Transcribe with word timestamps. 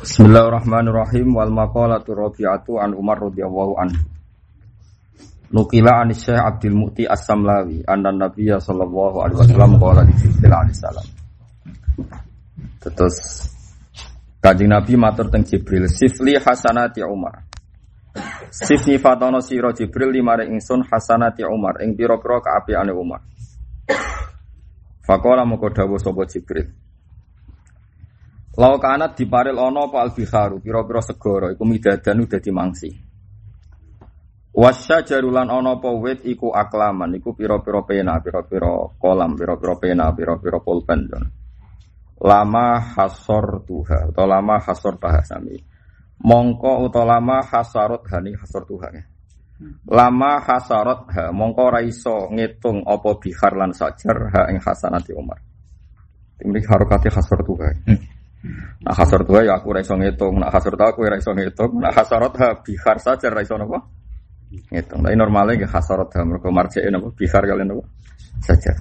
Bismillahirrahmanirrahim 0.00 1.28
wal 1.36 1.52
maqalatu 1.52 2.16
rabi'atu 2.16 2.80
an 2.80 2.96
Umar 2.96 3.20
radhiyallahu 3.20 3.76
anhu. 3.76 4.00
Nukila 5.52 6.00
an 6.00 6.16
Syekh 6.16 6.40
Abdul 6.40 6.72
Muti 6.72 7.04
As-Samlawi 7.04 7.84
anna 7.84 8.08
Nabiyya 8.08 8.64
sallallahu 8.64 9.20
alaihi 9.20 9.44
wasallam 9.44 9.76
qala 9.76 10.00
di 10.08 10.16
Jibril 10.16 10.56
alaihi 10.56 10.72
salam. 10.72 11.04
Terus 12.80 13.16
Kanjeng 14.40 14.72
Nabi 14.72 14.96
matur 14.96 15.28
teng 15.28 15.44
Jibril, 15.44 15.84
"Sifli 15.84 16.40
hasanati 16.40 17.04
Umar." 17.04 17.44
Sifni 18.48 18.96
fatono 18.96 19.44
sira 19.44 19.68
Jibril 19.76 20.16
limare 20.16 20.48
ingsun 20.48 20.80
hasanati 20.88 21.44
Umar 21.44 21.76
ing 21.84 21.92
pira-pira 21.92 22.40
kaapiane 22.40 22.96
Umar. 22.96 23.20
Fakola 25.04 25.44
moko 25.44 25.68
dawuh 25.68 26.00
sapa 26.00 26.24
Jibril. 26.24 26.79
Lau 28.58 28.82
kanat 28.82 29.14
diparil 29.14 29.54
ono 29.54 29.86
apa 29.86 30.02
al-biharu 30.02 30.58
pira-pira 30.58 30.98
segara 30.98 31.54
iku 31.54 31.62
midadan 31.62 32.26
dadi 32.26 32.50
mangsi. 32.50 32.90
Wasya 34.50 35.06
jarulan 35.06 35.46
ono 35.46 35.78
apa 35.78 35.94
wit 35.94 36.26
iku 36.26 36.50
aklaman 36.50 37.14
iku 37.14 37.38
pira-pira 37.38 37.86
pena, 37.86 38.18
pira-pira 38.18 38.90
kolam, 38.98 39.38
pira-pira 39.38 39.78
pena, 39.78 40.10
pira-pira 40.10 40.58
pulpen. 40.58 41.06
Lama 42.20 42.82
hasor 42.98 43.62
tuha 43.62 44.10
atau 44.10 44.26
lama 44.26 44.58
hasor 44.58 44.98
bahasami. 44.98 45.56
Mongko 46.20 46.84
utawa 46.84 47.16
lama 47.16 47.40
hasarot 47.46 48.02
hani 48.10 48.34
hasor 48.36 48.66
tuha. 48.66 48.92
Lama 49.88 50.42
hasarot 50.44 51.08
ha 51.16 51.24
mongko 51.32 51.64
raiso 51.72 52.28
ngitung 52.28 52.84
apa 52.84 53.16
bihar 53.16 53.56
lan 53.56 53.72
sajar 53.72 54.28
ha 54.34 54.40
ing 54.52 54.60
hasanati 54.60 55.16
Umar. 55.16 55.40
Timrik 56.36 56.68
harokati 56.68 57.08
hasor 57.08 57.40
tuha. 57.40 57.72
Nah 58.80 58.94
hasar 58.96 59.20
tua 59.28 59.44
ya 59.44 59.60
aku 59.60 59.76
raiso 59.76 59.92
ngitung, 60.00 60.40
nah 60.40 60.48
hasar 60.48 60.72
tua 60.72 60.88
aku 60.88 61.04
raiso 61.04 61.36
ngitung, 61.36 61.76
nah 61.76 61.92
hasarot 61.92 62.32
ha 62.40 62.48
bihar 62.64 62.96
saja 62.96 63.28
raiso 63.28 63.60
nopo 63.60 63.76
ngitung. 64.72 65.04
Tapi 65.04 65.12
normalnya 65.12 65.68
gak 65.68 65.76
hasarot 65.76 66.08
ha 66.16 66.24
mereka 66.24 66.48
marjek 66.48 66.88
nopo 66.88 67.12
bihar 67.12 67.44
kalian 67.44 67.68
nopo 67.68 67.84
saja. 68.40 68.72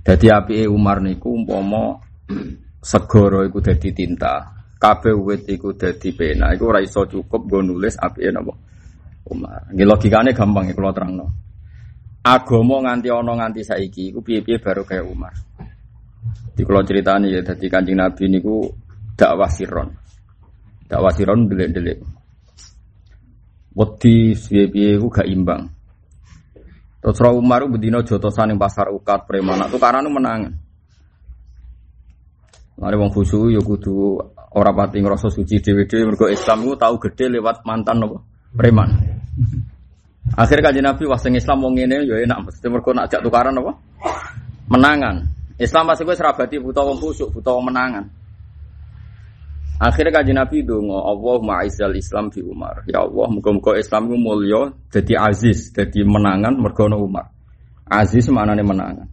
Jadi 0.00 0.26
api 0.32 0.64
Umar 0.64 1.04
niku 1.04 1.36
umpomo 1.36 2.00
segoro 2.80 3.44
iku 3.44 3.60
dadi 3.60 3.92
tinta, 3.92 4.48
kabeh 4.80 5.12
wit 5.12 5.44
iku 5.52 5.76
dadi 5.76 6.16
pena, 6.16 6.56
iku 6.56 6.72
raiso 6.72 7.04
cukup 7.04 7.44
gue 7.44 7.60
nulis 7.60 8.00
api 8.00 8.32
nopo 8.32 8.52
Umar. 9.28 9.68
Ini 9.76 9.84
logikanya 9.84 10.32
gampang 10.32 10.72
ya 10.72 10.74
kalau 10.74 10.96
terang 10.96 11.12
no. 11.20 11.26
Agomo 12.20 12.80
nganti 12.80 13.08
ono 13.12 13.32
nganti 13.36 13.60
saiki, 13.64 14.12
iku 14.12 14.20
piye-piye 14.20 14.60
baru 14.60 14.84
kayak 14.84 15.04
Umar. 15.08 15.32
Di 16.54 16.62
kalau 16.66 16.84
ceritanya 16.84 17.28
ya 17.30 17.40
dari 17.40 17.66
kancing 17.72 17.96
Nabi 17.96 18.24
niku 18.28 18.68
dakwah 19.16 19.48
siron. 19.48 19.88
Dakwah 20.84 21.12
siron 21.14 21.48
delik-delik. 21.48 21.98
Wedi 23.72 24.34
piye-piye 24.34 24.98
ku 24.98 25.08
gak 25.08 25.30
imbang. 25.30 25.70
Terus 27.00 27.16
Rasul 27.16 27.40
Umar 27.40 27.64
bedino 27.64 28.04
jotosan 28.04 28.52
yang 28.52 28.60
pasar 28.60 28.92
ukat 28.92 29.24
preman 29.24 29.64
itu 29.64 29.80
karena 29.80 30.04
menangan. 30.04 30.52
Mari 32.76 32.96
wong 32.96 33.12
khusu 33.12 33.52
ya 33.52 33.60
kudu 33.64 34.20
ora 34.56 34.72
pati 34.76 35.00
ngrasa 35.00 35.32
suci 35.32 35.64
dhewe-dhewe 35.64 36.12
mergo 36.12 36.28
Islam 36.28 36.64
ku 36.64 36.76
tahu 36.76 37.00
gede 37.08 37.32
lewat 37.32 37.64
mantan 37.64 38.04
nopo 38.04 38.20
preman. 38.52 38.88
Akhirnya 40.36 40.68
kanjeng 40.68 40.86
Nabi 40.92 41.04
wah 41.08 41.16
sing 41.16 41.32
Islam 41.40 41.64
wong 41.64 41.80
ngene 41.80 42.04
ya 42.04 42.20
enak 42.20 42.52
mesti 42.52 42.68
mergo 42.68 42.92
nak 42.92 43.08
jak 43.08 43.24
tukaran 43.24 43.56
apa? 43.56 43.72
Menangan. 44.68 45.39
Islam 45.60 45.92
pasti 45.92 46.02
gue 46.08 46.16
serabati 46.16 46.56
buta 46.56 46.80
wong 46.80 46.96
buta 47.04 47.50
wong 47.52 47.64
menangan. 47.68 48.04
Akhirnya 49.80 50.20
kaji 50.20 50.32
Nabi 50.36 50.60
dongo, 50.60 51.00
Allah 51.00 51.40
ma'izal 51.40 51.96
Islam 51.96 52.28
di 52.28 52.44
Umar. 52.44 52.84
Ya 52.84 53.00
Allah, 53.00 53.32
muka-muka 53.32 53.80
Islam 53.80 54.12
itu 54.12 54.16
mulia, 54.20 54.76
jadi 54.92 55.16
aziz, 55.16 55.72
jadi 55.72 56.04
menangan, 56.04 56.52
mergono 56.60 57.00
Umar. 57.00 57.32
Aziz 57.88 58.28
mana 58.28 58.52
nih 58.52 58.60
menangan. 58.60 59.08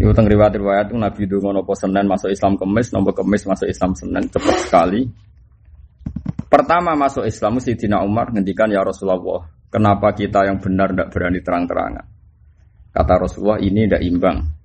Ini 0.00 0.08
utang 0.08 0.24
riwayat-riwayat 0.24 0.88
itu 0.88 0.96
Nabi 0.96 1.22
dongo 1.28 1.52
nopo 1.52 1.76
Senin 1.76 2.08
masuk 2.08 2.32
Islam 2.32 2.56
kemis, 2.56 2.96
nopo 2.96 3.12
kemis 3.12 3.44
masuk 3.44 3.68
Islam 3.68 3.92
Senin, 3.92 4.24
cepat 4.32 4.56
sekali. 4.64 5.04
Pertama 6.48 6.96
masuk 6.96 7.28
Islam 7.28 7.60
Sayyidina 7.60 8.00
Umar 8.00 8.32
ngendikan 8.32 8.72
ya 8.72 8.80
Rasulullah, 8.80 9.44
kenapa 9.68 10.16
kita 10.16 10.48
yang 10.48 10.56
benar 10.64 10.96
tidak 10.96 11.12
berani 11.12 11.44
terang-terangan? 11.44 12.06
Kata 12.88 13.14
Rasulullah 13.20 13.60
ini 13.60 13.84
tidak 13.84 14.00
imbang. 14.00 14.59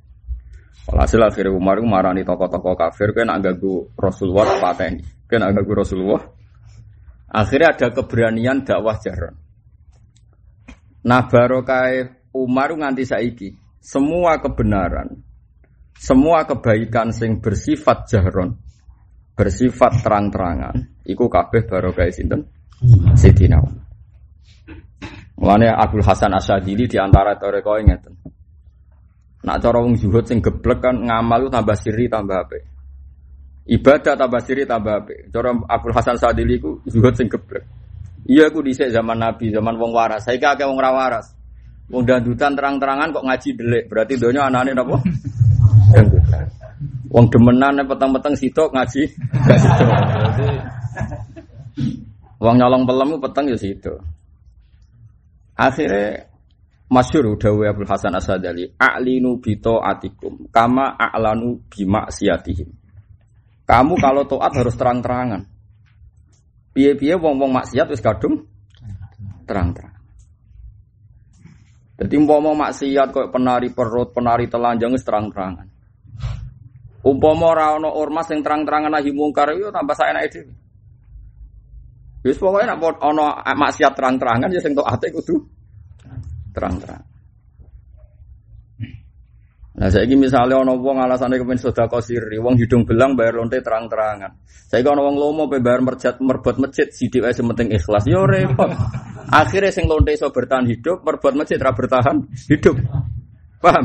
Hasil 0.86 1.18
akhirnya 1.18 1.50
Umar 1.50 1.82
itu 1.82 1.88
marani 1.90 2.22
tokoh-tokoh 2.22 2.78
kafir 2.78 3.10
kan 3.16 3.34
agak 3.34 3.58
ganggu 3.58 3.90
Rasulullah 3.98 4.46
apa 4.62 4.86
ini? 4.86 5.02
Kan 5.26 5.42
agak 5.42 5.66
ganggu 5.66 5.74
Rasulullah. 5.82 6.24
Akhirnya 7.26 7.74
ada 7.74 7.88
keberanian 7.90 8.62
dakwah 8.62 8.96
jaran. 9.02 9.34
Nah 11.06 11.26
barokai 11.26 12.06
Umar 12.38 12.70
nganti 12.76 13.04
saiki 13.06 13.50
semua 13.82 14.42
kebenaran, 14.42 15.22
semua 15.94 16.46
kebaikan 16.50 17.14
sing 17.14 17.38
bersifat 17.38 18.10
jaron, 18.10 18.58
bersifat 19.38 20.02
terang-terangan, 20.02 21.06
iku 21.06 21.30
kabeh 21.30 21.70
barokai 21.70 22.10
sinten 22.10 22.50
Sidina 23.14 23.62
Umar. 23.62 23.86
Mulane 25.36 25.68
Abdul 25.70 26.02
Hasan 26.02 26.34
Asyadili 26.34 26.88
di 26.88 26.98
antara 26.98 27.36
toreko 27.38 27.78
ngeten. 27.78 28.35
Nak 29.46 29.62
cara 29.62 29.78
wong 29.78 29.94
zuhud 29.94 30.26
sing 30.26 30.42
geblek 30.42 30.82
kan 30.82 30.98
ngamal 30.98 31.54
tambah 31.54 31.78
siri 31.78 32.10
tambah 32.10 32.34
apik. 32.34 32.66
Ibadah 33.70 34.18
tambah 34.18 34.42
siri 34.42 34.66
tambah 34.66 35.06
apik. 35.06 35.30
Cara 35.30 35.54
Abdul 35.54 35.94
Hasan 35.94 36.18
Sadili 36.18 36.58
ku 36.58 36.82
zuhud 36.90 37.14
sing 37.14 37.30
geblek. 37.30 37.62
Iya 38.26 38.50
aku 38.50 38.66
dhisik 38.66 38.90
zaman 38.90 39.22
Nabi, 39.22 39.54
zaman 39.54 39.78
wong 39.78 39.94
waras. 39.94 40.26
Saiki 40.26 40.50
akeh 40.50 40.66
wong 40.66 40.82
ra 40.82 40.90
waras. 40.90 41.30
Wong 41.94 42.10
dandutan 42.10 42.58
terang-terangan 42.58 43.14
kok 43.14 43.22
ngaji 43.22 43.50
delik. 43.54 43.84
Berarti 43.86 44.18
donya 44.18 44.50
anane 44.50 44.74
napa? 44.74 44.98
Dandutan. 45.94 46.46
Wong 47.14 47.30
demenan 47.30 47.86
peteng-peteng 47.86 48.34
sitok 48.34 48.74
ngaji 48.74 49.02
Wong 52.42 52.56
nyolong 52.60 52.84
pelem 52.84 53.10
peteng 53.22 53.46
ya 53.48 53.58
sitok. 53.58 54.00
Akhirnya 55.56 56.28
Masyur 56.86 57.34
dawe 57.42 57.64
Abdul 57.74 57.90
Hasan 57.90 58.14
Asadali 58.14 58.70
A'linu 58.78 59.42
bito 59.42 59.82
atikum 59.82 60.46
Kama 60.54 60.94
a'lanu 60.94 61.66
bima 61.66 62.06
siatihim 62.14 62.70
Kamu 63.66 63.98
kalau 63.98 64.30
toat 64.30 64.54
harus 64.54 64.78
terang-terangan. 64.78 65.42
Piye-piye 66.78 67.18
wong-wong 67.18 67.50
maksiat 67.50 67.90
wis 67.90 67.98
kadung 67.98 68.46
Terang-terang. 69.50 69.98
Jadi 71.96 72.14
umpama 72.20 72.52
maksiat 72.54 73.10
kok 73.10 73.32
penari 73.32 73.72
perut, 73.72 74.12
penari 74.12 74.52
telanjang 74.52 74.92
wis 74.94 75.02
terang-terangan. 75.02 75.66
Umpama 77.06 77.56
ora 77.56 77.78
ormas 77.78 78.30
yang 78.30 78.46
terang-terangan 78.46 78.94
nahi 78.94 79.10
mungkar 79.16 79.54
yo 79.58 79.74
tambah 79.74 79.98
saenake 79.98 80.30
dhewe. 80.30 80.54
Wis 82.26 82.38
pokoke 82.42 82.66
nek 82.66 82.82
ana 82.82 83.42
maksiat 83.54 83.94
terang-terangan 83.98 84.50
ya 84.50 84.62
sing 84.62 84.74
toate 84.74 85.14
kudu 85.14 85.46
terang-terang. 86.56 87.04
Nah, 89.76 89.92
saya 89.92 90.08
ini 90.08 90.16
misalnya 90.16 90.56
ono 90.56 90.80
wong 90.80 91.04
alasannya 91.04 91.36
kepen 91.36 91.60
sedekah 91.60 92.00
siri, 92.00 92.40
wong 92.40 92.56
hidung 92.56 92.88
belang 92.88 93.12
bayar 93.20 93.44
lonte 93.44 93.60
terang-terangan. 93.60 94.40
Saya 94.48 94.88
ono 94.88 95.04
wong 95.04 95.16
lomo 95.20 95.44
pe 95.52 95.60
bayar 95.60 95.84
merjat 95.84 96.16
merbot 96.24 96.56
masjid 96.64 96.88
sidik 96.88 97.28
ae 97.28 97.36
sementing 97.36 97.76
ikhlas. 97.76 98.08
Yo 98.08 98.24
repot. 98.24 98.72
Akhirnya 99.44 99.76
sing 99.76 99.92
lonte 99.92 100.16
iso 100.16 100.32
bertahan 100.32 100.64
hidup, 100.64 101.04
merbot 101.04 101.36
masjid 101.36 101.60
ra 101.60 101.76
bertahan 101.76 102.24
hidup. 102.48 102.80
Paham? 103.60 103.84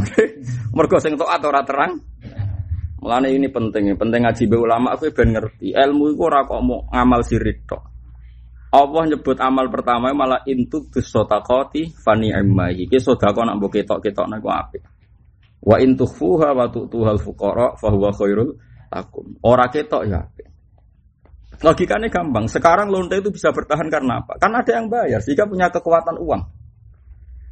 Mergo 0.79 1.03
sing 1.03 1.19
taat 1.19 1.43
ora 1.43 1.67
terang. 1.67 1.99
Mulane 3.03 3.35
ini 3.35 3.51
penting, 3.51 3.91
penting 3.99 4.29
ngaji 4.29 4.43
be 4.47 4.57
ulama 4.61 4.95
aku 4.95 5.11
ben 5.11 5.35
ngerti. 5.35 5.75
Ilmu 5.75 6.15
iku 6.15 6.23
ora 6.31 6.47
kok 6.47 6.61
mau 6.63 6.87
ngamal 6.95 7.27
sirik 7.27 7.67
tok. 7.67 7.90
Allah 8.71 9.03
nyebut 9.11 9.35
amal 9.43 9.67
pertama 9.67 10.15
malah 10.15 10.47
intu 10.47 10.87
bisotakoti 10.87 11.91
fani 11.91 12.31
emmahi. 12.31 12.87
Ki 12.87 13.03
sodako 13.03 13.43
nak 13.43 13.59
mbok 13.59 13.83
ketok 13.83 13.99
ketok 13.99 14.31
nak 14.31 14.47
apik. 14.47 14.87
Wa 15.61 15.77
intukhfuha 15.83 16.55
wa 16.55 16.71
tu'tuhal 16.71 17.19
fuqara 17.19 17.75
fahuwa 17.75 18.15
khairul 18.15 18.55
takum. 18.87 19.27
Ora 19.43 19.67
ketok 19.67 20.03
ya. 20.07 20.23
Logikanya 21.61 22.09
gampang. 22.09 22.47
Sekarang 22.47 22.89
lonte 22.89 23.19
itu 23.19 23.29
bisa 23.29 23.53
bertahan 23.53 23.91
karena 23.91 24.23
apa? 24.23 24.39
Karena 24.41 24.65
ada 24.65 24.73
yang 24.73 24.87
bayar 24.89 25.21
sehingga 25.21 25.45
punya 25.45 25.69
kekuatan 25.69 26.17
uang. 26.17 26.43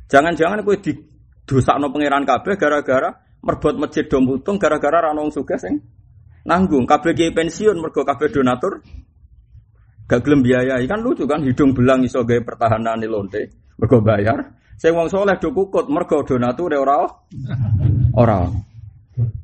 Jangan-jangan 0.09 0.65
kue 0.65 0.81
di 0.81 0.97
dosa 1.45 1.77
no 1.77 1.93
pangeran 1.93 2.25
kabeh 2.25 2.57
gara-gara 2.57 3.11
merbot 3.41 3.77
masjid 3.77 4.05
dom 4.09 4.29
gara-gara 4.57 5.09
ranong 5.09 5.33
suga 5.33 5.57
sing 5.57 5.81
nanggung 6.45 6.85
kabeh 6.85 7.13
pensiun 7.33 7.81
mergo 7.81 8.05
kabeh 8.05 8.29
donatur 8.29 8.85
gak 10.09 10.25
gelem 10.25 10.41
biayai 10.41 10.89
kan 10.89 11.05
lucu 11.05 11.29
kan 11.29 11.45
hidung 11.45 11.77
belang 11.77 12.01
iso 12.03 12.25
gawe 12.25 12.41
pertahanan 12.41 13.05
lonte 13.05 13.53
mergo 13.77 14.01
bayar 14.01 14.57
sing 14.81 14.97
wong 14.97 15.13
soleh 15.13 15.37
do 15.37 15.53
kukut 15.53 15.87
mergo 15.93 16.25
donatur 16.25 16.73
ora 16.73 17.05
ora 18.25 18.49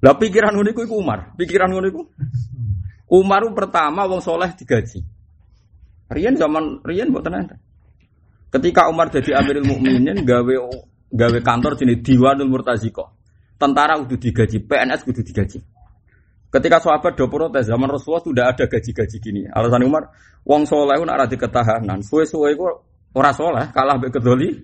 lah 0.00 0.14
pikiran 0.16 0.56
ngono 0.56 0.72
iku 0.72 0.96
Umar 0.96 1.36
pikiran 1.36 1.68
ngono 1.68 1.86
iku 1.92 2.02
Umar 3.14 3.44
pertama 3.52 4.08
wong 4.08 4.24
soleh 4.24 4.50
digaji. 4.56 5.04
Rian 6.08 6.34
zaman 6.34 6.80
Rian 6.82 7.12
buat 7.12 7.22
tenan. 7.22 7.46
Ketika 8.50 8.90
Umar 8.90 9.10
jadi 9.10 9.38
Amirul 9.38 9.66
Mukminin 9.66 10.24
gawe 10.24 10.54
gawe 11.14 11.38
kantor 11.42 11.78
jenis 11.78 12.02
Diwanul 12.02 12.48
Murtaziko. 12.48 13.14
Tentara 13.54 13.94
udah 13.94 14.18
digaji, 14.18 14.66
PNS 14.66 15.06
udah 15.06 15.24
digaji. 15.24 15.58
Ketika 16.54 16.78
sahabat 16.78 17.18
do 17.18 17.26
protes 17.26 17.66
zaman 17.66 17.90
Rasulullah 17.90 18.22
sudah 18.22 18.44
ada 18.54 18.70
gaji-gaji 18.70 19.18
gini. 19.18 19.42
Alasan 19.50 19.90
Umar, 19.90 20.14
wong 20.46 20.62
soleh 20.70 20.94
nak 21.02 21.26
ada 21.26 21.34
ketahanan. 21.34 21.98
Suwe-suwe 21.98 22.54
itu 22.54 22.62
ora 23.10 23.34
soleh, 23.34 23.74
kalah 23.74 23.98
be 23.98 24.06
kedoli. 24.06 24.54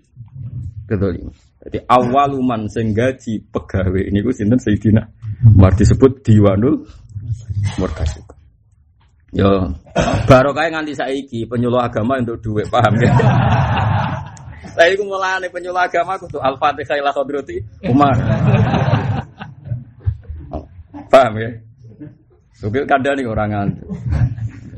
Kedoli. 0.86 1.18
Jadi 1.66 1.82
awaluman 1.90 2.70
sing 2.70 2.94
gaji 2.94 3.42
pegawai 3.50 4.06
ini 4.06 4.22
gue 4.22 4.32
sinten 4.32 4.56
Sayyidina 4.56 5.02
Umar 5.50 5.74
disebut 5.74 6.22
Diwanul 6.22 6.86
Murtaziko. 7.74 8.38
Yo, 9.34 9.74
baru 10.30 10.54
kayak 10.54 10.70
nganti 10.74 10.94
saiki 10.94 11.46
penyuluh 11.46 11.82
agama 11.82 12.22
untuk 12.22 12.38
duit, 12.38 12.70
paham 12.70 12.94
ya? 13.02 13.10
Saya 14.78 14.94
itu 14.94 15.02
mulai 15.02 15.42
penyuluh 15.50 15.82
agama 15.82 16.14
aku 16.14 16.30
tuh 16.30 16.38
Al-Fatihah 16.38 17.02
ila 17.02 17.10
Umar. 17.90 18.14
paham 21.14 21.34
ya? 21.34 21.50
Sugil 22.60 22.84
kadang 22.84 23.16
nih 23.16 23.24
orang 23.24 23.48
nganti. 23.48 23.82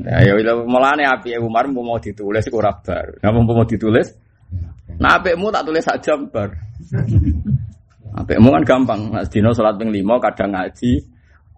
Nah, 0.02 0.18
ya 0.22 0.38
udah 0.38 0.54
mulane 0.66 1.02
api 1.02 1.34
Umar 1.42 1.66
mau 1.66 1.98
ditulis 1.98 2.46
kurang 2.46 2.78
bar. 2.86 3.18
Nggak 3.18 3.32
mau 3.34 3.66
ditulis? 3.66 4.06
Nah 5.02 5.18
mu 5.34 5.50
tak 5.50 5.66
tulis 5.66 5.82
sak 5.82 5.98
jam 6.02 6.30
bar. 6.30 6.54
mu 8.38 8.48
kan 8.54 8.62
gampang. 8.62 9.10
Mas 9.10 9.26
Dino 9.30 9.50
sholat 9.50 9.78
ping 9.78 9.90
lima 9.90 10.22
kadang 10.22 10.54
ngaji, 10.54 11.02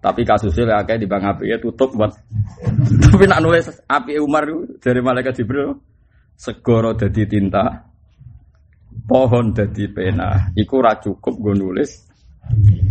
tapi 0.01 0.21
kasusnya 0.25 0.85
kayak 0.85 1.01
di 1.01 1.09
bang 1.09 1.25
api 1.29 1.45
ya 1.53 1.57
tutup 1.61 1.93
buat. 1.93 2.13
Tapi 3.05 3.25
nak 3.29 3.41
nulis 3.45 3.69
api 3.85 4.17
Umar 4.21 4.49
dari 4.81 5.01
malaikat 5.05 5.45
Jibril 5.45 5.77
segoro 6.37 6.93
jadi 6.97 7.25
tinta, 7.29 7.85
pohon 9.09 9.53
jadi 9.53 9.85
pena. 9.93 10.53
Iku 10.57 10.77
ra 10.81 11.01
cukup 11.01 11.35
gue 11.37 11.55
nulis 11.57 11.91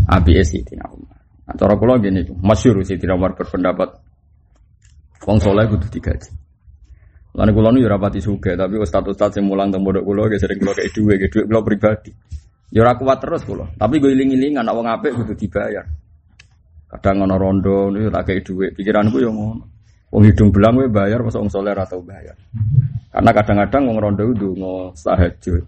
api 0.10 0.32
Sidina 0.42 0.90
Umar. 0.90 1.13
Nah, 1.44 1.56
cara 1.60 1.76
kula 1.76 2.00
gini, 2.00 2.24
masyhur 2.40 2.80
Sidina 2.88 3.20
Umar 3.20 3.36
berpendapat 3.36 4.00
wong 5.28 5.38
soleh 5.44 5.68
kudu 5.68 5.88
digaji. 5.92 6.32
Lan 7.34 7.50
kula 7.52 7.74
nu 7.74 7.82
ya 7.84 7.90
rapati 7.92 8.24
suge, 8.24 8.56
tapi 8.56 8.80
ustaz-ustaz 8.80 9.36
sing 9.36 9.44
mulang 9.44 9.74
teng 9.74 9.84
pondok 9.84 10.06
kula 10.06 10.30
sering 10.40 10.62
kula 10.62 10.72
kei 10.72 10.88
dhuwit, 10.94 11.28
dhuwit 11.28 11.46
kula 11.50 11.60
pribadi. 11.66 12.12
Ya 12.72 12.86
ora 12.86 12.96
kuat 12.96 13.20
terus 13.20 13.44
kula, 13.44 13.68
tapi 13.76 14.00
gue 14.00 14.14
iling-ilingan 14.14 14.64
nek 14.64 14.74
wong 14.74 14.88
apik 14.88 15.12
kudu 15.18 15.34
dibayar. 15.36 15.84
Kadang 16.94 17.26
ngono 17.26 17.36
rondo 17.42 17.90
niku 17.90 18.14
tak 18.14 18.24
kei 18.30 18.40
dhuwit. 18.46 18.78
Pikiranku 18.78 19.18
yo 19.18 19.34
ngono. 19.34 19.66
Wong 20.14 20.24
hidung 20.30 20.54
belang 20.54 20.78
kowe 20.78 20.88
bayar 20.94 21.26
pas 21.26 21.34
wong 21.42 21.50
saleh 21.50 21.74
atau 21.74 22.06
bayar. 22.06 22.38
Karena 23.10 23.32
kadang-kadang 23.34 23.82
wong 23.90 23.98
rondo 23.98 24.24
itu 24.30 24.54
ngo 24.54 24.94
tahajud. 24.94 25.66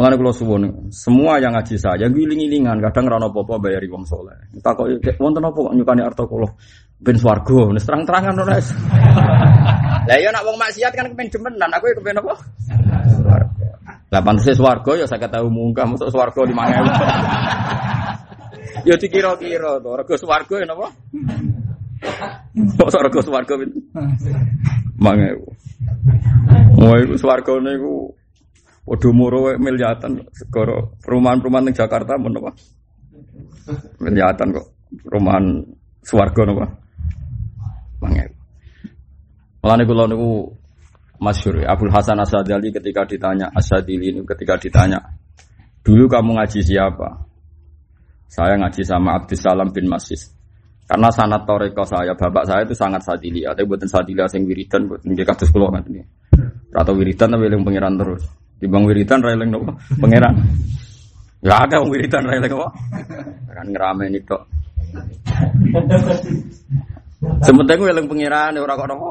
Mengenai 0.00 0.16
kalau 0.16 0.32
suwon, 0.32 0.62
semua 0.88 1.36
yang 1.44 1.52
ngaji 1.52 1.76
saya 1.76 2.08
giling-gilingan, 2.08 2.80
kadang 2.88 3.04
rano 3.04 3.28
popo 3.28 3.60
bayari 3.60 3.84
wong 3.84 4.08
soleh. 4.08 4.32
Tak 4.56 4.80
kok 4.80 4.88
wonten 5.20 5.44
apa 5.44 5.58
kok 5.60 5.76
nyukani 5.76 6.00
arto 6.00 6.24
kulo 6.24 6.56
ben 6.96 7.20
swargo, 7.20 7.68
nih 7.68 7.84
terang-terangan 7.84 8.40
ora. 8.40 8.56
Lah 10.08 10.16
iya 10.16 10.32
nak 10.32 10.48
wong 10.48 10.56
maksiat 10.56 10.96
kan 10.96 11.04
kepen 11.12 11.28
demenan, 11.28 11.68
aku 11.68 11.92
ya 11.92 11.94
kepen 12.00 12.16
apa? 12.16 12.32
Lah 14.08 14.20
pantes 14.24 14.56
swargo 14.56 14.96
ya 14.96 15.04
saya 15.04 15.28
tahu 15.28 15.52
mungkah 15.52 15.84
masuk 15.84 16.08
swargo 16.08 16.48
di 16.48 16.56
mana 16.56 16.80
Ya 18.88 18.96
dikira-kira 18.96 19.84
to, 19.84 20.00
rego 20.00 20.16
swarga 20.16 20.64
ya 20.64 20.66
napa? 20.72 20.88
Mosok 22.56 23.04
rego 23.04 23.20
swarga 23.20 23.52
pinten? 23.52 23.84
1000. 24.96 26.80
Wah, 26.80 26.96
iku 27.04 27.14
swargane 27.20 27.76
iku 27.76 28.16
padha 28.90 29.08
muro 29.14 29.54
miliatan 29.54 30.26
segoro 30.34 30.98
perumahan-perumahan 30.98 31.70
di 31.70 31.78
Jakarta 31.78 32.18
men 32.18 32.34
apa? 32.42 32.50
Miliatan 34.02 34.50
kok. 34.50 34.66
Perumahan 35.06 35.62
swarga 36.02 36.42
napa? 36.42 36.66
1000. 38.02 39.62
Mulane 39.62 39.82
kula 39.86 40.04
niku 40.10 40.50
masyhur 41.22 41.62
Abdul 41.62 41.94
Hasan 41.94 42.18
Asadali 42.18 42.74
ketika 42.74 43.06
ditanya 43.06 43.46
Asadili 43.54 44.10
ini 44.10 44.26
ketika 44.26 44.58
ditanya 44.58 44.98
dulu 45.86 46.10
kamu 46.10 46.42
ngaji 46.42 46.58
siapa? 46.58 47.30
Saya 48.26 48.58
ngaji 48.58 48.82
sama 48.82 49.22
Abdussalam 49.22 49.70
bin 49.70 49.86
Masis. 49.86 50.34
Karena 50.90 51.06
sanat 51.14 51.46
toreko 51.46 51.86
saya, 51.86 52.18
bapak 52.18 52.46
saya 52.50 52.66
itu 52.66 52.74
sangat 52.74 53.06
sadili. 53.06 53.46
Ada 53.46 53.62
buatan 53.62 53.86
sadili 53.86 54.18
asing 54.22 54.42
wiridan, 54.42 54.90
buatan 54.90 55.14
dia 55.14 55.22
kados 55.22 55.50
kulo 55.54 55.70
nanti. 55.70 56.02
Atau 56.74 56.98
wiridan 56.98 57.30
tapi 57.30 57.46
yang 57.46 57.62
pangeran 57.62 57.94
terus. 57.94 58.26
Di 58.60 58.68
bang 58.68 58.84
wiridan 58.84 59.24
railing 59.24 59.48
nopo 59.48 59.72
pangeran. 59.96 60.36
Ya 61.40 61.64
ada 61.64 61.80
yang 61.80 61.88
wiridan 61.88 62.28
railing 62.28 62.52
nopo. 62.52 62.68
Kan 63.48 63.66
ngerame 63.72 64.12
ini 64.12 64.20
kok. 64.20 64.44
Sementara 67.40 67.80
gue 67.80 67.88
yang 67.88 68.04
pangeran 68.04 68.60
orang 68.60 68.76
kok 68.76 68.88
nopo. 68.92 69.10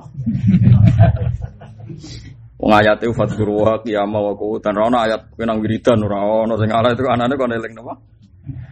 Wong 2.59 2.75
ayat 2.75 3.01
itu 3.01 3.15
fatguru 3.15 3.65
wa 3.65 3.79
qiyamah 3.81 4.19
wa 4.19 4.33
qutan 4.35 4.75
ana 4.77 5.07
ayat 5.07 5.31
kenang 5.33 5.63
wiridan 5.63 6.03
ora 6.05 6.45
ana 6.45 6.53
sing 6.59 6.69
ala 6.69 6.91
itu 6.91 7.07
anane 7.07 7.33
kok 7.33 7.49
eling 7.49 7.73
napa? 7.73 7.93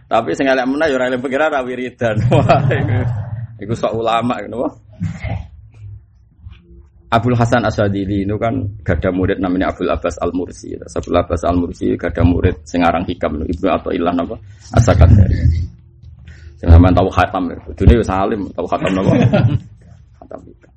Tapi 0.06 0.30
sing 0.38 0.46
elek 0.46 0.68
meneh 0.68 0.92
ya 0.92 0.94
ora 0.94 1.08
eling 1.10 1.18
pengira 1.24 1.50
ra 1.50 1.64
wiridan. 1.66 2.20
Iku 3.64 3.74
sok 3.74 3.98
ulama 3.98 4.38
ngono. 4.46 4.70
Abdul 7.08 7.40
Hasan 7.40 7.64
Asadili 7.64 8.28
itu 8.28 8.36
kan 8.36 8.52
gada 8.84 9.08
murid 9.08 9.40
namanya 9.40 9.72
Abdul 9.72 9.88
Abbas 9.88 10.20
Al 10.20 10.28
Mursi. 10.36 10.76
Abdul 10.76 11.16
Abbas 11.16 11.40
Al 11.48 11.56
Mursi 11.56 11.96
gada 11.96 12.20
murid 12.20 12.68
sing 12.68 12.84
aran 12.84 13.00
hikam 13.08 13.40
Ibnu 13.48 13.68
atau 13.68 13.88
ilah 13.88 14.12
napa 14.12 14.36
asakan 14.76 15.08
dari. 15.16 15.36
Sampean 16.60 16.92
tahu 16.92 17.08
khatam. 17.08 17.48
Dunia 17.72 18.04
salim 18.04 18.52
tahu 18.52 18.66
khatam 18.68 18.92
napa? 18.92 19.12
Khatam 20.20 20.40
hikam. 20.44 20.72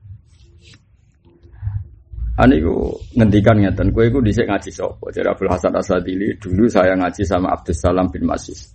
Ani 2.40 2.64
ku 2.64 2.96
ngendikan 3.20 3.60
ngeten, 3.60 3.92
kowe 3.92 4.08
iku 4.08 4.24
dhisik 4.24 4.48
ngaji 4.48 4.72
sapa? 4.72 5.12
Jadi 5.12 5.28
Abdul 5.28 5.52
Hasan 5.52 5.76
Asadili 5.76 6.32
dulu 6.40 6.64
saya 6.72 6.96
ngaji 6.96 7.28
sama 7.28 7.52
Abdul 7.52 7.76
Salam 7.76 8.08
bin 8.08 8.24
Masis. 8.24 8.72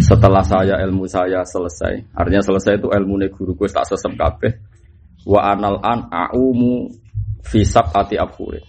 Setelah 0.00 0.40
saya 0.40 0.80
ilmu 0.88 1.04
saya 1.04 1.44
selesai, 1.44 2.16
artinya 2.16 2.40
selesai 2.40 2.80
itu 2.80 2.88
ilmu 2.88 3.20
guruku 3.36 3.68
tak 3.68 3.84
sesep 3.84 4.16
kabeh. 4.16 4.54
Wa 5.26 5.52
anal 5.52 5.80
an 5.84 6.08
aumu 6.10 6.88
fisab 7.44 7.92
ati 7.92 8.16
abhure. 8.16 8.60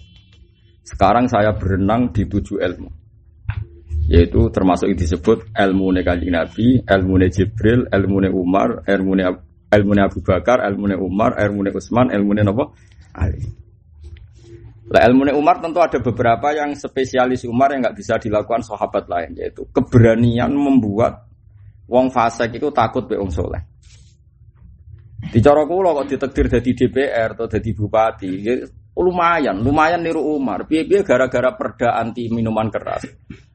Sekarang 0.83 1.29
saya 1.31 1.55
berenang 1.55 2.11
di 2.11 2.27
tujuh 2.27 2.59
ilmu. 2.59 2.89
Yaitu 4.11 4.51
termasuk 4.51 4.91
yang 4.91 4.99
disebut 4.99 5.55
ilmu 5.55 5.95
kanjeng 6.03 6.35
Nabi, 6.35 6.83
ilmu 6.83 7.15
Jibril, 7.31 7.87
ilmu 7.87 8.27
Umar, 8.35 8.83
ilmu 8.83 9.15
ilmu 9.71 9.91
Abu 10.03 10.19
Bakar, 10.19 10.67
ilmu 10.67 10.91
Umar, 10.99 11.39
ilmu 11.39 11.71
Utsman, 11.71 12.11
ilmu 12.11 12.35
Nabi 12.35 12.63
Ali. 13.15 13.61
Lah 14.91 15.07
ilmu 15.07 15.23
Umar 15.39 15.63
tentu 15.63 15.79
ada 15.79 16.03
beberapa 16.03 16.51
yang 16.51 16.75
spesialis 16.75 17.47
Umar 17.47 17.71
yang 17.71 17.87
nggak 17.87 17.95
bisa 17.95 18.19
dilakukan 18.19 18.59
sahabat 18.59 19.07
lain 19.07 19.39
yaitu 19.39 19.63
keberanian 19.71 20.51
membuat 20.51 21.31
wong 21.87 22.11
fasik 22.11 22.59
itu 22.59 22.67
takut 22.75 23.07
be 23.07 23.15
wong 23.15 23.31
soleh. 23.31 23.70
Di 25.21 25.37
cara 25.37 25.69
kula 25.69 25.93
kok 26.01 26.07
ditekdir 26.09 26.45
jadi 26.49 26.71
DPR 26.73 27.29
atau 27.37 27.45
jadi 27.45 27.69
bupati, 27.77 28.31
ya, 28.41 28.57
lumayan, 28.97 29.61
lumayan 29.61 30.01
niru 30.01 30.35
Umar. 30.35 30.65
Piye-piye 30.65 31.05
gara-gara 31.05 31.53
perda 31.55 31.95
anti 31.95 32.27
minuman 32.33 32.67
keras. 32.73 33.05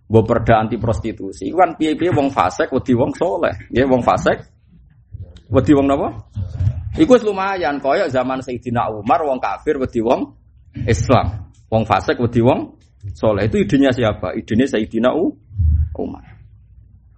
Mbok 0.06 0.24
perda 0.24 0.62
anti 0.62 0.78
prostitusi. 0.78 1.50
Kan 1.50 1.74
piye-piye 1.74 2.14
wong 2.14 2.30
fasik 2.30 2.70
wedi 2.70 2.94
wong 2.94 3.10
soleh. 3.18 3.54
Ya 3.74 3.84
wong 3.84 4.00
fasik 4.06 4.38
wedi 5.50 5.72
wong 5.74 5.86
napa? 5.90 6.08
Iku 6.96 7.12
lumayan 7.20 7.82
koyo 7.82 8.08
zaman 8.08 8.40
Sayyidina 8.40 8.88
Umar 8.88 9.20
wong 9.26 9.42
kafir 9.42 9.76
wedi 9.76 10.00
wong 10.00 10.32
Islam. 10.86 11.52
Wong 11.68 11.84
fasik 11.84 12.16
wedi 12.22 12.40
wong 12.40 12.78
soleh. 13.12 13.50
Itu 13.50 13.60
idenya 13.60 13.90
siapa? 13.92 14.32
Idenya 14.38 14.66
Sayyidina 14.70 15.10
Umar. 15.98 16.25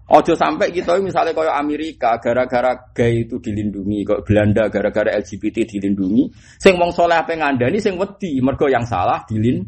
Ojo 0.08 0.32
sampai 0.32 0.72
kita 0.72 0.96
misalnya 1.04 1.36
kayak 1.36 1.52
Amerika 1.52 2.16
gara-gara 2.16 2.72
gay 2.96 3.28
itu 3.28 3.36
dilindungi, 3.36 4.08
kok 4.08 4.24
Belanda 4.24 4.64
gara-gara 4.72 5.12
LGBT 5.12 5.68
dilindungi, 5.68 6.32
sing 6.56 6.80
wong 6.80 6.96
soleh 6.96 7.20
apa 7.20 7.36
ngandani, 7.36 7.76
sing 7.76 8.00
wedi, 8.00 8.40
mergo 8.40 8.72
yang 8.72 8.88
salah 8.88 9.20
dilin. 9.28 9.60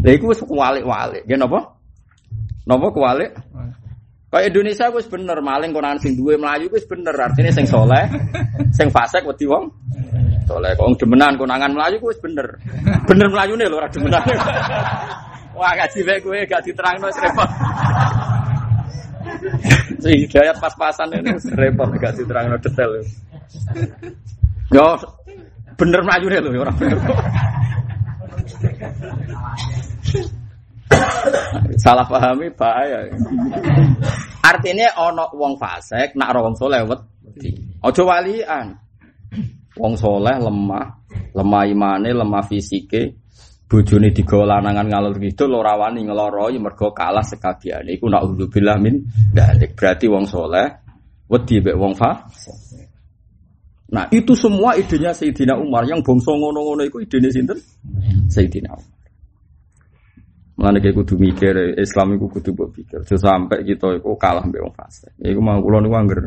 Lah 0.00 0.12
iku 0.16 0.32
wis 0.32 0.40
kualik-walik. 0.40 1.28
Nggih 1.28 1.36
napa? 1.36 1.60
Napa 2.64 2.88
kualik? 2.88 3.36
Kayak 4.32 4.48
Indonesia 4.48 4.86
wis 4.96 5.06
bener 5.12 5.38
maling 5.44 5.76
konangan 5.76 6.00
sing 6.00 6.16
duwe 6.16 6.40
Melayu 6.40 6.72
wis 6.72 6.88
bener 6.88 7.12
artinya 7.12 7.52
sing 7.52 7.68
soleh, 7.68 8.08
sing 8.72 8.88
fasik 8.88 9.28
wedi 9.28 9.44
wong 9.44 9.68
Soleh 10.46 10.78
kok 10.78 10.88
demenan 11.02 11.34
konangan 11.34 11.74
Melayu 11.74 11.98
wis 12.06 12.16
bener. 12.22 12.46
Bener 13.04 13.26
Melayune 13.28 13.66
lho 13.66 13.76
ora 13.82 13.90
demenan. 13.90 14.22
Wah 15.58 15.72
gaji 15.74 16.04
bae 16.06 16.20
kowe 16.22 16.38
gak 16.46 16.62
diterangno 16.62 17.08
repot. 17.10 17.50
Si 20.02 20.10
hidayat 20.26 20.56
pas-pasan 20.58 21.12
ini 21.16 21.34
repot 21.54 21.90
gak 21.98 22.18
diterangno 22.18 22.58
detail. 22.58 23.02
Yo 24.74 24.86
bener 25.78 26.00
melayu 26.02 26.26
lho 26.30 26.62
orang 26.62 26.76
bener. 26.76 26.98
Salah 31.76 32.06
pahami 32.06 32.50
bahaya. 32.54 33.10
Artinya 34.42 34.86
ono 35.02 35.30
wong 35.34 35.58
fasik 35.58 36.14
nak 36.14 36.34
wong 36.34 36.54
soleh 36.54 36.82
wedi. 36.86 37.50
Aja 37.82 38.02
walian. 38.02 38.66
Wong 39.76 39.92
soleh 39.92 40.40
lemah, 40.40 40.88
lemah 41.36 41.62
imane, 41.68 42.10
lemah 42.16 42.42
fisike, 42.48 43.12
bojone 43.66 44.14
digawa 44.14 44.58
lanangan 44.58 44.86
ngalor 44.86 45.18
kidul 45.18 45.58
ora 45.58 45.74
wani 45.74 46.06
ngeloro 46.06 46.46
ya 46.54 46.58
mergo 46.62 46.94
kalah 46.94 47.26
sekabiane. 47.26 47.98
Iku 47.98 48.06
nak 48.06 48.22
udzubillah 48.30 48.78
min 48.78 49.02
dalik. 49.34 49.74
Berarti 49.74 50.06
wong 50.06 50.24
soleh 50.30 50.66
wedi 51.26 51.58
mek 51.58 51.74
wong 51.74 51.98
fasik. 51.98 52.86
Nah 53.86 54.10
itu 54.10 54.34
semua 54.34 54.74
idenya 54.74 55.14
Sayyidina 55.14 55.54
Umar 55.58 55.86
yang 55.86 56.02
bongso 56.02 56.34
ngono-ngono 56.34 56.82
itu 56.86 57.02
idenya 57.02 57.30
sinten? 57.30 57.58
Sayyidina 58.30 58.70
Umar. 58.70 58.94
Mana 60.56 60.80
kayak 60.80 60.96
kudu 60.96 61.20
mikir 61.20 61.76
Islam 61.76 62.16
itu 62.16 62.32
kudu 62.32 62.50
buat 62.56 62.70
pikir. 62.72 63.04
sampai 63.04 63.60
kita 63.66 64.00
itu 64.00 64.10
kalah 64.16 64.46
mbek 64.46 64.62
wong 64.62 64.74
fasik. 64.74 65.12
Iku 65.20 65.42
mau 65.42 65.58
kula 65.60 65.82
niku 65.82 65.94
angger 65.98 66.20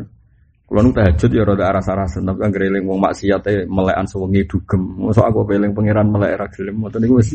kula 0.70 0.86
niku 0.86 1.02
tahajud 1.02 1.30
ya 1.34 1.42
rada 1.42 1.64
aras-arasen 1.74 2.22
tapi 2.22 2.46
angger 2.46 2.70
eling 2.70 2.86
wong 2.86 3.02
maksiat 3.02 3.42
e 3.50 3.54
melekan 3.66 4.06
sewengi 4.06 4.46
dugem. 4.46 4.78
Mosok 5.02 5.26
aku 5.26 5.42
peling 5.42 5.74
pangeran 5.74 6.06
melek 6.06 6.38
ra 6.38 6.46
gelem. 6.46 6.78
Ngoten 6.78 7.02
niku 7.02 7.18
wis 7.18 7.34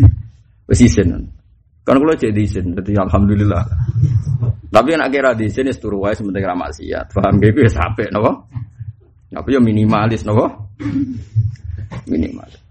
wis 0.72 0.80
isin. 0.80 1.28
Kan 1.84 2.00
kula 2.00 2.16
cek 2.16 2.32
diisin, 2.32 2.72
dadi 2.72 2.96
alhamdulillah. 2.96 3.62
Tapi 4.72 4.90
nek 4.96 5.12
kira 5.12 5.36
diisin 5.36 5.68
wis 5.68 5.76
turu 5.84 6.00
wae 6.08 6.16
sementing 6.16 6.48
ra 6.48 6.56
maksiat. 6.56 7.12
Paham 7.12 7.44
ge 7.44 7.52
wis 7.52 7.76
apik 7.76 8.08
napa? 8.16 8.40
Tapi 9.36 9.50
ya 9.52 9.60
minimalis 9.60 10.24
napa? 10.24 10.56
Minimalis. 12.08 12.64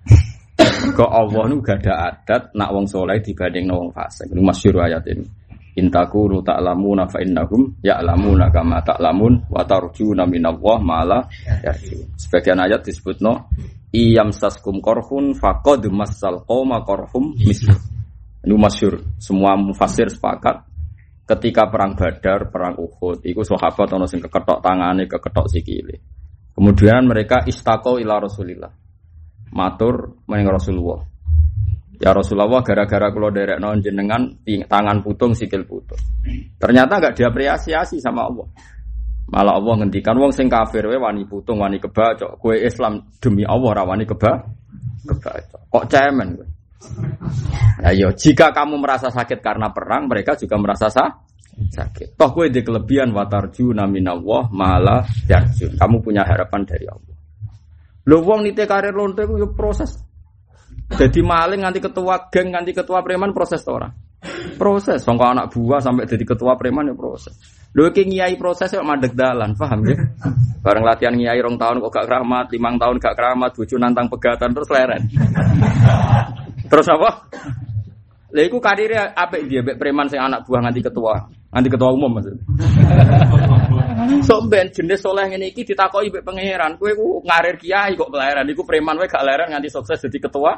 Kok 0.97 1.11
Allah 1.11 1.42
nu 1.50 1.61
gak 1.61 1.85
ada 1.85 2.14
adat 2.14 2.42
nak 2.56 2.73
wong 2.73 2.88
soleh 2.88 3.21
dibanding 3.21 3.68
wong 3.68 3.92
fasik. 3.92 4.33
Ini 4.33 4.40
masyhur 4.40 4.80
ayat 4.80 5.04
ini. 5.12 5.28
Intaku 5.75 6.31
tak 6.47 6.62
lamu 6.62 6.95
nafa 6.95 7.19
innahum 7.19 7.75
ya 7.83 7.99
lamu 7.99 8.38
kama 8.38 8.78
tak 8.87 9.02
lamun 9.02 9.43
watarju 9.50 10.14
namin 10.14 10.47
Allah 10.47 10.76
malah 10.78 11.23
ya. 11.66 11.75
Sebagian 12.14 12.62
ayat 12.62 12.87
disebut 12.87 13.19
no 13.19 13.50
iyam 13.90 14.31
saskum 14.31 14.78
korhun 14.78 15.35
fakod 15.35 15.83
masal 15.90 16.47
koma 16.47 16.87
korhum 16.87 17.35
misal. 17.35 17.75
Ini 18.45 18.54
masyhur. 18.54 19.00
Semua 19.19 19.57
mufasir 19.57 20.12
sepakat 20.12 20.69
ketika 21.25 21.73
perang 21.73 21.97
Badar, 21.97 22.52
perang 22.52 22.76
Uhud, 22.76 23.25
itu 23.25 23.40
sahabat 23.40 23.88
ono 23.97 24.04
sing 24.04 24.21
keketok 24.21 24.61
tangane, 24.61 25.09
keketok 25.09 25.49
sikile. 25.49 25.97
Kemudian 26.52 27.09
mereka 27.09 27.40
istaqo 27.49 27.97
ila 27.97 28.21
Rasulillah 28.21 28.85
matur 29.54 30.19
maring 30.26 30.50
Rasulullah. 30.50 31.07
Ya 32.05 32.13
Rasulullah 32.13 32.61
gara-gara 32.61 33.09
kalau 33.09 33.33
derek 33.33 33.57
non 33.57 33.81
jenengan 33.81 34.29
tangan 34.45 35.01
putung 35.01 35.33
sikil 35.33 35.65
putung. 35.65 35.97
Ternyata 36.61 37.01
nggak 37.01 37.17
diapresiasi 37.17 37.97
sama 37.97 38.29
Allah. 38.29 38.45
Malah 39.33 39.57
Allah 39.57 39.75
ngendikan 39.81 40.13
wong 40.21 40.29
sing 40.29 40.53
kafir 40.53 40.85
we 40.85 41.01
wani 41.01 41.25
putung 41.25 41.65
wani 41.65 41.81
kebacok. 41.81 42.37
Kue 42.37 42.61
Islam 42.61 43.09
demi 43.25 43.49
Allah 43.49 43.81
rawani 43.81 44.05
keba 44.05 44.37
kebacok. 45.09 45.61
Kok 45.73 45.85
cemen? 45.89 46.29
Nah, 47.81 47.93
yo, 47.97 48.13
jika 48.13 48.53
kamu 48.53 48.77
merasa 48.77 49.09
sakit 49.09 49.41
karena 49.41 49.73
perang, 49.73 50.05
mereka 50.05 50.37
juga 50.37 50.61
merasa 50.61 50.93
sah, 50.93 51.09
sakit. 51.57 52.21
Toh 52.21 52.31
kue 52.37 52.53
di 52.53 52.61
kelebihan 52.61 53.17
watarju 53.17 53.73
naminallah 53.73 54.53
malah 54.53 55.09
yarjun. 55.25 55.81
Kamu 55.81 56.05
punya 56.05 56.29
harapan 56.29 56.69
dari 56.69 56.85
Allah. 56.85 57.17
Lho 58.05 58.21
wong 58.21 58.45
nite 58.45 58.69
karir 58.69 58.93
lonte 58.93 59.25
yo 59.25 59.57
proses. 59.57 60.13
Jadi 60.93 61.21
maling 61.25 61.64
nganti 61.64 61.81
ketua 61.81 62.29
geng 62.29 62.53
nganti 62.53 62.76
ketua 62.76 63.00
preman 63.00 63.33
proses 63.33 63.64
ora? 63.64 63.88
Proses. 64.61 65.00
Sangka 65.05 65.33
anak 65.33 65.53
buah 65.53 65.81
sampai 65.81 66.05
jadi 66.05 66.25
ketua 66.25 66.57
preman 66.61 66.93
ya 66.93 66.95
proses. 66.97 67.37
Lho 67.75 67.91
iki 67.91 68.07
ngiyai 68.07 68.38
proses 68.38 68.71
kok 68.71 68.87
mandek 68.87 69.19
dalan, 69.19 69.59
paham 69.59 69.83
ya? 69.83 69.99
Bareng 70.62 70.87
latihan 70.87 71.11
ngiyai 71.19 71.43
rong 71.43 71.59
tahun 71.59 71.83
kok 71.83 71.91
gak 71.91 72.07
keramat, 72.07 72.47
limang 72.55 72.79
tahun 72.79 73.03
gak 73.03 73.19
keramat, 73.19 73.50
bojo 73.50 73.76
nantang 73.83 74.07
pegatan 74.07 74.55
terus 74.55 74.71
leren. 74.71 75.03
terus 76.71 76.87
apa? 76.87 77.11
Lha 78.31 78.43
iku 78.47 78.62
karire 78.62 79.11
apik 79.11 79.50
dia 79.50 79.67
preman 79.75 80.07
sing 80.07 80.23
anak 80.23 80.47
buah 80.47 80.62
nganti 80.62 80.87
ketua, 80.87 81.26
nganti 81.50 81.69
ketua 81.75 81.91
umum 81.91 82.14
maksud. 82.14 82.38
Sok 84.05 84.41
ben 84.53 84.69
jenis 84.73 85.01
soleh 85.01 85.29
ngene 85.29 85.53
iki 85.53 85.65
ditakoki 85.65 86.13
mbek 86.13 86.25
pangeran, 86.25 86.77
kowe 86.77 86.93
ku 86.93 87.09
ngarir 87.25 87.57
kiai 87.57 87.97
kok 87.97 88.09
kelahiran 88.13 88.49
iku 88.49 88.63
preman 88.65 88.97
wae 89.01 89.09
gak 89.09 89.25
leren 89.25 89.53
nganti 89.53 89.69
sukses 89.73 90.01
jadi 90.01 90.19
ketua. 90.29 90.53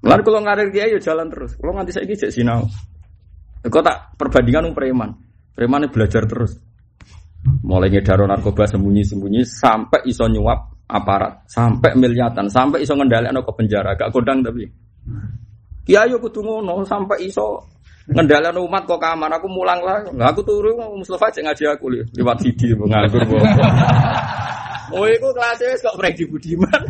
Lalu 0.00 0.22
kalau 0.24 0.40
ngarir 0.40 0.68
kiai 0.72 0.96
ya 0.96 1.00
jalan 1.00 1.28
terus. 1.28 1.56
Kalau 1.60 1.72
nganti 1.76 1.92
saiki 1.92 2.16
cek 2.16 2.32
sinau. 2.32 2.64
Kok 3.60 3.82
tak 3.84 4.16
perbandingan 4.16 4.72
um 4.72 4.74
preman. 4.76 5.10
Preman 5.52 5.88
belajar 5.92 6.24
terus. 6.24 6.56
Mulai 7.64 7.88
ngedaro 7.88 8.28
narkoba 8.28 8.68
sembunyi-sembunyi 8.68 9.48
sampai 9.48 10.04
iso 10.08 10.28
nyuap 10.28 10.84
aparat, 10.84 11.48
sampai 11.48 11.96
miliatan, 11.96 12.52
sampai 12.52 12.84
iso 12.84 12.92
ngendalekno 12.92 13.40
ke 13.40 13.52
penjara, 13.56 13.96
gak 13.96 14.12
kodang 14.12 14.44
tapi. 14.44 14.68
Kiai 15.86 16.12
yo 16.12 16.20
kudu 16.20 16.44
ngono 16.44 16.84
sampai 16.84 17.24
iso 17.24 17.64
Ngendalian 18.08 18.56
umat 18.64 18.88
kok 18.88 18.96
kamar 18.96 19.28
aku 19.36 19.46
mulang 19.52 19.84
lah. 19.84 20.00
Nah, 20.16 20.32
aku 20.32 20.40
turu 20.40 20.72
Mustafa 20.96 21.28
cek 21.28 21.44
ngaji 21.44 21.64
aku 21.68 21.86
li. 21.92 22.00
lewat 22.16 22.40
CD 22.40 22.72
nganggur. 22.72 23.20
Oh, 24.90 25.06
itu 25.06 25.22
kelasnya 25.30 25.78
kok 25.78 25.94
Freddy 25.94 26.26
Budiman. 26.26 26.66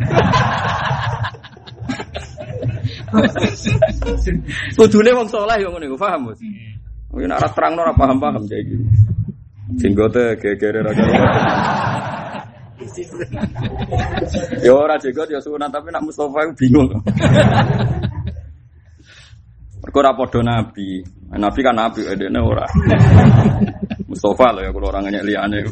Kudune 4.73 5.11
wong 5.13 5.29
saleh 5.29 5.61
yo 5.61 5.69
ngene 5.69 5.93
paham, 5.93 6.33
Mas. 6.33 6.41
Mungkin 7.13 7.29
arah 7.29 7.51
terang 7.53 7.77
ora 7.77 7.93
paham-paham 7.93 8.41
kayak 8.49 8.73
gitu. 8.73 8.85
Jenggote 9.77 10.33
gegere 10.41 10.81
ra 10.81 10.91
Ya 14.65 14.73
ora 14.73 14.97
jenggot 14.97 15.29
ya 15.29 15.37
sunat 15.37 15.69
tapi 15.69 15.93
nak 15.93 16.01
Mustafa 16.01 16.49
bingung. 16.57 16.89
Mereka 19.91 20.07
ora 20.07 20.15
padha 20.15 20.39
nabi. 20.39 21.03
Nabi 21.35 21.59
kan 21.59 21.75
nabi, 21.75 22.07
edene 22.07 22.39
ora. 22.39 22.63
Mustafa 24.07 24.55
lah 24.55 24.63
ya 24.63 24.71
kalau 24.71 24.87
orang 24.87 25.11
nanya 25.11 25.19
liane. 25.19 25.67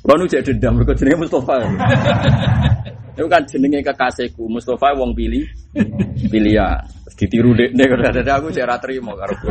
Kalau 0.00 0.16
nu 0.16 0.24
cek 0.24 0.40
dendam, 0.40 0.80
mereka 0.80 0.96
jenenge 0.96 1.20
Mustafa. 1.20 1.68
Itu 3.20 3.28
kan 3.28 3.44
jenenge 3.44 3.84
kekasihku, 3.84 4.48
Mustafa 4.48 4.96
wong 4.96 5.12
pilih, 5.12 5.44
pilihan. 6.32 6.80
Ditiru 7.12 7.52
dek 7.52 7.76
dek 7.76 7.92
ada 7.92 8.40
aku 8.40 8.48
cara 8.48 8.80
terima 8.80 9.12
karo 9.20 9.36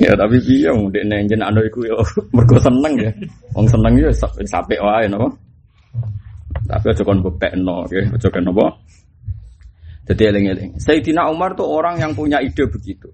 ya 0.00 0.12
tapi 0.16 0.36
piye 0.42 0.68
wong 0.72 0.90
dek 0.90 1.04
nenjen 1.06 1.40
anu 1.40 1.60
iku 1.68 1.84
ya 1.84 1.96
mergo 2.32 2.56
seneng 2.56 2.96
ya. 2.96 3.12
Wong 3.52 3.68
seneng 3.68 3.92
ya 4.00 4.08
sampai 4.48 4.80
wae 4.80 5.04
napa. 5.04 5.28
Tapi 6.64 6.96
aja 6.96 7.04
kon 7.04 7.20
buktekno, 7.20 7.84
nggih, 7.84 8.16
aja 8.16 8.28
kon 8.32 8.48
napa. 8.48 8.72
Jadi 10.08 10.22
eling-eling. 10.24 10.70
Sayyidina 10.80 11.28
Umar 11.28 11.52
tuh 11.52 11.68
orang 11.68 12.00
yang 12.00 12.16
punya 12.16 12.40
ide 12.40 12.64
begitu. 12.64 13.12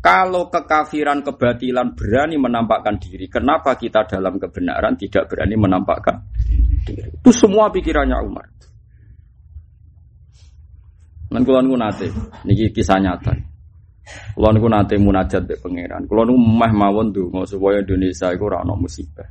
Kalau 0.00 0.48
kekafiran 0.48 1.20
kebatilan 1.20 1.92
berani 1.92 2.40
menampakkan 2.40 2.96
diri, 2.96 3.28
kenapa 3.28 3.76
kita 3.76 4.08
dalam 4.08 4.40
kebenaran 4.40 4.96
tidak 4.96 5.28
berani 5.28 5.60
menampakkan 5.60 6.24
diri? 6.88 7.12
Itu 7.20 7.30
semua 7.36 7.68
pikirannya 7.68 8.16
Umar. 8.24 8.48
Dan 11.30 11.44
kulon 11.44 11.76
nate, 11.76 12.08
niki 12.48 12.72
kisah 12.72 12.96
nyata. 12.96 13.36
Kulon 14.32 14.56
nate 14.72 14.96
munajat 14.96 15.44
be 15.44 15.60
pangeran. 15.60 16.08
Kulon 16.08 16.32
mah 16.32 16.72
mawon 16.72 17.12
tuh, 17.12 17.28
mau 17.28 17.44
supaya 17.44 17.84
Indonesia 17.84 18.32
itu 18.32 18.48
rano 18.48 18.80
musibah. 18.80 19.28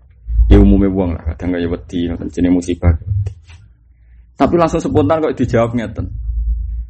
Ya 0.54 0.62
umumnya 0.62 0.94
buang 0.94 1.18
lah, 1.18 1.34
kadang 1.34 1.58
kaya 1.58 1.66
wedi, 1.66 2.10
jenis 2.10 2.54
musibah. 2.54 2.94
Tapi 4.38 4.54
langsung 4.56 4.80
spontan 4.80 5.20
kok 5.20 5.34
dijawab 5.34 5.74
ngeten. 5.74 6.06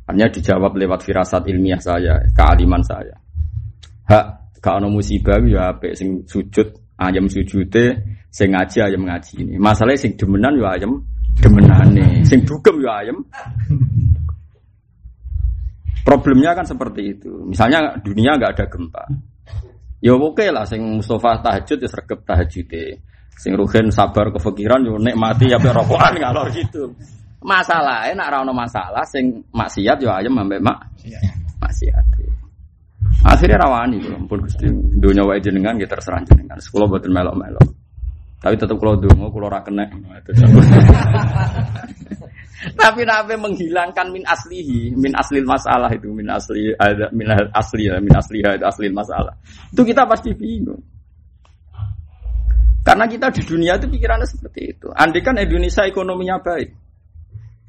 Hanya 0.09 0.25
dijawab 0.33 0.73
lewat 0.73 1.05
firasat 1.05 1.45
ilmiah 1.45 1.77
saya, 1.77 2.17
kealiman 2.33 2.81
saya. 2.81 3.13
Hak 4.09 4.57
gak 4.57 4.81
ono 4.81 4.89
musibah 4.89 5.37
ya 5.45 5.69
apik 5.69 5.93
sing 5.93 6.25
sujud 6.25 6.97
ayam 6.97 7.29
sujute, 7.29 7.93
sing 8.33 8.57
ngaji 8.57 8.77
ayam 8.89 9.05
ngaji 9.05 9.33
ini. 9.45 9.55
Masalahnya 9.61 10.01
sing 10.01 10.17
demenan 10.17 10.57
ya 10.57 10.73
ayam 10.73 11.05
demenane, 11.37 12.25
sing 12.25 12.41
dugem 12.41 12.81
ya 12.81 13.05
ayam. 13.05 13.21
Problemnya 16.01 16.57
kan 16.57 16.65
seperti 16.65 17.13
itu. 17.13 17.29
Misalnya 17.45 17.93
dunia 18.01 18.33
nggak 18.33 18.57
ada 18.57 18.65
gempa. 18.65 19.05
Ya 20.01 20.17
oke 20.17 20.41
okay 20.41 20.49
lah 20.49 20.65
sing 20.65 20.81
Mustafa 20.81 21.37
tahajud 21.43 21.77
ya 21.85 21.89
sergap 21.91 22.25
tahajud 22.25 22.65
Sing 23.39 23.55
Ruhin 23.55 23.87
sabar 23.93 24.33
kefikiran 24.33 24.83
yo 24.83 24.97
nek 24.99 25.15
mati 25.15 25.47
ya 25.47 25.61
rokokan 25.61 26.17
ngalor 26.17 26.49
gitu. 26.51 26.91
Masalah, 27.39 28.11
nak 28.11 28.29
rano 28.35 28.51
masalah, 28.51 29.07
sing 29.07 29.47
maksiat 29.55 30.03
yo 30.03 30.11
ayam 30.11 30.35
ambek 30.43 30.59
mak 30.59 30.91
maksiat. 31.63 32.05
Akhirnya 33.19 33.59
rawani, 33.59 33.99
ampun 34.15 34.43
gusti, 34.43 34.67
dunia 34.99 35.27
wae 35.27 35.43
jenengan 35.43 35.75
kita 35.75 35.95
terserah 35.95 36.23
jenengan. 36.23 36.59
Sekolah 36.59 36.87
buatin 36.87 37.11
melok 37.11 37.35
melok. 37.35 37.67
Tapi 38.39 38.55
tetap 38.55 38.79
kalau 38.79 38.95
dungo, 38.95 39.27
kalau 39.27 39.51
ora 39.51 39.59
kena. 39.59 39.83
Tapi 42.59 43.07
nabi 43.07 43.35
menghilangkan 43.39 44.11
min 44.11 44.23
aslihi, 44.23 44.95
min 44.95 45.11
aslil 45.15 45.47
masalah 45.47 45.91
itu, 45.91 46.11
min 46.11 46.27
asli 46.27 46.75
ada 46.75 47.07
min 47.11 47.27
asli 47.55 47.87
ya, 47.87 47.99
min 47.99 48.11
asli 48.15 48.39
ada 48.43 48.67
aslil 48.67 48.91
masalah. 48.95 49.35
Itu 49.71 49.83
kita 49.83 50.07
pasti 50.07 50.31
bingung. 50.35 50.79
Karena 52.83 53.07
kita 53.07 53.31
di 53.35 53.43
dunia 53.43 53.75
itu 53.75 53.91
pikirannya 53.91 54.27
seperti 54.27 54.75
itu. 54.75 54.87
Andai 54.91 55.23
kan 55.23 55.35
Indonesia 55.39 55.83
ekonominya 55.83 56.39
baik, 56.39 56.67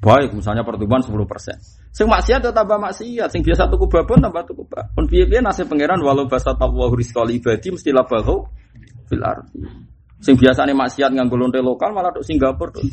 baik 0.00 0.32
misalnya 0.32 0.64
pertumbuhan 0.64 1.04
10 1.04 1.12
persen. 1.28 1.56
Sing 1.92 2.08
maksiat 2.08 2.40
tetap 2.40 2.64
tambah 2.64 2.80
maksiat, 2.80 3.28
sing 3.28 3.44
biasa 3.44 3.68
tuku 3.68 3.84
babon 3.86 4.24
tambah 4.24 4.42
tuku 4.48 4.64
babon. 4.64 5.04
Piye-piye 5.04 5.44
nasib 5.44 5.68
pangeran 5.68 6.00
walau 6.00 6.24
basa 6.24 6.56
tawahu 6.56 6.96
rizqal 6.96 7.28
ibadi 7.28 7.68
mesti 7.68 7.92
labahu 7.92 8.48
fil 9.06 9.20
ardi. 9.20 9.60
Sing 10.24 10.40
biasane 10.40 10.72
maksiat 10.72 11.12
nganggo 11.12 11.36
lonte 11.36 11.60
lokal 11.60 11.92
malah 11.92 12.12
tok 12.16 12.24
Singapura 12.24 12.72
tok. 12.72 12.84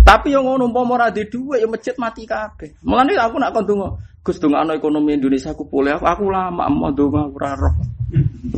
Tapi 0.00 0.32
yang 0.32 0.48
ngono 0.48 0.68
umpama 0.68 0.96
ora 0.96 1.08
di 1.12 1.28
dhuwit 1.28 1.60
ya 1.60 1.68
masjid 1.68 1.94
mati 2.00 2.24
kabeh. 2.24 2.80
Mulane 2.84 3.14
aku 3.20 3.36
nak 3.36 3.52
kon 3.52 3.64
donga, 3.68 3.88
Gus 4.20 4.40
dongakno 4.40 4.72
ekonomi 4.76 5.16
Indonesia 5.16 5.52
aku 5.52 5.68
pulih. 5.68 5.96
Aku, 5.96 6.04
aku 6.04 6.24
lama 6.32 6.66
mau 6.68 6.92
donga 6.92 7.28
roh. 7.30 7.74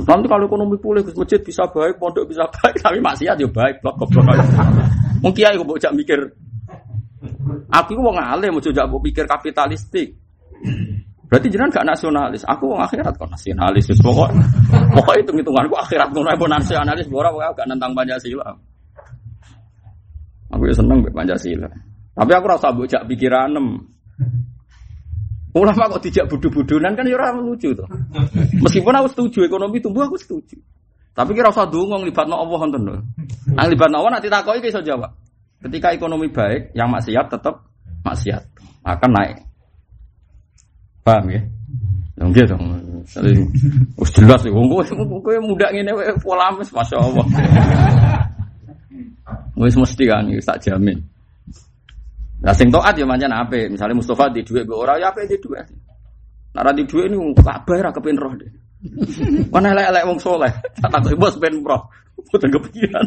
Nanti 0.06 0.26
kalau 0.26 0.46
ekonomi 0.48 0.78
pulih 0.78 1.02
Gus 1.04 1.18
masjid 1.18 1.42
bisa 1.42 1.66
baik, 1.68 1.98
pondok 1.98 2.30
bisa 2.30 2.46
baik, 2.48 2.78
tapi 2.80 2.98
maksiat 3.02 3.36
ya 3.36 3.46
baik, 3.50 3.82
blok 3.84 3.94
goblok. 4.00 4.38
Mungkin 5.22 5.42
aku 5.54 5.66
bocah 5.66 5.92
mikir 5.92 6.18
Aku 7.70 7.96
wong 7.98 8.18
alim, 8.18 8.54
mau 8.54 8.62
coba 8.62 8.96
pikir 9.06 9.24
kapitalistik. 9.24 10.18
Berarti 11.32 11.48
jenengan 11.48 11.80
gak 11.80 11.86
nasionalis. 11.88 12.44
Aku 12.44 12.76
wong 12.76 12.84
akhirat 12.84 13.16
kok 13.16 13.24
nasionalis. 13.24 13.88
Pokok 14.04 14.28
pokok 14.92 15.14
itu 15.16 15.32
hitunganku 15.40 15.72
akhirat 15.80 16.12
ngono 16.12 16.28
pun 16.36 16.52
nasionalis 16.52 17.08
ora 17.08 17.32
gak 17.32 17.64
nentang 17.64 17.96
Pancasila. 17.96 18.52
Aku 20.52 20.62
ya 20.68 20.74
seneng 20.76 21.00
mbek 21.00 21.16
Pancasila. 21.16 21.72
Tapi 22.12 22.32
aku 22.36 22.46
rasa 22.52 22.68
bocah 22.76 23.08
pikiranem. 23.08 23.80
Ulama 25.56 25.84
kok 25.96 26.04
tidak 26.04 26.28
budu-budunan 26.28 26.92
kan 26.92 27.08
ya 27.08 27.16
ora 27.16 27.32
lucu 27.32 27.72
tuh. 27.72 27.88
Meskipun 28.60 28.92
aku 28.92 29.08
setuju 29.16 29.48
ekonomi 29.48 29.80
tumbuh 29.80 30.04
aku 30.04 30.20
setuju. 30.20 30.60
Tapi 31.16 31.32
kira 31.32 31.48
usah 31.48 31.68
dongo 31.68 31.96
nglibatno 31.96 32.36
Allah 32.36 32.56
wonten 32.60 32.82
lho. 32.88 33.00
Nang 33.56 33.68
libatno 33.72 34.04
Allah 34.04 34.20
nanti 34.20 34.28
takoki 34.28 34.68
iso 34.68 34.84
jawab. 34.84 35.21
Ketika 35.62 35.94
ekonomi 35.94 36.26
baik, 36.26 36.74
yang 36.74 36.90
maksiat 36.90 37.26
tetap 37.30 37.62
maksiat 38.02 38.42
akan 38.82 39.10
naik. 39.14 39.38
Paham 41.06 41.30
ya? 41.30 41.42
Nggih 42.22 42.46
dong. 42.50 42.62
Wis 43.98 44.10
jelas 44.14 44.42
ya 44.46 44.50
wong 44.54 44.70
kowe 44.70 45.38
muda 45.42 45.74
ngene 45.74 45.90
pola 46.22 46.54
mes 46.54 46.70
masyaallah. 46.70 47.26
Wis 49.58 49.74
mesti 49.74 50.04
kan 50.06 50.30
tak 50.42 50.62
jamin. 50.62 50.98
Lah 52.42 52.54
sing 52.54 52.70
taat 52.70 52.98
ya 52.98 53.06
pancen 53.06 53.30
apik. 53.30 53.70
Misale 53.74 53.94
Mustafa 53.94 54.30
di 54.34 54.42
dhuwit 54.42 54.66
mbok 54.66 54.78
ora 54.82 54.98
ya 54.98 55.10
apik 55.14 55.30
di 55.30 55.38
dhuwit. 55.38 55.66
Nek 56.54 56.62
ora 56.62 56.74
di 56.74 56.82
dhuwit 56.86 57.06
niku 57.10 57.38
kabeh 57.38 57.78
ra 57.82 57.90
kepen 57.94 58.18
roh 58.18 58.34
deh. 58.34 58.50
Mana 59.52 59.74
elek-elek 59.74 60.04
wong 60.10 60.18
soleh. 60.18 60.52
Tak 60.82 60.90
takoki 60.90 61.16
bos 61.18 61.36
ben 61.38 61.54
roh. 61.62 61.82
Boten 62.30 62.50
kepikiran. 62.50 63.04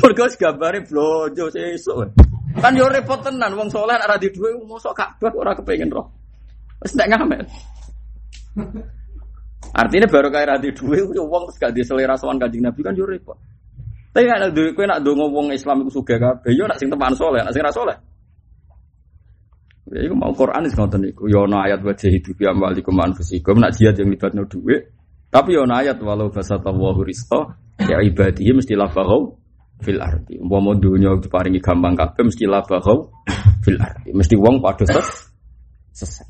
Mergo 0.00 0.24
gambare 0.38 0.78
blojo 0.86 1.44
sesuk. 1.50 2.08
Kan 2.58 2.74
yo 2.78 2.86
repot 2.90 3.18
tenan 3.22 3.54
wong 3.58 3.70
soleh 3.70 3.94
ora 3.98 4.18
di 4.18 4.30
dhuwit 4.30 4.58
mosok 4.66 4.94
kabeh 4.94 5.30
ora 5.34 5.54
kepengin 5.54 5.90
roh. 5.90 6.06
Wis 6.82 6.94
nek 6.94 7.10
ngamen. 7.10 7.44
Artinya 9.70 10.06
baru 10.10 10.28
kayak 10.34 10.48
rati 10.58 10.68
uang 10.82 11.42
terus 11.46 11.58
gak 11.62 11.72
diselera 11.76 12.18
sowan 12.18 12.42
kanjeng 12.42 12.66
Nabi 12.66 12.80
kan 12.82 12.96
yo 12.96 13.06
repot. 13.06 13.38
Tapi 14.10 14.26
nek 14.26 14.50
duwe 14.50 14.74
kowe 14.74 14.86
nak 14.90 15.06
donga 15.06 15.26
wong 15.30 15.54
Islam 15.54 15.86
iku 15.86 16.02
sugih 16.02 16.18
kabeh, 16.18 16.50
yo 16.50 16.66
nak 16.66 16.82
sing 16.82 16.90
teman 16.90 17.14
saleh, 17.14 17.46
nak 17.46 17.54
sing 17.54 17.62
ra 17.62 17.70
saleh. 17.70 17.94
Ya 19.90 20.06
iku 20.06 20.14
mau 20.14 20.30
Quran 20.30 20.62
wis 20.62 20.74
ngoten 20.78 21.02
niku. 21.02 21.26
Yo 21.26 21.50
ana 21.50 21.66
ayat 21.66 21.82
wa 21.82 21.90
jahidu 21.90 22.30
bi 22.38 22.46
amwalikum 22.46 22.94
anfusikum 23.02 23.58
nak 23.58 23.74
jihad 23.74 23.98
yang 23.98 24.06
libatno 24.06 24.46
duwe. 24.46 24.86
Tapi 25.34 25.58
yo 25.58 25.66
ana 25.66 25.82
ayat 25.82 25.98
walau 25.98 26.30
basatallahu 26.30 27.02
rizqa 27.02 27.58
ya 27.82 27.98
ibadihi 27.98 28.54
mesti 28.54 28.78
lafagau 28.78 29.34
fil 29.82 29.98
ardi. 29.98 30.38
Umpama 30.38 30.78
dunya 30.78 31.10
diparingi 31.18 31.58
gampang 31.58 31.98
kabeh 31.98 32.22
mesti 32.22 32.46
lafagau 32.46 33.10
fil 33.66 33.82
ardi. 33.82 34.14
Mesti 34.14 34.38
wong 34.38 34.62
padha 34.62 34.86
ses 34.86 35.34
sesat. 35.90 36.28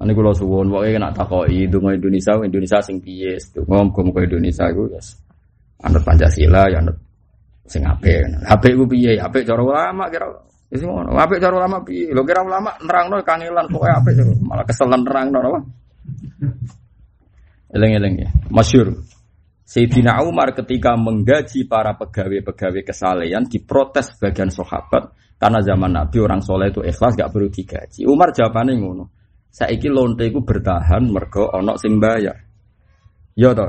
Ane 0.00 0.14
kula 0.16 0.32
suwun 0.32 0.72
pokoke 0.72 0.96
nak 0.96 1.12
takoki 1.12 1.68
donga 1.68 1.92
Indonesia 1.92 2.38
Indonesia 2.38 2.78
sing 2.80 3.02
piye, 3.02 3.34
donga 3.50 3.92
muga 3.92 4.24
Indonesia 4.24 4.70
iku 4.70 4.88
yes 4.94 5.20
anut 5.84 6.00
Pancasila 6.06 6.70
ya 6.70 6.80
anut 6.80 6.96
sing 7.68 7.84
apik. 7.84 8.24
Apik 8.48 8.72
ku 8.72 8.88
piye? 8.88 9.20
Apik 9.20 9.44
cara 9.44 9.60
ulama 9.60 10.08
kira 10.08 10.47
wis 10.68 10.84
ngono. 10.84 11.16
Apik 11.16 11.40
cara 11.40 11.54
ulama 11.56 11.80
piye? 11.84 12.12
Lho 12.12 12.22
kira 12.24 12.44
ulama 12.44 12.76
nerangno 12.84 13.20
kangelan 13.24 13.66
pokoke 13.72 13.90
apik 13.92 14.14
malah 14.44 14.64
kesel 14.68 14.88
nerangno 14.88 15.38
apa? 15.40 15.60
Eleng-eleng 17.72 18.14
ya. 18.16 18.30
Masyur. 18.48 18.96
Sayyidina 19.68 20.24
Umar 20.24 20.56
ketika 20.56 20.96
menggaji 20.96 21.68
para 21.68 21.92
pegawai-pegawai 21.92 22.88
kesalehan 22.88 23.44
diprotes 23.44 24.16
bagian 24.16 24.48
sahabat 24.48 25.12
karena 25.36 25.60
zaman 25.60 25.92
Nabi 25.92 26.24
orang 26.24 26.40
soleh 26.40 26.72
itu 26.72 26.80
ikhlas 26.80 27.12
gak 27.12 27.28
perlu 27.28 27.52
digaji. 27.52 28.08
Umar 28.08 28.32
jawabannya 28.32 28.80
ngono. 28.80 29.04
Saiki 29.52 29.92
lonte 29.92 30.24
iku 30.24 30.40
bertahan 30.40 31.12
mergo 31.12 31.52
ana 31.52 31.76
sing 31.76 32.00
bayar. 32.00 32.48
Ya 33.36 33.52
toh. 33.52 33.68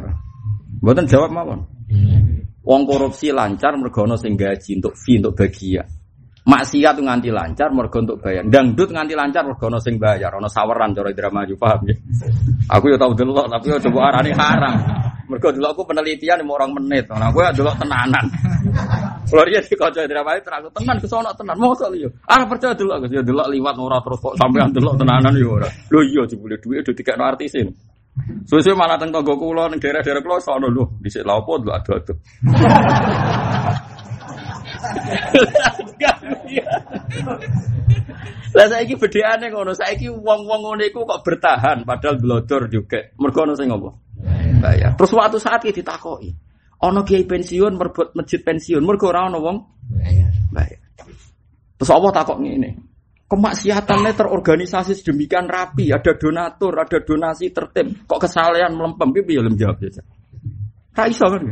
Mboten 0.79 1.03
jawab 1.11 1.35
mawon. 1.35 1.67
Wong 2.63 2.81
korupsi 2.87 3.35
lancar 3.35 3.75
mergo 3.75 4.07
ana 4.07 4.15
sing 4.15 4.39
gaji 4.39 4.79
untuk 4.79 4.95
fee 4.95 5.19
untuk 5.19 5.35
bagian. 5.35 5.98
Maksiat 6.47 6.95
nganti 6.95 7.29
lancar 7.29 7.69
mergo 7.75 7.99
untuk 7.99 8.17
bayar. 8.23 8.47
Dangdut 8.47 8.89
nganti 8.89 9.13
lancar 9.13 9.43
mergo 9.43 9.67
ana 9.67 9.79
sing 9.83 9.99
bayar, 9.99 10.31
ana 10.31 10.47
saweran 10.47 10.95
cara 10.95 11.11
drama 11.11 11.43
yo 11.43 11.59
paham 11.59 11.83
ya. 11.83 11.95
Aku 12.71 12.89
yo 12.89 12.97
tau 12.97 13.11
delok 13.11 13.51
tapi 13.51 13.69
yo 13.69 13.77
coba 13.89 13.99
arane 14.13 14.31
haram. 14.31 14.75
Mergo 15.29 15.51
delok 15.51 15.77
aku 15.77 15.83
penelitian 15.93 16.41
mau 16.47 16.57
orang 16.57 16.73
menit. 16.79 17.05
Nah, 17.11 17.29
gue 17.29 17.45
delok 17.53 17.75
tenanan. 17.77 18.25
Gloria 19.29 19.61
di 19.61 19.75
kaca 19.77 20.01
drama 20.09 20.31
itu 20.39 20.49
aku 20.49 20.67
tenan 20.73 20.95
kesono 20.97 21.29
tenan. 21.37 21.55
Mosok 21.59 21.91
yo. 21.99 22.09
Ah 22.25 22.41
percaya 22.47 22.73
delok 22.73 23.03
aku 23.03 23.05
yo 23.13 23.21
delok 23.21 23.47
liwat 23.51 23.75
ora 23.77 23.99
terus 24.01 24.19
kok 24.23 24.33
sampean 24.39 24.73
delok 24.73 24.95
tenanan 24.97 25.33
yo 25.37 25.59
ora. 25.59 25.69
Lho 25.91 25.99
iya 26.01 26.23
jebule 26.25 26.57
dhuwit 26.57 26.81
do 26.87 26.91
dikekno 26.95 27.29
artisin. 27.29 27.69
Suwe-suwe 28.49 28.75
malah 28.75 28.99
teng 28.99 29.15
tangga 29.15 29.31
kula 29.31 29.71
daerah-daerah 29.79 30.19
kula 30.19 30.43
sono 30.43 30.67
lho, 30.67 30.83
dhisik 30.99 31.23
lha 31.23 31.39
opo 31.39 31.55
lho 31.55 31.71
adu-adu. 31.71 32.13
Lah 38.49 38.65
saiki 38.65 38.97
bedheane 38.97 39.53
ngono, 39.53 39.77
saiki 39.77 40.09
wong-wong 40.09 40.61
ngono 40.65 40.81
iku 40.81 41.05
kok 41.05 41.21
bertahan 41.21 41.85
padahal 41.85 42.17
blodor 42.17 42.65
juga. 42.65 42.97
Mergo 43.21 43.45
ono 43.45 43.53
sing 43.53 43.69
ngopo? 43.69 44.17
Bayar. 44.59 44.97
Terus 44.97 45.09
suatu 45.13 45.37
saat 45.37 45.61
iki 45.63 45.79
ditakoki. 45.79 46.33
Ono 46.89 47.05
kiai 47.05 47.29
pensiun 47.29 47.77
merbut 47.77 48.17
masjid 48.17 48.41
pensiun, 48.41 48.81
mergo 48.81 49.13
ora 49.13 49.29
ono 49.29 49.37
wong 49.37 49.57
bayar. 50.49 50.81
Terus 51.77 51.91
Allah 51.93 52.11
takok 52.11 52.41
ngene 52.41 52.89
kemaksiatannya 53.29 54.11
terorganisasi 54.17 54.97
sedemikian 54.97 55.45
rapi, 55.45 55.93
ada 55.93 56.17
donatur, 56.17 56.73
ada 56.81 56.97
donasi 57.05 57.53
tertib, 57.53 58.09
kok 58.09 58.25
kesalahan 58.25 58.73
melempem, 58.73 59.13
gitu 59.21 59.37
ya 59.37 59.45
jawab 59.53 59.77
biasa. 59.77 60.01
Raiso 60.97 61.29
kan? 61.29 61.45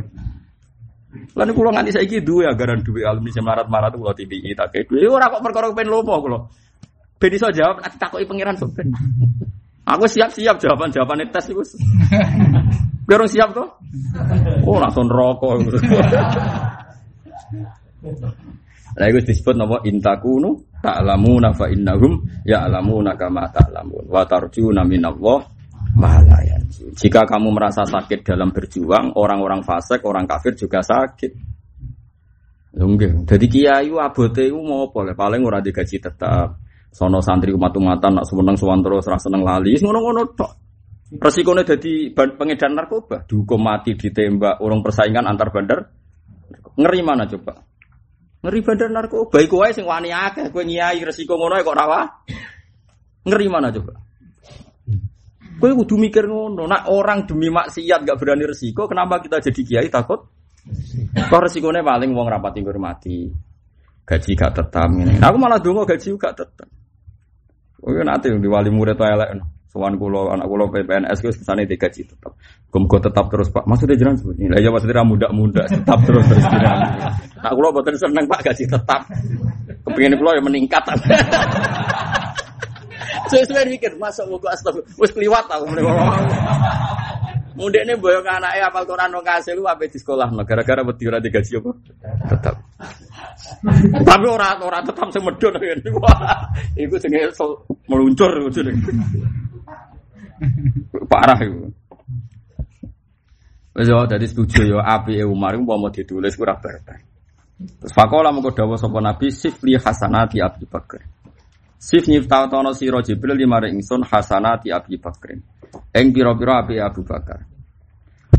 Lalu 1.08 1.52
kulo 1.56 1.72
nganti 1.72 1.96
saya 1.96 2.04
gitu 2.04 2.44
ya 2.44 2.52
garan 2.52 2.84
duit 2.84 3.04
alumni 3.08 3.32
semarat 3.32 3.66
marat 3.72 3.96
kulo 3.96 4.12
TBI 4.12 4.52
tak 4.52 4.76
kayak 4.76 4.92
duit 4.92 5.08
orang 5.08 5.32
kok 5.32 5.40
perkara 5.40 5.72
pengen 5.72 5.92
lomo 5.96 6.14
kulo. 6.20 6.38
Ben 7.18 7.32
iso 7.34 7.48
jawab 7.50 7.80
nanti 7.80 7.96
takoki 7.96 8.28
pangeran 8.28 8.56
sopen. 8.60 8.92
Aku 9.96 10.04
siap-siap 10.04 10.60
jawaban 10.60 10.92
jawaban 10.92 11.24
tes 11.32 11.48
itu. 11.48 11.64
Biar 13.08 13.24
siap 13.24 13.56
tuh. 13.56 13.64
Oh 14.68 14.76
langsung 14.76 15.08
rokok. 15.08 15.64
Lah 18.98 19.06
iku 19.08 19.18
disebut 19.22 19.54
napa 19.56 19.80
intakunu 19.86 20.58
ta'lamuna 20.82 21.54
fa 21.54 21.70
innahum 21.70 22.18
ya'lamuna 22.44 23.14
kama 23.14 23.46
ta'lamun 23.48 24.10
wa 24.10 24.26
tarjuna 24.26 24.82
minallah 24.84 25.40
ma 25.98 26.22
la 26.22 26.38
Jika 26.94 27.26
kamu 27.26 27.50
merasa 27.50 27.82
sakit 27.82 28.22
dalam 28.22 28.54
berjuang, 28.54 29.18
orang-orang 29.18 29.66
fasik, 29.66 30.06
orang 30.06 30.30
kafir 30.30 30.54
juga 30.54 30.78
sakit. 30.78 31.58
Nggih. 32.78 33.26
Dadi 33.26 33.46
kiai 33.50 33.90
abote 33.90 34.46
iku 34.46 34.60
mau 34.62 34.86
apa 34.86 35.10
paling 35.18 35.42
ora 35.42 35.58
digaji 35.58 35.98
tetap. 35.98 36.62
Sono 36.88 37.20
santri 37.20 37.52
umat-umatan 37.52 38.22
nak 38.22 38.26
seneng 38.26 38.56
suwan 38.56 38.80
terus 38.80 39.04
ora 39.10 39.18
seneng 39.20 39.42
lali, 39.44 39.76
ngono-ngono 39.76 40.22
tok. 40.32 40.52
Resikone 41.08 41.64
dadi 41.64 42.12
pengedar 42.12 42.68
narkoba, 42.68 43.24
dihukum 43.24 43.64
mati 43.64 43.96
ditembak, 43.96 44.60
urung 44.60 44.84
persaingan 44.84 45.24
antar 45.24 45.48
bandar. 45.48 45.88
Ngeri 46.76 47.00
mana 47.00 47.24
coba? 47.24 47.64
Ngeri 48.44 48.60
bandar 48.60 48.88
narkoba 48.92 49.36
iku 49.40 49.64
wae 49.64 49.72
sing 49.72 49.88
wani 49.88 50.12
akeh, 50.12 50.52
kowe 50.52 50.62
nyai 50.62 51.00
resiko 51.00 51.34
ngono 51.34 51.58
kok 51.64 51.76
rawa. 51.76 52.00
Ngeri 53.24 53.46
mana 53.48 53.72
coba? 53.72 54.07
Kowe 55.58 55.74
kudu 55.74 55.98
mikir 55.98 56.30
ngono, 56.30 56.70
nak 56.70 56.86
orang 56.86 57.26
demi 57.26 57.50
maksiat 57.50 58.06
gak 58.06 58.18
berani 58.18 58.46
resiko, 58.46 58.86
kenapa 58.86 59.18
kita 59.18 59.42
jadi 59.42 59.60
kiai 59.66 59.90
takut 59.90 60.30
Kok 61.28 61.40
resikonya 61.40 61.80
paling 61.80 62.12
wong 62.12 62.28
rapati 62.28 62.60
mati. 62.76 63.28
Gaji 64.08 64.30
gak 64.36 64.52
tetap. 64.56 64.88
Nah, 64.88 65.28
aku 65.28 65.36
malah 65.36 65.60
dungo 65.60 65.84
gaji 65.84 66.16
gak 66.16 66.36
tetap. 66.36 66.68
Oh 67.84 67.94
iya 67.94 68.02
nanti 68.02 68.32
di 68.32 68.48
wali 68.48 68.72
murid 68.72 68.96
tuh 68.96 69.06
elek. 69.06 69.36
Soan 69.68 70.00
kulo 70.00 70.32
anak 70.32 70.48
kulo 70.48 70.72
PPNS 70.72 71.20
gue 71.20 71.28
ke 71.28 71.44
sana 71.44 71.60
tiga 71.68 71.86
gaji 71.86 72.08
tetap. 72.08 72.32
Kum 72.72 72.88
tetap 72.88 73.28
terus 73.28 73.52
pak. 73.52 73.68
Maksudnya 73.68 74.00
jangan 74.00 74.16
seperti 74.16 74.48
ini. 74.48 74.52
Lah 74.56 74.60
ya 74.64 74.70
maksudnya 74.72 75.04
muda 75.04 75.28
muda 75.28 75.62
tetap 75.68 76.00
terus 76.08 76.24
terus 76.24 76.44
Nah 77.38 77.52
kulo 77.52 77.68
buatan 77.76 77.94
seneng 78.00 78.24
pak 78.24 78.40
gaji 78.48 78.64
tetap. 78.64 79.00
Kepingin 79.84 80.16
kulo 80.16 80.30
yang 80.40 80.46
meningkat. 80.48 80.82
Saya 83.26 83.42
sudah 83.42 83.66
mikir 83.66 83.98
masa 83.98 84.22
mau 84.30 84.38
gue 84.38 84.50
astagfirullah. 84.50 84.94
Wes 85.02 85.10
keliwat 85.10 85.46
aku 85.50 85.64
Mudik 87.58 87.82
ini 87.82 87.98
boyong 87.98 88.22
anaknya 88.22 88.70
apal 88.70 88.86
Quran 88.86 89.10
nong 89.10 89.26
kasih 89.26 89.58
lu 89.58 89.66
apa 89.66 89.90
di 89.90 89.98
sekolah 89.98 90.30
no 90.30 90.46
gara-gara 90.46 90.86
beti 90.86 91.10
ora 91.10 91.18
digaji 91.18 91.58
apa 91.58 91.70
tetap. 92.30 92.54
Tapi 94.06 94.26
orang 94.30 94.62
orang 94.62 94.86
tetap 94.86 95.10
semedon 95.10 95.58
kan. 95.58 95.78
Wah, 95.98 96.46
itu 96.78 96.94
jenenge 97.02 97.34
meluncur. 97.90 98.30
Parah 101.10 101.38
itu. 101.42 101.66
Wes 103.74 103.90
yo 103.90 104.06
dadi 104.06 104.26
setuju 104.30 104.62
yo 104.62 104.78
api 104.78 105.26
Umar 105.26 105.58
mau 105.58 105.82
mau 105.82 105.90
ditulis 105.90 106.38
kurang 106.38 106.62
barbar. 106.62 107.02
Terus 107.58 107.90
fakola 107.90 108.30
mengko 108.30 108.54
dawuh 108.54 108.78
sapa 108.78 109.02
Nabi 109.02 109.34
sifli 109.34 109.74
hasanati 109.74 110.38
Abi 110.38 110.62
Bakar. 110.62 111.02
Sif 111.78 112.10
nyiptatono 112.10 112.74
sira 112.74 112.98
Jibril 113.06 113.38
lima 113.38 113.62
ingsun 113.62 114.02
hasanati 114.02 114.74
Abi 114.74 114.98
Bakrin. 114.98 115.38
Eng 115.94 116.10
pira-pira 116.10 116.66
api 116.66 116.74
Abu 116.82 117.06
Bakar. 117.06 117.46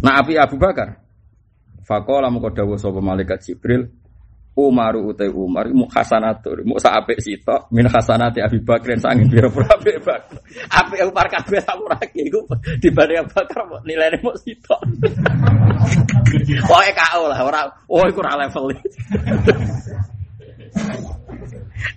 Nah 0.03 0.19
api 0.19 0.35
Abu 0.35 0.59
Bakar. 0.59 0.99
Fakola 1.87 2.27
mengko 2.29 2.53
dawuh 2.53 2.77
sapa 2.77 3.01
malaikat 3.01 3.41
Jibril, 3.41 3.89
Umaru 4.53 5.15
utai 5.15 5.31
Umar 5.31 5.71
mu 5.71 5.87
hasanatur, 5.87 6.67
mu 6.67 6.75
sak 6.77 7.01
apik 7.01 7.23
sitok 7.23 7.71
min 7.71 7.87
hasanati 7.87 8.43
Abi 8.43 8.59
Bakar 8.59 8.99
sangin 8.99 9.31
pira-pira 9.31 9.71
apik 9.71 9.97
Bakar. 10.03 10.37
Apik 10.69 10.99
Umar 11.07 11.25
kabeh 11.31 11.63
sak 11.63 11.79
ora 11.79 11.97
iku 12.11 12.43
dibanding 12.83 13.23
Abu 13.23 13.31
Bakar 13.39 13.63
nilainya 13.87 14.19
mu 14.19 14.35
sitok. 14.35 14.83
Pokoke 16.67 16.91
KO 16.91 17.23
lah 17.31 17.39
ora 17.39 17.61
oh 17.87 18.03
ora 18.03 18.45
level. 18.45 18.69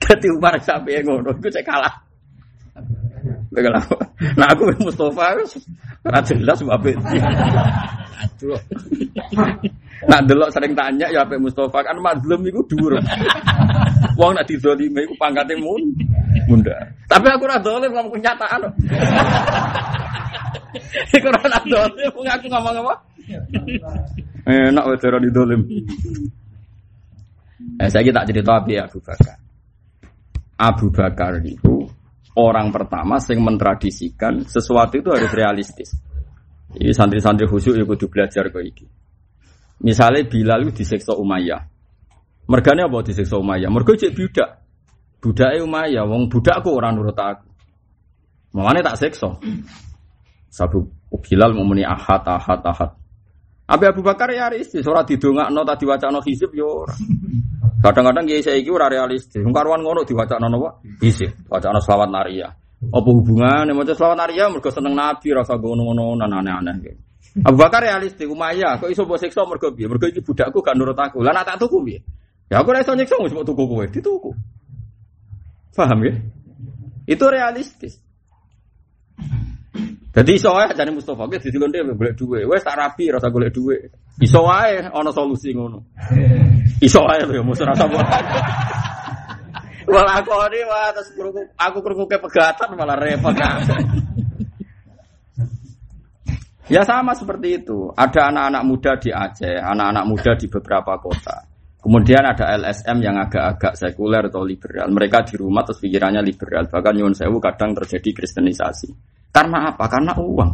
Dadi 0.03 0.29
Umar 0.31 0.55
sampe 0.63 0.95
ngono 1.03 1.31
iku 1.37 1.49
cek 1.51 1.65
kalah. 1.67 1.95
Nah 4.39 4.49
aku 4.49 4.73
Mustafa 4.81 5.37
ora 6.03 6.21
jelas 6.25 6.57
sebab 6.59 6.87
Aduh. 8.23 8.59
Nak 10.03 10.21
delok 10.27 10.51
sering 10.51 10.75
tanya 10.75 11.07
ya 11.11 11.23
Pak 11.23 11.39
Mustafa 11.39 11.79
kan 11.83 11.99
mazlum 12.03 12.43
iku 12.47 12.61
dhuwur. 12.67 12.99
Wong 14.19 14.33
nak 14.35 14.47
didolime 14.51 15.07
iku 15.07 15.15
pangkate 15.19 15.55
mun 15.59 15.83
munda. 16.51 16.75
Tapi 17.07 17.27
aku 17.31 17.45
ora 17.47 17.59
dolim 17.63 17.91
ngomong 17.93 18.13
kenyataan. 18.19 18.63
Iku 21.13 21.27
ora 21.29 21.59
dolim 21.63 22.11
aku 22.11 22.47
ngomong 22.51 22.75
apa? 22.83 22.95
Enak 24.49 24.85
wae 24.87 25.07
ora 25.07 25.19
didolim. 25.23 25.61
Eh 27.81 27.89
saya 27.91 28.11
tak 28.15 28.27
cerita 28.31 28.63
api 28.63 28.79
Abu 28.79 28.99
Bakar. 29.03 29.37
Abu 30.63 30.87
Bakar 30.95 31.43
itu 31.43 31.83
orang 32.39 32.71
pertama 32.71 33.19
yang 33.29 33.43
mentradisikan 33.43 34.47
sesuatu 34.47 35.01
itu 35.01 35.11
harus 35.11 35.33
realistis. 35.35 35.91
Ini 36.73 36.95
santri-santri 36.95 37.45
khusyuk 37.45 37.77
ya 37.77 37.85
kudu 37.85 38.09
belajar 38.09 38.49
kok 38.49 38.65
iki. 38.65 38.87
Misalnya 39.83 40.25
Bilal 40.25 40.71
disiksa 40.73 41.13
Umayyah. 41.19 41.69
Mergane 42.49 42.87
apa 42.87 43.03
disiksa 43.05 43.37
Umayyah? 43.37 43.69
Mergo 43.69 43.93
cek 43.93 44.15
budak. 44.15 44.51
Budake 45.23 45.59
Umayyah, 45.63 46.07
wong 46.07 46.31
budakku 46.31 46.71
orang 46.73 46.97
nurut 46.99 47.19
aku. 47.19 47.47
Mangane 48.57 48.81
tak 48.81 48.97
siksa. 48.97 49.37
Sabu 50.49 50.89
Bilal 51.13 51.53
muni 51.53 51.85
ahad 51.85 52.25
ahad 52.25 52.63
ahad. 52.65 53.02
Abi 53.73 53.89
Abu 53.89 54.05
Bakar 54.05 54.29
ya 54.29 54.53
realistis, 54.53 54.85
ora 54.85 55.01
didongakno 55.01 55.65
tadi 55.65 55.89
wacana 55.89 56.21
hizib 56.21 56.53
yo 56.53 56.85
ora. 56.85 56.93
Kadang-kadang 57.81 58.29
kiai 58.29 58.45
saya 58.45 58.61
ora 58.69 58.93
realistis. 58.93 59.41
Wong 59.41 59.57
karuan 59.57 59.81
ngono 59.81 60.05
diwacana 60.05 60.47
napa? 60.47 60.85
Hizib, 61.01 61.49
wacana 61.49 61.81
selawat 61.81 62.13
naria. 62.13 62.53
Apa 62.93 63.09
hubungannya 63.09 63.73
maca 63.73 63.97
selawat 63.97 64.21
naria 64.21 64.53
mergo 64.53 64.69
seneng 64.69 64.93
Nabi 64.93 65.33
rasa 65.33 65.57
ngono-ngono 65.57 66.21
aneh-aneh. 66.21 66.95
Abu 67.49 67.57
Bakar 67.57 67.81
realistis, 67.81 68.29
Umayyah 68.29 68.77
kok 68.77 68.93
iso 68.93 69.09
mbok 69.09 69.17
siksa 69.17 69.49
mergo 69.49 69.73
piye? 69.73 69.89
Mergo 69.89 70.05
iki 70.05 70.21
budakku 70.21 70.61
gak 70.61 70.77
nurut 70.77 70.99
aku. 70.99 71.25
Lah 71.25 71.41
tak 71.41 71.57
tuku 71.57 71.81
piye? 71.81 72.05
Ya 72.53 72.61
aku 72.61 72.77
ora 72.77 72.85
iso 72.85 72.93
nyiksa 72.93 73.17
wis 73.25 73.33
tuku 73.33 73.63
kowe, 73.65 73.85
dituku. 73.89 74.37
Paham 75.73 76.05
ya? 76.05 76.13
Itu 77.09 77.25
realistis. 77.33 77.97
Jadi 80.13 80.37
iso 80.37 80.53
wae 80.53 80.69
jane 80.77 80.93
Mustofa 80.93 81.25
ki 81.25 81.41
didilon 81.41 81.73
dhewe 81.73 81.97
golek 81.97 82.15
dhuwit. 82.21 82.45
Wes 82.45 82.61
tak 82.61 82.77
rapi 82.77 83.09
rasa 83.09 83.33
golek 83.33 83.49
dhuwit. 83.57 83.89
Iso 84.21 84.45
wae 84.45 84.85
ana 84.85 85.09
solusi 85.09 85.57
ngono. 85.57 85.81
Iso 86.87 87.01
wae 87.01 87.25
lho 87.25 87.41
musuh 87.41 87.65
rasa 87.65 87.89
Wala 89.83 90.23
aku 90.23 90.31
ini 90.31 90.63
wah 90.63 90.95
terus 90.95 91.11
aku 91.59 92.07
ke 92.07 92.17
pegatan 92.21 92.79
malah 92.79 92.95
repot. 92.95 93.35
ya 96.71 96.87
sama 96.87 97.17
seperti 97.19 97.65
itu. 97.65 97.91
Ada 97.91 98.31
anak-anak 98.31 98.63
muda 98.63 98.93
di 99.03 99.11
Aceh, 99.11 99.59
anak-anak 99.59 100.05
muda 100.07 100.33
di 100.39 100.47
beberapa 100.47 100.97
kota. 101.03 101.51
Kemudian 101.83 102.23
ada 102.23 102.55
LSM 102.63 103.03
yang 103.03 103.19
agak-agak 103.19 103.75
sekuler 103.75 104.31
atau 104.31 104.47
liberal. 104.47 104.87
Mereka 104.95 105.27
di 105.27 105.35
rumah 105.35 105.67
terus 105.67 105.83
pikirannya 105.83 106.23
liberal. 106.23 106.71
Bahkan 106.71 106.95
Yun 106.95 107.11
Sewu 107.11 107.43
kadang 107.43 107.75
terjadi 107.75 108.23
kristenisasi. 108.23 108.89
Karena 109.33 109.73
apa? 109.73 109.89
Karena 109.89 110.13
uang. 110.13 110.51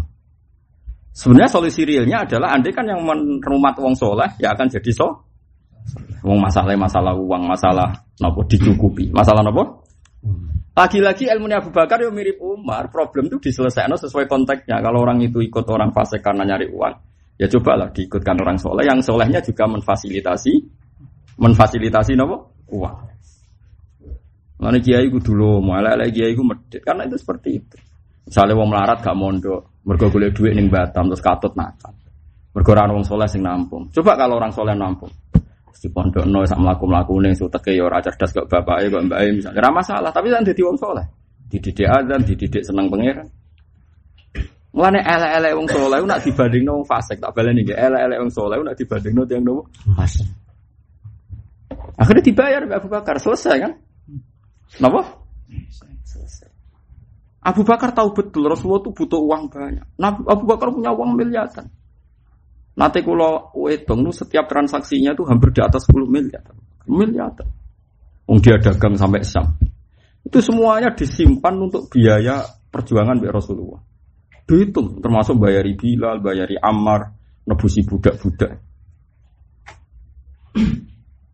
Sebenarnya 1.11 1.51
solusi 1.51 1.83
realnya 1.83 2.23
adalah 2.23 2.55
andai 2.55 2.71
kan 2.71 2.87
yang 2.87 3.03
merumat 3.03 3.75
uang 3.75 3.99
soleh 3.99 4.31
ya 4.39 4.55
akan 4.55 4.71
jadi 4.71 4.91
so. 4.95 5.27
Uang 6.23 6.39
masalah 6.39 6.79
masalah 6.79 7.11
uang, 7.19 7.43
masalah 7.43 7.91
nopo 8.23 8.47
dicukupi, 8.47 9.11
masalah 9.11 9.43
nopo. 9.43 9.83
Lagi-lagi 10.79 11.27
ilmu 11.27 11.51
Abu 11.51 11.75
Bakar 11.75 11.99
yang 11.99 12.15
mirip 12.15 12.39
Umar, 12.39 12.87
problem 12.95 13.27
itu 13.27 13.51
diselesaikan 13.51 13.99
sesuai 13.99 14.31
konteksnya. 14.31 14.79
Kalau 14.79 15.03
orang 15.03 15.19
itu 15.19 15.43
ikut 15.43 15.67
orang 15.67 15.91
fasik 15.91 16.23
karena 16.23 16.47
nyari 16.47 16.71
uang, 16.71 16.95
ya 17.35 17.51
cobalah 17.51 17.91
diikutkan 17.91 18.39
orang 18.39 18.63
soleh. 18.63 18.87
Yang 18.87 19.11
solehnya 19.11 19.43
juga 19.43 19.67
memfasilitasi, 19.67 20.55
memfasilitasi 21.35 22.15
nopo 22.15 22.55
uang. 22.71 22.97
Mana 24.63 24.79
kiai 24.79 25.11
dulu, 25.11 25.67
lagi 25.67 26.15
kiai 26.15 26.39
ku 26.39 26.47
medit 26.47 26.83
karena 26.87 27.11
itu 27.11 27.19
seperti 27.19 27.59
itu. 27.59 27.77
Misalnya 28.29 28.61
wong 28.61 28.69
melarat 28.69 29.01
gak 29.01 29.17
mondok, 29.17 29.61
mergo 29.89 30.13
golek 30.13 30.37
duit 30.37 30.53
ning 30.53 30.69
Batam 30.69 31.09
terus 31.09 31.25
katut 31.25 31.57
nakal. 31.57 31.97
Mergo 32.53 32.71
ora 32.77 32.85
wong 32.93 33.01
soleh 33.01 33.25
sing 33.25 33.41
nampung. 33.41 33.89
Coba 33.89 34.21
kalau 34.21 34.37
orang 34.37 34.53
soleh 34.53 34.77
nampung. 34.77 35.09
Di 35.79 35.87
pondok 35.95 36.27
no 36.27 36.43
sak 36.43 36.59
mlaku 36.59 37.23
nih 37.23 37.39
suteke 37.39 37.71
ya 37.71 37.87
ora 37.87 38.03
cerdas 38.03 38.35
kok 38.35 38.51
bapake 38.51 38.91
kok 38.91 38.99
mbake 38.99 39.31
misalnya 39.31 39.63
ora 39.63 39.71
masalah, 39.79 40.11
tapi 40.11 40.27
kan 40.27 40.43
dadi 40.43 40.59
wong 40.59 40.75
soleh. 40.75 41.07
Dididik 41.49 41.87
azan, 41.87 42.21
dididik 42.27 42.67
seneng 42.67 42.91
pangeran. 42.91 43.31
Mulane 44.75 45.01
elek-elek 45.01 45.53
wong 45.55 45.69
soleh 45.71 45.99
nak 46.03 46.21
dibandingno 46.27 46.83
wong 46.83 46.87
fasik, 46.87 47.23
tak 47.23 47.31
baleni 47.31 47.63
nggih. 47.63 47.79
Elek-elek 47.79 48.19
wong 48.21 48.33
soleh 48.35 48.57
nak 48.59 48.75
dibandingno 48.75 49.23
tiyang 49.23 49.43
nopo? 49.47 49.63
Fasik. 49.97 50.27
Akhirnya 51.95 52.23
dibayar 52.27 52.61
Abu 52.75 52.91
Bakar, 52.91 53.17
selesai 53.23 53.57
kan? 53.63 53.73
Napa? 54.83 55.03
Abu 57.39 57.63
Bakar 57.63 57.95
tahu 57.95 58.11
betul 58.15 58.51
Rasulullah 58.51 58.83
itu 58.83 58.91
butuh 58.91 59.21
uang 59.23 59.47
banyak. 59.47 59.87
Nah, 59.99 60.11
Abu 60.27 60.45
Bakar 60.45 60.75
punya 60.75 60.91
uang 60.91 61.15
miliaran. 61.15 61.71
Nanti 62.79 63.03
kalau 63.03 63.51
wedong 63.59 64.07
itu 64.07 64.23
setiap 64.23 64.47
transaksinya 64.47 65.11
itu 65.11 65.27
hampir 65.27 65.51
di 65.51 65.59
atas 65.59 65.87
10 65.91 66.07
miliar. 66.07 66.47
Miliar. 66.87 67.35
Wong 68.31 68.39
dia 68.39 68.55
dagang 68.63 68.95
sampai 68.95 69.27
Sam. 69.27 69.59
Itu 70.23 70.39
semuanya 70.39 70.95
disimpan 70.95 71.59
untuk 71.59 71.91
biaya 71.91 72.39
perjuangan 72.71 73.19
biar 73.19 73.35
Rasulullah. 73.35 73.83
Dihitung 74.47 75.03
termasuk 75.03 75.43
bayari 75.43 75.75
Bilal, 75.75 76.23
bayari 76.23 76.55
Ammar, 76.55 77.11
nebusi 77.51 77.83
budak-budak. 77.83 78.63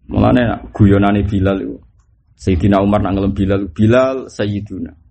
Mulane 0.09 0.71
guyonane 0.73 1.29
Bilal 1.29 1.59
itu. 1.61 1.77
Sayyidina 2.35 2.83
Umar 2.83 3.05
nak 3.05 3.21
Bilal, 3.37 3.69
Bilal 3.71 4.33
Sayyiduna. 4.33 5.04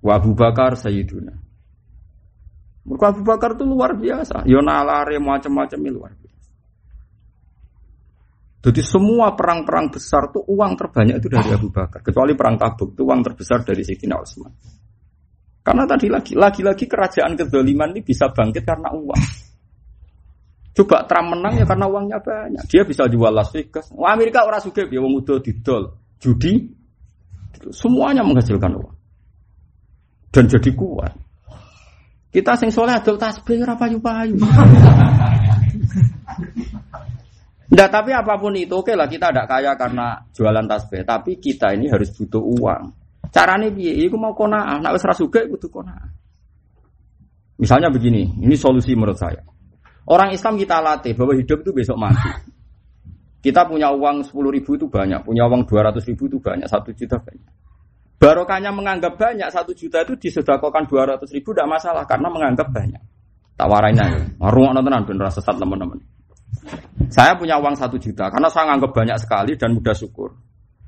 Wa 0.00 0.16
Abu 0.16 0.32
Bakar 0.32 0.80
Sayyiduna. 0.80 1.34
Mereka 2.80 3.06
Abu 3.12 3.22
Bakar 3.22 3.52
itu 3.54 3.64
luar 3.68 3.92
biasa. 3.92 4.48
Yo 4.48 4.64
nalare 4.64 5.20
macam-macam 5.20 5.78
luar 5.92 6.12
biasa. 6.16 6.50
Jadi 8.60 8.80
semua 8.84 9.32
perang-perang 9.36 9.88
besar 9.92 10.32
itu 10.32 10.40
uang 10.44 10.72
terbanyak 10.76 11.20
itu 11.20 11.28
dari 11.28 11.48
Abu 11.52 11.68
Bakar. 11.68 12.00
Kecuali 12.00 12.32
perang 12.32 12.56
Tabuk 12.56 12.96
itu 12.96 13.04
uang 13.04 13.20
terbesar 13.24 13.64
dari 13.64 13.84
Sayyidina 13.84 14.16
Utsman. 14.16 14.52
Karena 15.60 15.84
tadi 15.84 16.08
lagi, 16.08 16.32
lagi-lagi 16.32 16.88
kerajaan 16.88 17.36
kedoliman 17.36 17.92
ini 17.92 18.00
bisa 18.00 18.32
bangkit 18.32 18.64
karena 18.64 18.88
uang. 18.96 19.22
Coba 20.72 21.04
Trump 21.04 21.36
menang 21.36 21.60
ya 21.60 21.64
karena 21.68 21.84
uangnya 21.84 22.18
banyak. 22.24 22.64
Dia 22.64 22.88
bisa 22.88 23.04
jual 23.04 23.32
Las 23.32 23.52
Vegas. 23.52 23.92
Amerika 23.92 24.48
orang 24.48 24.64
suka 24.64 24.88
dia 24.88 25.00
wong 25.00 25.20
udah 25.20 25.36
didol, 25.44 26.00
judi, 26.16 26.64
semuanya 27.68 28.24
menghasilkan 28.24 28.72
uang 28.72 28.99
dan 30.30 30.46
jadi 30.46 30.70
kuat. 30.74 31.12
Kita 32.30 32.54
sing 32.54 32.70
soleh 32.70 32.94
adol 32.94 33.18
tasbih 33.18 33.66
ora 33.66 33.74
payu-payu. 33.74 34.38
Tapi 37.70 38.10
apa 38.14 38.34
pun 38.38 38.54
itu 38.54 38.74
oke 38.74 38.94
lah 38.94 39.10
kita 39.10 39.30
tidak 39.30 39.46
kaya 39.50 39.74
karena 39.74 40.22
jualan 40.34 40.66
tasbih, 40.66 41.02
tapi 41.02 41.42
kita 41.42 41.74
ini 41.74 41.90
harus 41.90 42.10
butuh 42.14 42.42
uang. 42.42 42.82
Caranya 43.30 43.70
piye? 43.70 44.06
Iku 44.06 44.18
mau 44.18 44.34
kona, 44.34 44.78
nak 44.82 44.94
wis 44.94 45.06
rasuke 45.06 45.46
kudu 45.46 45.70
kona. 45.70 45.94
Misalnya 47.58 47.90
begini, 47.90 48.26
ini 48.42 48.58
solusi 48.58 48.94
menurut 48.94 49.18
saya. 49.18 49.42
Orang 50.06 50.34
Islam 50.34 50.58
kita 50.58 50.82
latih 50.82 51.14
bahwa 51.14 51.38
hidup 51.38 51.62
itu 51.62 51.70
besok 51.70 51.98
mati. 51.98 52.30
Kita 53.40 53.64
punya 53.64 53.94
uang 53.94 54.26
10 54.26 54.34
ribu 54.52 54.76
itu 54.76 54.86
banyak, 54.90 55.22
punya 55.22 55.46
uang 55.46 55.64
200 55.64 56.02
ribu 56.10 56.26
itu 56.26 56.38
banyak, 56.42 56.66
satu 56.66 56.90
juta 56.92 57.16
banyak. 57.22 57.52
Barokahnya 58.20 58.68
menganggap 58.68 59.16
banyak 59.16 59.48
satu 59.48 59.72
juta 59.72 60.04
itu 60.04 60.12
disedakokan 60.12 60.84
dua 60.84 61.16
ratus 61.16 61.32
ribu 61.32 61.56
tidak 61.56 61.80
masalah 61.80 62.04
karena 62.04 62.28
menganggap 62.28 62.68
banyak. 62.68 63.00
Tawarannya, 63.56 64.36
warung 64.36 64.76
nonton 64.76 64.92
dan 65.08 65.16
rasa 65.16 65.40
sesat 65.40 65.56
teman-teman. 65.56 65.96
Saya 67.08 67.32
punya 67.40 67.56
uang 67.56 67.80
satu 67.80 67.96
juta 67.96 68.28
karena 68.28 68.52
saya 68.52 68.68
menganggap 68.68 68.92
banyak 68.92 69.18
sekali 69.24 69.56
dan 69.56 69.72
mudah 69.72 69.96
syukur. 69.96 70.36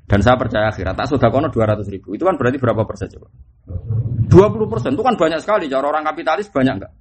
Dan 0.03 0.19
saya 0.19 0.35
percaya 0.35 0.69
akhirat. 0.69 0.93
Tak 0.93 1.07
sudah 1.09 1.31
kono 1.31 1.47
dua 1.49 1.73
ratus 1.73 1.89
ribu. 1.89 2.13
Itu 2.13 2.27
kan 2.27 2.35
berarti 2.37 2.59
berapa 2.59 2.83
persen 2.85 3.07
coba? 3.17 3.27
Dua 4.29 4.47
puluh 4.51 4.67
persen. 4.67 4.93
Itu 4.93 5.01
kan 5.01 5.15
banyak 5.15 5.39
sekali. 5.41 5.65
Cara 5.71 5.89
orang 5.89 6.03
kapitalis 6.05 6.51
banyak 6.51 6.73
nggak? 6.83 6.91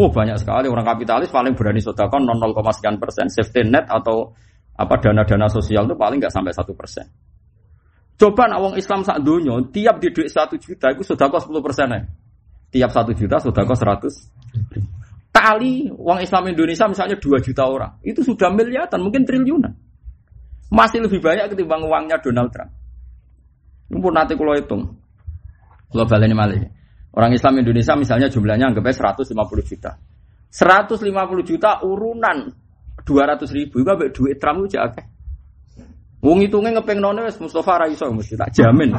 Oh 0.00 0.08
banyak 0.08 0.40
sekali. 0.40 0.66
Orang 0.66 0.88
kapitalis 0.88 1.28
paling 1.28 1.52
berani 1.52 1.84
sodakon 1.84 2.24
0, 2.24 2.50
sekian 2.74 2.96
persen. 2.96 3.28
Safety 3.28 3.68
net 3.68 3.86
atau 3.86 4.32
apa 4.74 4.98
dana-dana 4.98 5.46
sosial 5.46 5.84
itu 5.86 5.94
paling 5.94 6.18
nggak 6.18 6.32
sampai 6.32 6.50
satu 6.50 6.72
persen. 6.72 7.06
Coba 8.14 8.46
nak 8.46 8.62
wong 8.62 8.74
Islam 8.78 9.02
sak 9.02 9.18
dunia, 9.26 9.58
tiap 9.74 9.98
di 9.98 10.14
duit 10.14 10.30
satu 10.30 10.54
juta 10.54 10.94
itu 10.94 11.02
sudah 11.02 11.26
kos 11.26 11.46
sepuluh 11.46 11.62
persen 11.62 11.90
ya. 11.90 12.00
Tiap 12.70 12.90
satu 12.94 13.10
juta 13.10 13.42
sudah 13.42 13.62
kos 13.66 13.78
seratus. 13.78 14.14
Tali 15.34 15.90
uang 15.90 16.22
Islam 16.22 16.54
Indonesia 16.54 16.86
misalnya 16.86 17.18
dua 17.18 17.42
juta 17.42 17.66
orang, 17.66 17.98
itu 18.06 18.22
sudah 18.22 18.54
miliaran, 18.54 19.02
mungkin 19.02 19.26
triliunan. 19.26 19.74
Masih 20.70 21.02
lebih 21.02 21.18
banyak 21.18 21.50
ketimbang 21.50 21.82
uangnya 21.82 22.22
Donald 22.22 22.54
Trump. 22.54 22.70
Ini 23.90 23.98
pun 23.98 24.12
nanti 24.14 24.38
kalau 24.38 24.54
hitung, 24.54 24.82
kalau 25.90 26.06
balik 26.06 26.32
malah 26.32 26.70
Orang 27.14 27.30
Islam 27.30 27.62
Indonesia 27.62 27.94
misalnya 27.94 28.26
jumlahnya 28.26 28.74
anggapnya 28.74 29.14
150 29.14 29.38
juta. 29.62 29.94
150 30.50 31.06
juta 31.46 31.78
urunan 31.86 32.50
200 33.06 33.54
ribu, 33.54 33.86
itu 33.86 33.90
duit 34.10 34.36
Trump 34.42 34.66
itu 34.66 34.74
jaga. 34.74 35.13
Wong 36.24 36.40
ngepeng 36.40 37.04
none 37.04 37.20
wis 37.28 37.36
Mustafa 37.36 37.84
ra 37.84 37.86
iso 37.86 38.08
mesti 38.08 38.32
tak 38.32 38.56
jamin. 38.56 38.96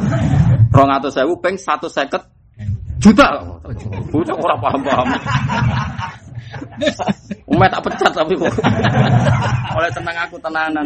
200.000 0.69 1.25
peng 1.41 1.57
150 1.57 3.01
juta. 3.01 3.27
Bocah 4.13 4.35
ora 4.37 4.55
paham-paham. 4.61 5.07
Umat 7.49 7.69
tak 7.73 7.81
pecat 7.89 8.11
tapi 8.13 8.33
kok. 8.37 8.53
Oleh 9.73 9.91
tenang 9.91 10.17
aku 10.21 10.37
tenanan. 10.37 10.85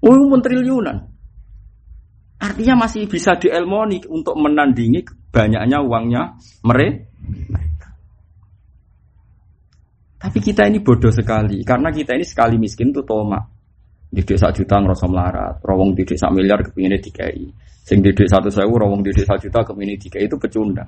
Oh, 0.00 0.16
pun 0.16 0.40
triliunan. 0.40 0.96
Artinya 2.40 2.88
masih 2.88 3.04
bisa 3.04 3.36
dielmoni 3.36 4.00
untuk 4.08 4.32
menandingi 4.40 5.04
banyaknya 5.28 5.84
uangnya 5.84 6.40
mereka. 6.64 7.04
Tapi 10.30 10.46
kita 10.46 10.62
ini 10.70 10.78
bodoh 10.78 11.10
sekali 11.10 11.58
karena 11.66 11.90
kita 11.90 12.14
ini 12.14 12.22
sekali 12.22 12.54
miskin 12.54 12.94
tuh 12.94 13.02
toma. 13.02 13.42
Di 14.06 14.22
desa 14.22 14.54
juta 14.54 14.78
ngerasa 14.78 15.10
melarat, 15.10 15.58
rawong 15.58 15.90
di 15.90 16.06
desa 16.06 16.30
miliar 16.30 16.62
kepinginnya 16.62 17.02
dikai. 17.02 17.50
Sing 17.82 17.98
di 17.98 18.14
desa 18.14 18.38
satu 18.38 18.46
sewu, 18.46 18.78
rawong 18.78 19.02
di 19.02 19.10
desa 19.10 19.34
juta 19.34 19.66
kepingin 19.66 19.98
dikai 19.98 20.30
itu 20.30 20.38
pecundang. 20.38 20.86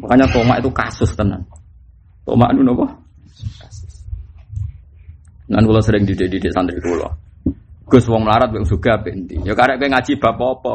Makanya 0.00 0.24
toma 0.32 0.56
itu 0.56 0.72
kasus 0.72 1.12
tenan. 1.12 1.44
Toma 2.24 2.48
itu 2.56 2.64
nopo? 2.64 2.88
Kasus. 3.60 4.00
Nan 5.52 5.68
sering 5.84 6.08
didik-didik 6.08 6.48
santri 6.48 6.80
kula. 6.80 7.12
Gus 7.84 8.08
wong 8.08 8.24
melarat 8.24 8.48
wong 8.48 8.64
suga 8.64 8.96
benti. 8.96 9.44
Ya 9.44 9.52
karek 9.52 9.76
kowe 9.76 9.92
ngaji 9.92 10.12
bab 10.16 10.40
apa? 10.40 10.72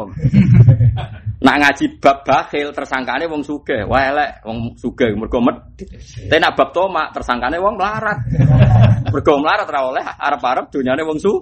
Nak 1.40 1.56
ngaji 1.56 1.96
bab 1.96 2.20
bakhil 2.20 2.68
tersangkane 2.68 3.24
wong 3.24 3.40
sugih, 3.40 3.88
wae 3.88 4.12
elek 4.12 4.44
wong 4.44 4.76
sugih 4.76 5.16
mergo 5.16 5.40
medhit. 5.40 5.88
Tapi 6.28 6.36
nak 6.36 6.52
bab 6.52 6.68
tomak 6.76 7.16
tersangkane 7.16 7.56
wong 7.56 7.80
melarat. 7.80 8.20
Mergo 9.12 9.40
melarat 9.40 9.64
ora 9.64 9.80
oleh 9.88 10.04
arep-arep 10.04 10.68
donyane 10.68 11.00
wong 11.00 11.16
su. 11.16 11.32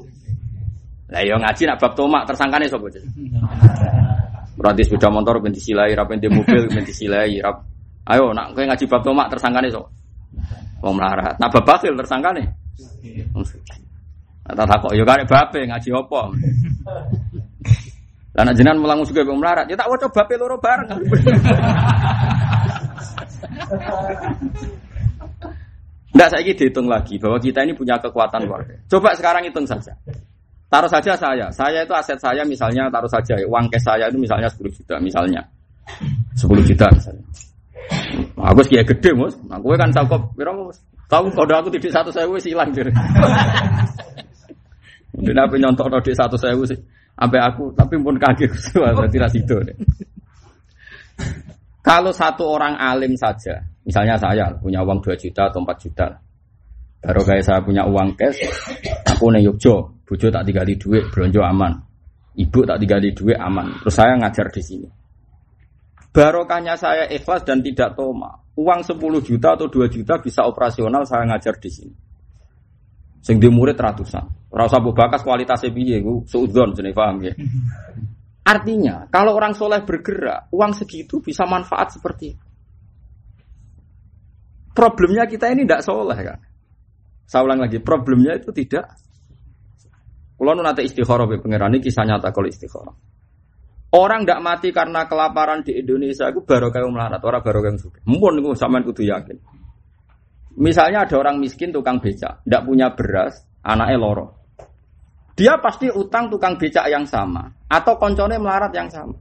Lah 1.10 1.22
yo 1.26 1.34
ngaji 1.42 1.62
nak 1.66 1.82
bab 1.82 1.98
tomak 1.98 2.30
tersangkane 2.30 2.70
sapa? 2.70 2.86
Berarti 4.54 4.86
sepeda 4.86 5.10
motor 5.10 5.42
ben 5.42 5.50
disilai, 5.50 5.90
ra 5.98 6.06
ben 6.06 6.22
mobil 6.30 6.70
ben 6.70 6.86
disilai, 6.86 7.42
rap. 7.42 7.58
Ayo 8.06 8.30
nak 8.30 8.54
kowe 8.54 8.62
ngaji 8.62 8.84
bab 8.86 9.02
tomak 9.02 9.26
tersangkane 9.34 9.66
sapa? 9.66 9.90
Wong 10.78 10.94
melarat. 10.94 11.34
Nak 11.42 11.50
bab 11.50 11.64
bakhil 11.66 11.98
tersangkane 11.98 12.46
wong 13.34 13.42
sugih. 13.42 13.82
Tak 14.46 14.62
takok 14.62 14.94
yo 14.94 15.02
karek 15.02 15.26
bape 15.26 15.66
ngaji 15.66 15.90
apa? 15.90 16.20
Karena 18.38 18.54
jenengan 18.54 18.78
mulang 18.78 19.02
suka 19.02 19.26
bang 19.26 19.34
melarat, 19.34 19.66
ya 19.66 19.74
tak 19.74 19.90
waca 19.90 20.06
bape 20.14 20.38
loro 20.38 20.62
bareng. 20.62 20.86
Tidak 26.14 26.28
saya 26.30 26.42
dihitung 26.46 26.86
lagi 26.86 27.18
bahwa 27.18 27.42
kita 27.42 27.66
ini 27.66 27.74
punya 27.74 27.98
kekuatan 27.98 28.46
luar 28.46 28.62
Coba 28.86 29.10
sekarang 29.18 29.42
hitung 29.42 29.66
saja. 29.66 29.90
Taruh 30.70 30.86
saja 30.86 31.18
saya, 31.18 31.50
saya 31.50 31.82
itu 31.82 31.90
aset 31.90 32.14
saya 32.22 32.46
misalnya 32.46 32.86
taruh 32.94 33.10
saja 33.10 33.34
uang 33.42 33.74
cash 33.74 33.82
saya 33.82 34.06
itu 34.06 34.22
misalnya 34.22 34.46
10 34.46 34.70
juta 34.70 34.94
misalnya. 35.02 35.42
10 36.38 36.46
juta 36.62 36.86
misalnya. 36.94 37.24
Aku 38.38 38.62
sih 38.62 38.78
gede 38.78 39.10
mus, 39.18 39.34
aku 39.50 39.74
kan 39.74 39.90
cakep, 39.90 40.22
piro 40.38 40.54
mus. 40.54 40.78
Tahu 41.10 41.26
kode 41.34 41.58
aku 41.58 41.74
tidak 41.74 41.90
satu 41.90 42.14
saya 42.14 42.30
wes 42.30 42.46
hilang 42.46 42.70
jadi. 42.70 42.94
Apa 45.18 45.54
nyontok 45.58 45.90
di 46.06 46.14
satu 46.14 46.38
saya 46.38 46.54
sih. 46.62 46.78
Sampai 47.18 47.42
aku, 47.42 47.74
tapi 47.74 47.98
pun 47.98 48.14
kaget 48.14 48.54
berarti 48.78 49.42
itu 49.42 49.56
deh. 49.66 49.78
Kalau 51.82 52.14
satu 52.14 52.46
orang 52.46 52.78
alim 52.78 53.18
saja, 53.18 53.58
misalnya 53.82 54.14
saya 54.14 54.54
punya 54.54 54.86
uang 54.86 55.02
2 55.02 55.18
juta 55.18 55.50
atau 55.50 55.66
4 55.66 55.82
juta, 55.82 56.06
baru 57.02 57.22
kayak 57.26 57.42
saya 57.42 57.58
punya 57.64 57.82
uang 57.90 58.14
cash, 58.14 58.38
aku 59.02 59.34
nih 59.34 59.50
Yogyo, 59.50 59.98
bujo 60.06 60.30
tak 60.30 60.46
digali 60.46 60.78
duit, 60.78 61.10
belanja 61.10 61.42
aman, 61.42 61.74
ibu 62.38 62.60
tak 62.62 62.78
digali 62.78 63.10
duit 63.10 63.34
aman, 63.34 63.82
terus 63.82 63.98
saya 63.98 64.14
ngajar 64.14 64.46
di 64.54 64.62
sini. 64.62 64.88
Barokahnya 66.14 66.78
saya 66.78 67.10
ikhlas 67.10 67.42
dan 67.42 67.66
tidak 67.66 67.98
toma. 67.98 68.46
Uang 68.58 68.82
10 68.82 68.98
juta 69.26 69.58
atau 69.58 69.66
2 69.66 69.90
juta 69.90 70.18
bisa 70.22 70.46
operasional 70.46 71.02
saya 71.02 71.26
ngajar 71.26 71.58
di 71.58 71.70
sini. 71.70 71.94
Sing 73.22 73.42
di 73.42 73.50
murid 73.50 73.78
ratusan. 73.78 74.37
Rasa 74.48 74.80
bu 74.80 74.96
bakas 74.96 75.20
kualitasnya 75.20 75.68
piye, 75.68 76.00
gue 76.00 76.24
suudon 76.24 76.72
jenis 76.72 76.96
paham 76.96 77.20
ya. 77.20 77.36
Artinya, 78.52 79.04
kalau 79.12 79.36
orang 79.36 79.52
soleh 79.52 79.84
bergerak, 79.84 80.48
uang 80.48 80.72
segitu 80.72 81.20
bisa 81.20 81.44
manfaat 81.44 81.92
seperti 81.92 82.32
itu. 82.32 82.46
Problemnya 84.72 85.28
kita 85.28 85.52
ini 85.52 85.68
tidak 85.68 85.84
soleh 85.84 86.16
kan. 86.16 86.40
Saya 87.28 87.44
ulang 87.44 87.60
lagi, 87.60 87.76
problemnya 87.84 88.40
itu 88.40 88.48
tidak. 88.56 88.88
Kalau 90.38 90.54
nanti 90.54 90.86
istikharah 90.86 91.28
pangeran 91.28 91.76
ini 91.76 91.84
kisah 91.84 92.08
nyata 92.08 92.32
kalau 92.32 92.48
istikharah. 92.48 92.94
Orang 93.92 94.24
tidak 94.24 94.40
mati 94.40 94.68
karena 94.72 95.04
kelaparan 95.04 95.60
di 95.60 95.76
Indonesia 95.76 96.30
itu 96.30 96.40
baru 96.40 96.72
kayak 96.72 96.88
melarat, 96.88 97.20
orang 97.20 97.42
baru 97.44 97.58
kayak 97.64 97.80
suka. 97.82 97.98
Mungkin 98.06 98.40
itu 98.40 98.54
sama 98.54 98.80
kudu 98.80 99.02
yakin. 99.04 99.36
Misalnya 100.56 101.04
ada 101.04 101.16
orang 101.20 101.36
miskin 101.36 101.74
tukang 101.74 102.00
becak, 102.00 102.40
tidak 102.46 102.62
punya 102.64 102.94
beras, 102.96 103.44
anaknya 103.66 103.98
loro. 104.00 104.37
Dia 105.38 105.54
pasti 105.62 105.86
utang 105.86 106.26
tukang 106.26 106.58
becak 106.58 106.90
yang 106.90 107.06
sama 107.06 107.46
atau 107.70 107.94
koncone 107.94 108.42
melarat 108.42 108.74
yang 108.74 108.90
sama. 108.90 109.14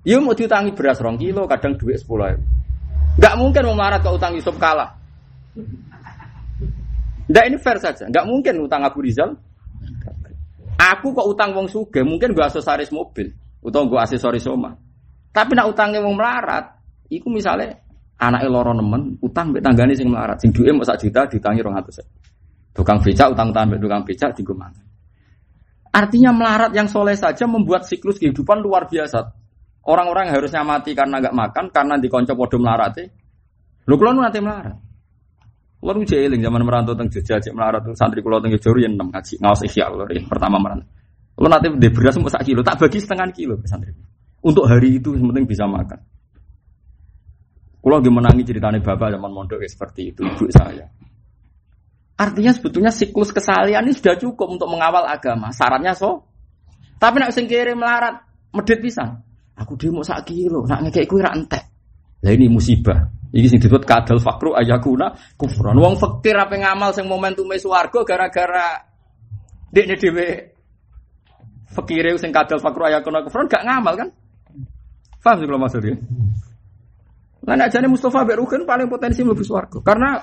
Dia 0.00 0.16
mau 0.16 0.32
diutangi 0.32 0.72
beras 0.72 0.96
rong 1.04 1.20
kilo, 1.20 1.44
kadang 1.44 1.76
duit 1.76 2.00
sepuluh 2.00 2.32
ribu. 2.32 2.48
Gak 3.20 3.36
mungkin 3.36 3.68
mau 3.68 3.76
melarat 3.76 4.00
ke 4.00 4.08
utang 4.08 4.32
Yusuf 4.32 4.56
kalah. 4.56 4.96
Nggak 7.28 7.44
ini 7.44 7.56
fair 7.60 7.76
saja. 7.76 8.08
Gak 8.08 8.24
mungkin 8.24 8.64
utang 8.64 8.88
Abu 8.88 9.04
Rizal. 9.04 9.36
Aku 10.80 11.12
kok 11.12 11.28
utang 11.28 11.52
wong 11.52 11.68
suge, 11.68 12.00
mungkin 12.00 12.32
gua 12.34 12.50
aksesoris 12.50 12.90
mobil, 12.90 13.30
utang 13.60 13.86
gua 13.86 14.08
aksesoris 14.08 14.48
oma. 14.48 14.74
Tapi 15.30 15.52
nak 15.54 15.70
utangnya 15.70 16.02
wong 16.02 16.18
melarat, 16.18 16.72
iku 17.12 17.30
misalnya 17.30 17.78
anak 18.18 18.48
loro 18.48 18.72
nemen, 18.72 19.20
utang 19.20 19.52
mbek 19.52 19.62
tanggane 19.62 19.92
sing 19.92 20.08
melarat, 20.10 20.40
sing 20.40 20.50
duwe 20.50 20.72
mau 20.72 20.82
sak 20.82 20.98
juta 20.98 21.28
ditangi 21.30 21.62
200. 21.62 22.74
Tukang 22.74 22.98
becak 22.98 23.28
utang-utang 23.30 23.64
mbek 23.70 23.80
tukang 23.80 24.02
becak 24.02 24.30
dienggo 24.34 24.56
Artinya 25.94 26.34
melarat 26.34 26.74
yang 26.74 26.90
soleh 26.90 27.14
saja 27.14 27.46
membuat 27.46 27.86
siklus 27.86 28.18
kehidupan 28.18 28.58
luar 28.58 28.90
biasa. 28.90 29.30
Orang-orang 29.86 30.34
harusnya 30.34 30.66
mati 30.66 30.90
karena 30.90 31.22
nggak 31.22 31.36
makan, 31.36 31.64
karena 31.70 31.94
dikonco 32.02 32.34
podo 32.34 32.58
melarat. 32.58 32.98
Lho 33.86 33.94
kula 33.94 34.10
nanti 34.10 34.42
melarat. 34.42 34.74
Kula 35.78 35.92
nu 35.94 36.02
jeeling 36.02 36.40
zaman 36.40 36.64
merantau 36.64 36.96
teng 36.96 37.12
Jogja 37.12 37.36
cek 37.38 37.52
melarat 37.52 37.84
santri 37.94 38.24
kula 38.24 38.40
teng 38.40 38.50
Jogja 38.56 38.72
yen 38.80 38.96
6 38.96 39.12
ngaji 39.12 39.34
ngaos 39.38 39.60
ihya 39.68 39.86
lho 39.92 40.02
pertama 40.26 40.56
merantau. 40.58 40.88
Kula 41.36 41.48
nanti 41.52 41.68
di 41.70 41.88
beras 41.92 42.16
mau 42.18 42.30
kilo, 42.42 42.60
tak 42.64 42.80
bagi 42.80 42.98
setengah 42.98 43.28
kilo 43.30 43.54
santri. 43.68 43.92
Untuk 44.42 44.64
hari 44.66 44.98
itu 44.98 45.14
yang 45.14 45.30
penting 45.30 45.46
bisa 45.46 45.68
makan. 45.68 46.00
Kalau 47.84 48.00
lagi 48.00 48.08
menangi 48.08 48.42
ceritanya 48.48 48.80
bapak 48.80 49.12
zaman 49.12 49.28
mondok 49.28 49.60
seperti 49.68 50.16
itu 50.16 50.24
ibu 50.24 50.48
saya. 50.48 50.88
Artinya 52.14 52.54
sebetulnya 52.54 52.94
siklus 52.94 53.34
kesalian 53.34 53.82
ini 53.90 53.94
sudah 53.94 54.14
cukup 54.14 54.46
untuk 54.46 54.70
mengawal 54.70 55.02
agama. 55.02 55.50
Syaratnya 55.50 55.98
so. 55.98 56.30
Tapi 57.02 57.18
nak 57.18 57.34
sing 57.34 57.50
melarat, 57.50 58.22
medit 58.54 58.78
bisa. 58.78 59.18
Aku 59.54 59.74
demo 59.74 60.02
sak 60.06 60.26
kilo, 60.30 60.62
nak 60.66 60.86
ngekek 60.86 61.10
kue 61.10 61.22
entek. 61.22 61.62
Lah 62.22 62.32
ini 62.32 62.46
musibah. 62.48 63.06
Iki 63.34 63.46
sing 63.50 63.58
disebut 63.58 63.82
kadal 63.82 64.22
fakru 64.22 64.54
ayakuna 64.54 65.10
kufran. 65.34 65.74
Wong 65.74 65.98
fakir 65.98 66.38
apa 66.38 66.54
ngamal 66.54 66.94
sing 66.94 67.10
momentume 67.10 67.58
swarga 67.58 68.06
gara-gara 68.06 68.78
dekne 69.74 69.98
dhewe 69.98 70.28
fakire 71.74 72.14
sing 72.14 72.30
kadal 72.30 72.62
fakru 72.62 72.86
ayakuna 72.86 73.26
kufran 73.26 73.50
gak 73.50 73.66
ngamal 73.66 73.94
kan? 73.98 74.08
Paham 75.18 75.36
sih 75.42 75.46
kalau 75.50 75.58
maksudnya? 75.58 75.98
Lah 77.44 77.54
nek 77.58 77.68
jane 77.74 77.90
Mustafa 77.90 78.22
mbek 78.22 78.38
Rugen 78.38 78.62
paling 78.64 78.86
potensi 78.86 79.20
mlebu 79.26 79.44
swarga. 79.44 79.82
Karena 79.82 80.22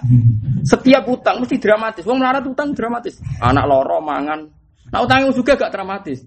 setiap 0.63 1.04
utang 1.10 1.41
mesti 1.41 1.58
dramatis. 1.58 2.04
Wong 2.06 2.21
melarat 2.21 2.45
utang 2.45 2.74
dramatis. 2.74 3.17
Anak 3.41 3.65
loro 3.67 4.00
mangan. 4.02 4.45
Nah 4.91 5.00
utang 5.02 5.30
juga 5.32 5.58
gak 5.58 5.74
dramatis. 5.74 6.24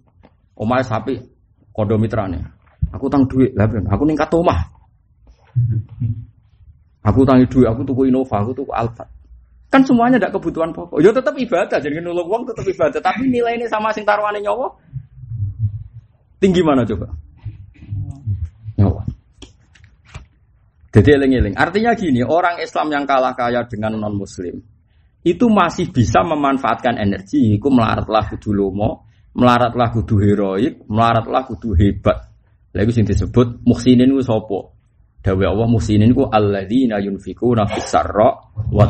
Omahe 0.54 0.82
sapi 0.86 1.18
kondo 1.74 1.98
mitrane. 1.98 2.40
Aku 2.94 3.10
utang 3.10 3.26
duit, 3.26 3.50
lah 3.58 3.66
aku 3.66 4.06
ningkat 4.06 4.30
omah. 4.30 4.70
Aku 7.02 7.26
utangi 7.26 7.44
duit, 7.50 7.66
aku 7.66 7.82
tuku 7.82 8.06
Innova, 8.06 8.38
aku 8.38 8.54
tuku 8.54 8.70
Alfa. 8.70 9.02
Kan 9.66 9.82
semuanya 9.82 10.22
ada 10.22 10.30
kebutuhan 10.30 10.70
pokok. 10.70 11.02
Ya 11.02 11.10
tetap 11.10 11.34
ibadah, 11.34 11.82
jadi 11.82 11.98
nulung 11.98 12.30
uang 12.30 12.42
tetap 12.46 12.62
ibadah. 12.62 13.02
Tapi 13.02 13.26
nilai 13.26 13.58
ini 13.58 13.66
sama 13.66 13.90
sing 13.90 14.06
taruhannya 14.06 14.46
nyawa 14.46 14.70
tinggi 16.44 16.60
mana 16.60 16.84
coba? 16.84 17.08
Nyawa. 18.76 19.02
Jadi 20.94 21.08
eling-eling. 21.10 21.58
Artinya 21.58 21.90
gini, 21.98 22.22
orang 22.22 22.62
Islam 22.62 22.86
yang 22.94 23.02
kalah 23.02 23.34
kaya 23.34 23.66
dengan 23.66 23.98
non 23.98 24.14
Muslim 24.14 24.62
itu 25.26 25.50
masih 25.50 25.90
bisa 25.90 26.22
memanfaatkan 26.22 27.00
energi. 27.02 27.58
Iku 27.58 27.66
melaratlah 27.72 28.30
kudu 28.30 28.54
lomo, 28.54 29.10
melaratlah 29.34 29.90
kudu 29.90 30.22
heroik, 30.22 30.86
melaratlah 30.86 31.42
kudu 31.50 31.74
hebat. 31.74 32.30
Lalu 32.76 32.90
sing 32.94 33.04
disebut 33.08 33.66
muhsinin 33.66 34.14
ku 34.14 34.22
sopo. 34.22 34.60
Dawe 35.24 35.44
Allah 35.48 35.66
muhsinin 35.66 36.14
ku 36.14 36.30
alladzina 36.30 37.02
yunfikuna 37.02 37.66
fis 37.66 37.90
sarra 37.90 38.30
wa 38.70 38.86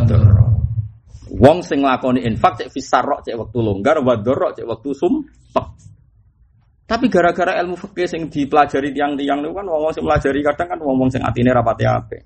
Wong 1.34 1.66
sing 1.66 1.82
nglakoni 1.82 2.20
infak 2.28 2.60
cek 2.62 2.68
fis 2.68 2.84
sarra 2.84 3.18
cek 3.24 3.34
waktu 3.34 3.58
longgar 3.64 4.04
wa 4.04 4.20
cek 4.20 4.66
waktu 4.68 4.90
sumpah. 4.92 5.93
Tapi 6.84 7.08
gara-gara 7.08 7.56
ilmu 7.64 7.80
fikih 7.80 8.04
sing 8.04 8.22
dipelajari 8.28 8.92
tiang-tiang 8.92 9.40
itu 9.40 9.56
kan 9.56 9.64
wong 9.64 9.92
sing 9.96 10.04
pelajari 10.04 10.40
kadang 10.44 10.68
kan 10.68 10.78
wong-wong 10.84 11.08
sing 11.08 11.24
atine 11.24 11.48
rapati 11.48 11.84
apik. 11.88 12.22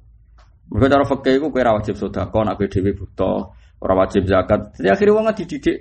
Mergo 0.74 0.86
cara 0.90 1.04
fikih 1.06 1.32
iku 1.38 1.46
kowe 1.48 1.62
ora 1.62 1.72
wajib 1.78 1.94
sedekah, 1.94 2.42
nek 2.44 2.60
dhewe 2.60 2.90
buta, 2.92 3.32
ora 3.80 3.94
wajib 4.04 4.26
zakat. 4.26 4.74
Jadi 4.76 4.88
akhirnya 4.90 5.14
wong 5.14 5.26
dididik 5.32 5.76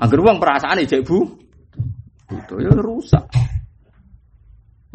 Angger 0.00 0.20
wong 0.24 0.40
perasaan 0.40 0.80
cek 0.80 1.04
bu, 1.04 1.28
butuh 2.24 2.58
ya 2.64 2.72
rusak. 2.72 3.20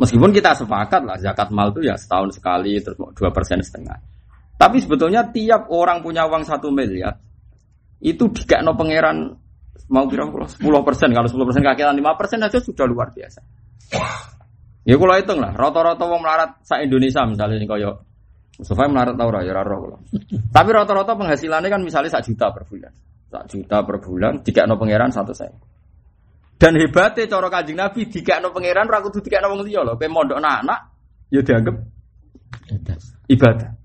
Meskipun 0.01 0.34
kita 0.34 0.58
sepakat 0.58 1.06
lah 1.06 1.15
zakat 1.21 1.54
mal 1.54 1.69
itu 1.69 1.86
ya 1.86 1.93
setahun 1.93 2.34
sekali 2.36 2.82
terus 2.82 2.97
dua 3.13 3.30
persen 3.30 3.62
setengah. 3.62 3.95
Tapi 4.58 4.82
sebetulnya 4.82 5.30
tiap 5.30 5.69
orang 5.69 6.01
punya 6.01 6.25
uang 6.25 6.41
satu 6.41 6.73
miliar 6.73 7.21
itu 8.01 8.28
no 8.65 8.73
pangeran 8.73 9.38
mau 9.89 10.10
kira 10.10 10.26
sepuluh 10.50 10.82
persen 10.82 11.13
kalau 11.13 11.30
sepuluh 11.30 11.48
persen 11.50 11.62
kakiran 11.62 11.93
lima 11.93 12.17
persen 12.17 12.41
aja 12.41 12.58
sudah 12.58 12.86
luar 12.89 13.13
biasa. 13.13 13.39
Ya 14.86 14.95
kalau 15.02 15.17
hitung 15.17 15.41
lah, 15.41 15.54
rata-rata 15.54 16.06
wong 16.06 16.21
melarat 16.21 16.62
sa 16.62 16.78
Indonesia 16.78 17.26
misalnya 17.26 17.58
ini 17.58 17.65
koyo 17.65 18.06
Mustafa 18.56 18.88
melarat 18.88 19.15
tau 19.17 19.30
ya 19.43 19.52
raro 19.52 19.78
kalau. 19.82 20.00
Tapi 20.54 20.69
rata-rata 20.71 21.12
penghasilannya 21.17 21.69
kan 21.69 21.82
misalnya 21.84 22.13
sak 22.13 22.30
juta 22.30 22.54
per 22.56 22.63
bulan, 22.69 22.93
sak 23.28 23.43
juta 23.52 23.78
per 23.84 23.98
bulan, 24.00 24.34
jika 24.45 24.63
no 24.63 24.80
pangeran 24.80 25.12
satu 25.12 25.36
saya. 25.36 25.52
Dan 26.56 26.80
hebatnya 26.80 27.28
cara 27.28 27.52
kajing 27.52 27.76
Nabi 27.76 28.08
jika 28.08 28.39
no 28.39 28.56
pangeran 28.56 28.88
ragu 28.88 29.12
tuh 29.12 29.19
tiga 29.19 29.43
no 29.43 29.52
wong 29.52 29.67
loh, 29.67 30.00
mondok 30.00 30.39
anak, 30.39 30.80
ya 31.34 31.43
dianggap 31.43 31.76
ibadah. 33.28 33.85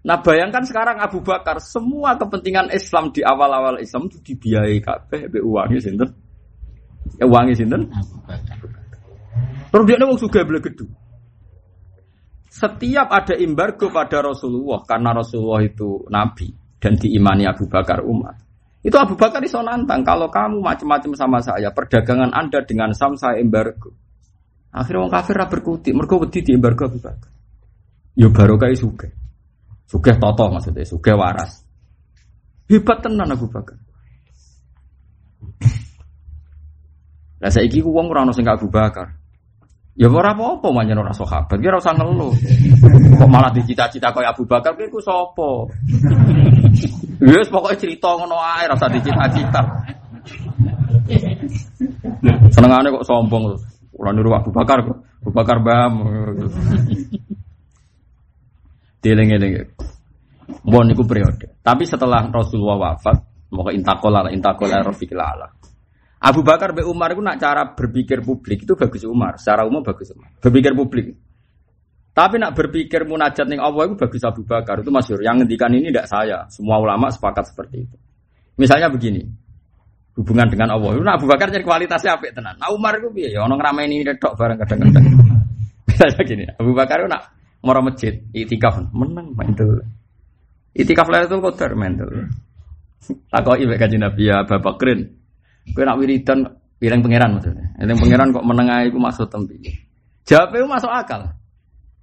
Nah 0.00 0.16
bayangkan 0.24 0.64
sekarang 0.64 0.96
Abu 0.96 1.20
Bakar 1.20 1.60
semua 1.60 2.16
kepentingan 2.16 2.72
Islam 2.72 3.12
di 3.12 3.20
awal-awal 3.20 3.84
Islam 3.84 4.08
itu 4.08 4.16
dibiayai 4.32 4.80
kabeh 4.80 5.28
be 5.28 5.44
uangnya 5.44 5.76
sinten. 5.76 6.08
Ya 7.20 7.28
uangnya 7.28 7.52
sinten? 7.52 7.92
Terus 9.70 9.84
dia 9.84 9.96
nemu 10.00 10.16
juga 10.16 10.40
beli 10.48 10.60
gedung. 10.64 10.88
Setiap 12.50 13.12
ada 13.12 13.36
embargo 13.36 13.92
pada 13.92 14.24
Rasulullah 14.24 14.82
karena 14.88 15.14
Rasulullah 15.14 15.62
itu 15.62 16.08
nabi 16.08 16.50
dan 16.80 16.96
diimani 16.96 17.44
Abu 17.44 17.68
Bakar 17.68 18.00
umat. 18.00 18.40
Itu 18.80 18.96
Abu 18.96 19.20
Bakar 19.20 19.44
iso 19.44 19.60
nantang 19.60 20.00
kalau 20.00 20.32
kamu 20.32 20.64
macam-macam 20.64 21.12
sama 21.12 21.38
saya, 21.44 21.68
perdagangan 21.76 22.32
Anda 22.32 22.64
dengan 22.64 22.96
Sam 22.96 23.12
saya 23.20 23.36
embargo. 23.36 23.92
Akhirnya 24.72 25.04
orang 25.04 25.12
kafir 25.12 25.36
berkutik, 25.36 25.92
mereka 25.92 26.16
wedi 26.16 26.40
di 26.40 26.56
embargo 26.56 26.88
Abu 26.88 26.98
Bakar. 26.98 27.30
Yo 28.16 28.32
barokah 28.32 28.72
suka. 28.72 29.19
Sugih 29.90 30.14
toto 30.22 30.46
maksudnya, 30.46 30.86
sugih 30.86 31.18
waras. 31.18 31.66
Hebat 32.70 33.02
tenan 33.02 33.34
Abu 33.34 33.50
Bakar. 33.50 33.74
Lah 37.42 37.50
saiki 37.50 37.82
ku 37.82 37.90
wong 37.90 38.06
ora 38.14 38.22
ono 38.22 38.30
sing 38.30 38.46
Abu 38.46 38.70
Bakar. 38.70 39.18
Ya 39.98 40.06
ora 40.06 40.30
apa-apa 40.30 40.70
manjen 40.70 40.94
ora 40.94 41.10
sahabat, 41.10 41.58
ki 41.58 41.66
ora 41.66 41.82
usah 41.82 41.98
ngeluh. 41.98 42.30
Kok 43.18 43.26
malah 43.26 43.50
dicita-cita 43.50 44.14
kaya 44.14 44.30
Abu 44.30 44.46
Bakar 44.46 44.78
ki 44.78 44.86
ku 44.86 45.02
sapa? 45.02 45.66
Wis 47.18 47.50
pokoke 47.50 47.74
cerita 47.74 48.14
ngono 48.14 48.38
ae 48.38 48.70
ora 48.70 48.78
usah 48.78 48.94
dicita-cita. 48.94 49.62
Senengane 52.54 52.94
kok 52.94 53.02
sombong 53.02 53.50
terus. 53.50 53.62
Ora 53.98 54.14
niru 54.14 54.30
Abu 54.30 54.54
Bakar 54.54 54.86
kok. 54.86 55.02
Abu 55.26 55.30
Bakar 55.34 55.58
bam. 55.58 56.06
Dieling-eling. 59.00 59.52
Bon 60.60 60.84
niku 60.84 61.08
periode. 61.08 61.56
Tapi 61.64 61.88
setelah 61.88 62.28
Rasulullah 62.28 62.92
wafat, 62.92 63.16
mau 63.56 63.68
intakola 63.72 64.28
intakola 64.28 64.84
rafiqil 64.84 65.16
ala. 65.16 65.48
Abu 66.20 66.44
Bakar 66.44 66.76
be 66.76 66.84
Umar 66.84 67.16
itu 67.16 67.24
nak 67.24 67.40
cara 67.40 67.72
berpikir 67.72 68.20
publik 68.20 68.68
itu 68.68 68.76
bagus 68.76 69.08
Umar, 69.08 69.40
secara 69.40 69.64
umum 69.64 69.80
bagus 69.80 70.12
Umar. 70.12 70.36
Berpikir 70.36 70.76
publik. 70.76 71.16
Tapi 72.12 72.36
nak 72.36 72.52
berpikir 72.52 73.08
munajat 73.08 73.48
ning 73.48 73.56
Allah 73.56 73.88
itu 73.88 73.96
bagus 73.96 74.20
Abu 74.28 74.44
Bakar 74.44 74.84
itu 74.84 74.92
masyur. 74.92 75.24
Yang 75.24 75.46
ngendikan 75.46 75.72
ini 75.72 75.88
tidak 75.88 76.06
saya. 76.12 76.44
Semua 76.52 76.76
ulama 76.76 77.08
sepakat 77.08 77.48
seperti 77.48 77.88
itu. 77.88 77.96
Misalnya 78.60 78.92
begini, 78.92 79.24
hubungan 80.20 80.44
dengan 80.52 80.76
Allah. 80.76 81.00
Itu 81.00 81.06
Abu 81.08 81.24
Bakar 81.24 81.48
jadi 81.48 81.64
kualitasnya 81.64 82.20
apa 82.20 82.28
tenan. 82.28 82.60
Nah 82.60 82.68
Umar 82.68 83.00
itu 83.00 83.08
ya 83.16 83.40
orang 83.40 83.56
ramai 83.56 83.88
ini 83.88 84.04
tok 84.20 84.36
bareng 84.36 84.60
kadang-kadang. 84.60 85.04
Misalnya 85.88 86.22
gini, 86.28 86.44
Abu 86.60 86.76
Bakar 86.76 87.00
itu 87.00 87.08
nak 87.08 87.39
Mora 87.60 87.84
masjid, 87.84 88.24
itikaf 88.32 88.80
menang 88.96 89.36
main 89.36 89.52
tuh. 89.52 89.84
Itikaf 90.72 91.12
lah 91.12 91.28
itu 91.28 91.36
kotor 91.44 91.76
main 91.76 91.92
tuh. 91.92 92.08
Takoi 93.28 93.64
ibu 93.64 93.74
kaji 93.76 93.96
Nabi 94.00 94.32
ya 94.32 94.48
Bapak 94.48 94.80
Keren. 94.80 95.00
Kue 95.76 95.84
nak 95.84 96.00
wiridan 96.00 96.56
bilang 96.80 97.04
pangeran 97.04 97.36
maksudnya. 97.36 97.68
Yang 97.76 98.00
pangeran 98.00 98.28
kok 98.32 98.46
menengah 98.48 98.78
itu 98.88 98.96
masuk 98.96 99.28
tempi. 99.28 99.60
Jawabnya 100.24 100.68
masuk 100.68 100.88
akal. 100.88 101.22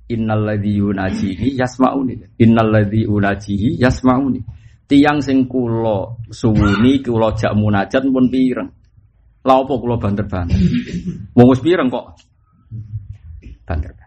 Innal 0.08 0.45
ladzi 0.45 0.72
yunajihi 0.78 1.58
yasmauni. 1.58 2.38
Innal 2.38 2.70
ladzi 2.70 3.10
yunajihi 3.10 3.82
yasmauni. 3.82 4.39
Tiang 4.88 5.20
sing 5.20 5.49
kula 5.49 6.16
suwuni 6.32 7.01
kula 7.01 7.34
jak 7.34 7.51
munajat 7.58 8.05
pun 8.08 8.30
pireng. 8.30 8.70
Lah 9.41 9.58
opo 9.58 9.82
kula 9.82 9.97
banter-banter. 9.97 10.55
Wong 11.34 11.49
pireng 11.60 11.89
kok. 11.89 12.05
Banter. 13.68 13.91
Wes, 13.91 14.07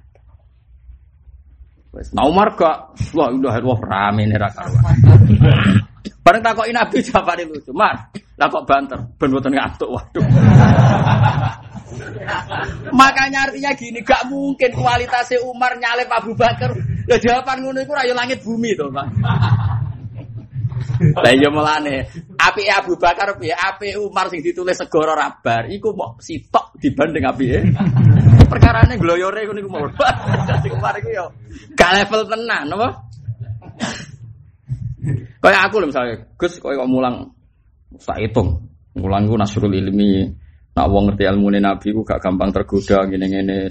nah 2.16 2.24
Umar 2.24 2.57
gak, 2.57 2.96
wah 3.12 3.28
udah 3.28 3.61
wah 3.61 3.80
rame 3.84 4.24
nih 4.24 4.40
raka. 4.40 4.64
Bareng 6.24 6.44
takoki 6.44 6.72
Nabi 6.72 7.01
jawabane 7.05 7.42
lucu. 7.48 7.72
Mar, 7.72 7.96
lah 8.36 8.48
kok 8.48 8.64
banter, 8.68 9.01
ben 9.16 9.32
boten 9.32 9.53
ngantuk. 9.53 9.88
Waduh. 9.88 10.24
Makanya 13.01 13.51
artinya 13.51 13.72
gini, 13.76 14.01
gak 14.05 14.28
mungkin 14.28 14.70
kualitasnya 14.72 15.44
Umar 15.44 15.76
nyalip 15.76 16.09
Abu 16.12 16.32
Bakar. 16.36 16.72
Ya 17.09 17.16
jawaban 17.18 17.64
ngono 17.64 17.82
iku 17.82 17.92
rayu 17.96 18.12
langit 18.14 18.40
bumi 18.44 18.76
to, 18.76 18.86
Pak. 18.92 19.07
Lah 21.01 21.32
iya 21.32 21.48
melane, 21.48 22.05
api 22.36 22.68
Abu 22.68 22.96
Bakar 23.01 23.32
piye? 23.40 23.57
Api 23.57 23.96
Umar 23.96 24.28
sing 24.28 24.44
ditulis 24.44 24.76
segoro 24.76 25.16
rabar 25.16 25.64
iku 25.72 25.96
mau 25.96 26.16
sitok 26.20 26.76
dibanding 26.76 27.24
api 27.24 27.44
perkara 28.51 28.82
ini 28.90 28.98
gloyore 28.98 29.46
iku 29.46 29.55
niku 29.55 29.70
mau. 29.70 29.86
Dadi 30.51 30.68
Umar 30.74 30.98
iku 30.98 31.09
yo 31.14 31.26
gak 31.78 31.90
level 31.94 32.26
tenan 32.26 32.66
apa? 32.74 32.88
Kayak 35.40 35.62
aku 35.70 35.80
lho 35.80 35.88
misalnya, 35.88 36.16
Gus 36.36 36.59
koyo 36.59 36.82
kok 36.82 36.90
mulang 36.90 37.16
sak 37.96 38.18
hitung. 38.18 38.66
Mulang 38.98 39.30
iku 39.30 39.38
nasrul 39.38 39.70
ilmi. 39.70 40.26
Nak 40.74 40.86
wong 40.90 41.11
ngerti 41.11 41.24
ilmu 41.30 41.48
Nabi 41.55 41.88
ku 41.94 42.03
gak 42.03 42.18
gampang 42.18 42.51
tergoda 42.51 43.07
ngene-ngene. 43.07 43.70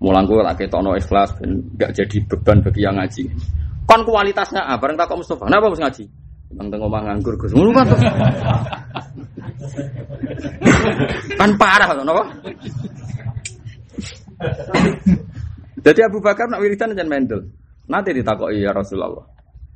Mulang 0.00 0.24
ku 0.26 0.40
lak 0.40 0.56
ketokno 0.58 0.96
ikhlas 0.96 1.36
ben 1.38 1.70
gak 1.76 1.92
jadi 1.92 2.16
beban 2.24 2.64
bagi 2.64 2.80
yang 2.82 2.96
ngaji. 2.96 3.28
Kon 3.84 4.02
kualitasnya 4.08 4.64
apa? 4.64 4.80
Bareng 4.80 4.96
tak 4.96 5.12
kok 5.12 5.20
Mustafa. 5.20 5.44
Kenapa 5.46 5.68
harus 5.68 5.80
ngaji? 5.84 6.04
Bang 6.54 6.70
tengok 6.70 6.86
omah 6.86 7.02
nganggur 7.10 7.34
Gus. 7.36 7.52
Ngono 7.52 7.70
kan. 7.74 7.86
kan 11.40 11.50
parah 11.58 11.88
to 11.92 12.02
napa? 12.06 12.22
Jadi 15.84 16.00
Abu 16.00 16.18
Bakar 16.24 16.48
nak 16.48 16.64
wiridan 16.64 16.96
jangan 16.96 17.08
mendel. 17.10 17.40
Nanti 17.90 18.16
ditakoki 18.16 18.64
ya 18.64 18.72
Rasulullah. 18.72 19.28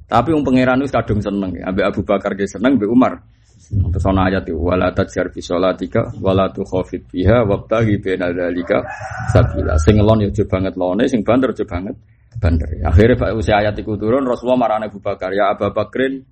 Tapi 0.08 0.32
wong 0.32 0.40
pangeran 0.40 0.80
wis 0.80 0.88
kadung 0.88 1.20
seneng. 1.20 1.52
Ambek 1.60 1.84
Abu 1.84 2.00
Bakar 2.00 2.32
ge 2.32 2.48
seneng 2.48 2.80
ambek 2.80 2.88
Umar. 2.88 3.20
Terus 3.68 4.04
ana 4.08 4.32
ayat 4.32 4.48
itu 4.48 4.56
wala 4.56 4.88
tajjar 4.96 5.28
fi 5.28 5.44
sholatika 5.44 6.08
wala 6.24 6.48
tukhafit 6.48 7.04
biha 7.12 7.44
wabtaghi 7.44 8.00
baina 8.00 8.32
dzalika 8.32 8.80
sabila. 9.28 9.76
Sing 9.76 10.00
lon 10.00 10.24
yo 10.24 10.32
banget 10.48 10.72
lone, 10.80 11.04
sing 11.04 11.20
banter 11.20 11.52
yo 11.52 11.68
banget 11.68 11.92
banter. 12.40 12.68
Akhirnya 12.80 13.20
Pak 13.20 13.36
usia 13.36 13.60
ayat 13.60 13.76
itu 13.76 13.92
turun 14.00 14.24
Rasulullah 14.24 14.56
marane 14.56 14.88
Abu 14.88 15.04
Bakar 15.04 15.36
ya 15.36 15.52
Abu 15.52 15.68
Bakrin 15.68 16.24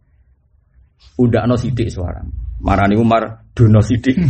udah 1.20 1.44
no 1.44 1.60
sidik 1.60 1.92
suara. 1.92 2.24
Marani 2.64 2.96
Umar 2.96 3.52
duno 3.52 3.84
sidik. 3.84 4.16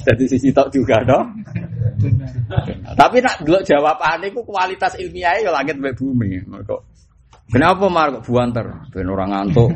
Jadi 0.00 0.24
sisi 0.26 0.48
tok 0.50 0.72
juga 0.72 1.04
dong. 1.04 1.44
Tapi 2.96 3.16
nak 3.20 3.44
dulu 3.44 3.60
jawabannya 3.60 4.32
itu 4.32 4.40
kualitas 4.44 4.96
ilmiah 4.96 5.36
ya 5.40 5.50
langit 5.52 5.76
mbek 5.76 5.96
bumi. 6.00 6.40
Kok 6.64 6.80
Kenapa 7.50 7.90
mar 7.90 8.14
kok 8.14 8.22
buanter? 8.30 8.66
Ben 8.94 9.10
orang 9.10 9.30
ngantuk. 9.34 9.70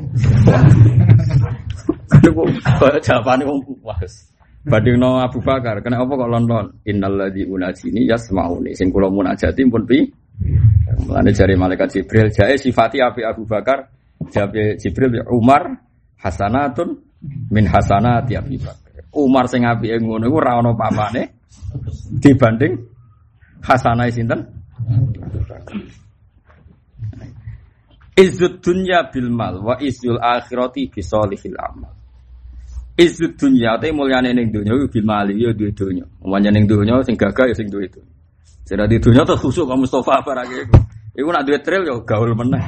Kok 2.78 3.02
jawabannya 3.02 3.44
wong 3.50 3.60
puas. 3.82 4.30
No 4.64 5.20
Abu 5.20 5.44
Bakar, 5.44 5.84
kenapa 5.84 6.08
kok 6.16 6.30
lon-lon? 6.30 6.66
Innalladzi 6.88 7.44
unajini 7.44 8.08
yasmauni. 8.08 8.72
Sing 8.72 8.88
kula 8.88 9.10
munajati 9.12 9.60
pun 9.68 9.84
pi. 9.84 10.06
Mulane 11.04 11.34
jari 11.34 11.58
malaikat 11.58 12.00
Jibril, 12.00 12.30
jae 12.30 12.54
sifati 12.56 13.02
api 13.02 13.26
Abu 13.26 13.44
Bakar, 13.44 13.90
jabe 14.30 14.78
Jibril 14.78 15.20
Umar 15.28 15.74
hasanatun 16.22 16.96
min 17.50 17.66
hasanati 17.66 18.38
Abu 18.38 18.56
Bakar. 18.62 18.84
Umar 19.14 19.46
sing 19.46 19.62
apike 19.64 20.02
ngono 20.02 20.26
iku 20.26 20.36
ora 20.42 20.58
ana 20.58 20.74
pamane 20.74 21.22
dibanding 22.18 22.74
hasanah 23.62 24.10
sinten? 24.10 24.40
Izzud 28.14 28.62
dunya 28.62 29.10
bil 29.10 29.26
mal 29.30 29.58
wa 29.58 29.74
izzul 29.82 30.22
akhirati 30.22 30.86
bi 30.86 31.02
solihil 31.02 31.58
amal. 31.58 31.90
Izzud 32.94 33.34
dunya 33.34 33.74
te 33.82 33.90
mulyane 33.90 34.30
ning 34.30 34.54
donya 34.54 34.78
bil 34.86 35.02
mali 35.02 35.42
ya 35.42 35.50
duwe 35.50 35.74
donya. 35.74 36.06
Umpamane 36.22 36.50
ning 36.54 36.64
donya 36.70 37.02
sing 37.02 37.18
gagah 37.18 37.50
ya 37.50 37.54
sing 37.58 37.66
duwe 37.66 37.90
itu. 37.90 37.98
Sing 38.62 38.78
di 38.78 39.02
donya 39.02 39.26
terus 39.26 39.42
khusuk 39.42 39.66
ka 39.66 39.74
Mustofa 39.74 40.22
barake 40.22 40.62
iku. 41.14 41.28
Nak 41.30 41.44
duwe 41.46 41.58
trail 41.62 41.82
ya 41.86 41.94
gaul 42.02 42.30
meneh. 42.34 42.62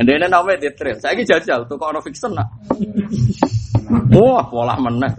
Ndene 0.00 0.26
name 0.26 0.56
di 0.58 0.68
trail. 0.72 0.96
Saiki 0.98 1.28
jajal 1.28 1.68
tuh 1.68 1.76
ono 1.76 2.00
fiction 2.00 2.32
nak. 2.32 2.48
Wah, 4.12 4.44
pola 4.48 4.74
meneh. 4.80 5.12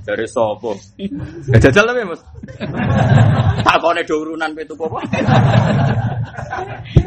Dari 0.00 0.26
sopo? 0.26 0.74
Ya 1.50 1.58
jajal 1.58 1.84
tapi 1.86 2.02
Mas. 2.06 2.22
Takone 3.66 4.02
do 4.06 4.14
urunan 4.22 4.50
pitu 4.56 4.74
apa? 4.74 4.98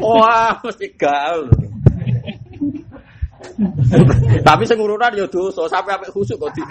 Wah, 0.00 0.52
mesti 0.62 0.88
gaul. 0.96 1.48
Tapi 4.40 4.62
sing 4.64 4.78
urunan 4.80 5.12
ya 5.12 5.26
dosa, 5.28 5.68
sampe 5.68 5.92
apik 5.92 6.10
khusuk 6.10 6.40
kok 6.40 6.50
di 6.56 6.62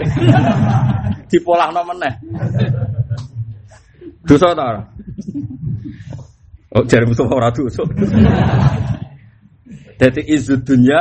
dipolahno 1.30 1.80
meneh. 1.86 2.12
Dosa 4.24 4.56
ta 4.56 4.64
ora? 4.74 4.82
Oh, 6.74 6.82
jare 6.82 7.06
Mustafa 7.06 7.30
ora 7.30 7.50
dosa. 7.54 7.86
Dadi 9.94 10.20
izud 10.26 10.66
dunya 10.66 11.00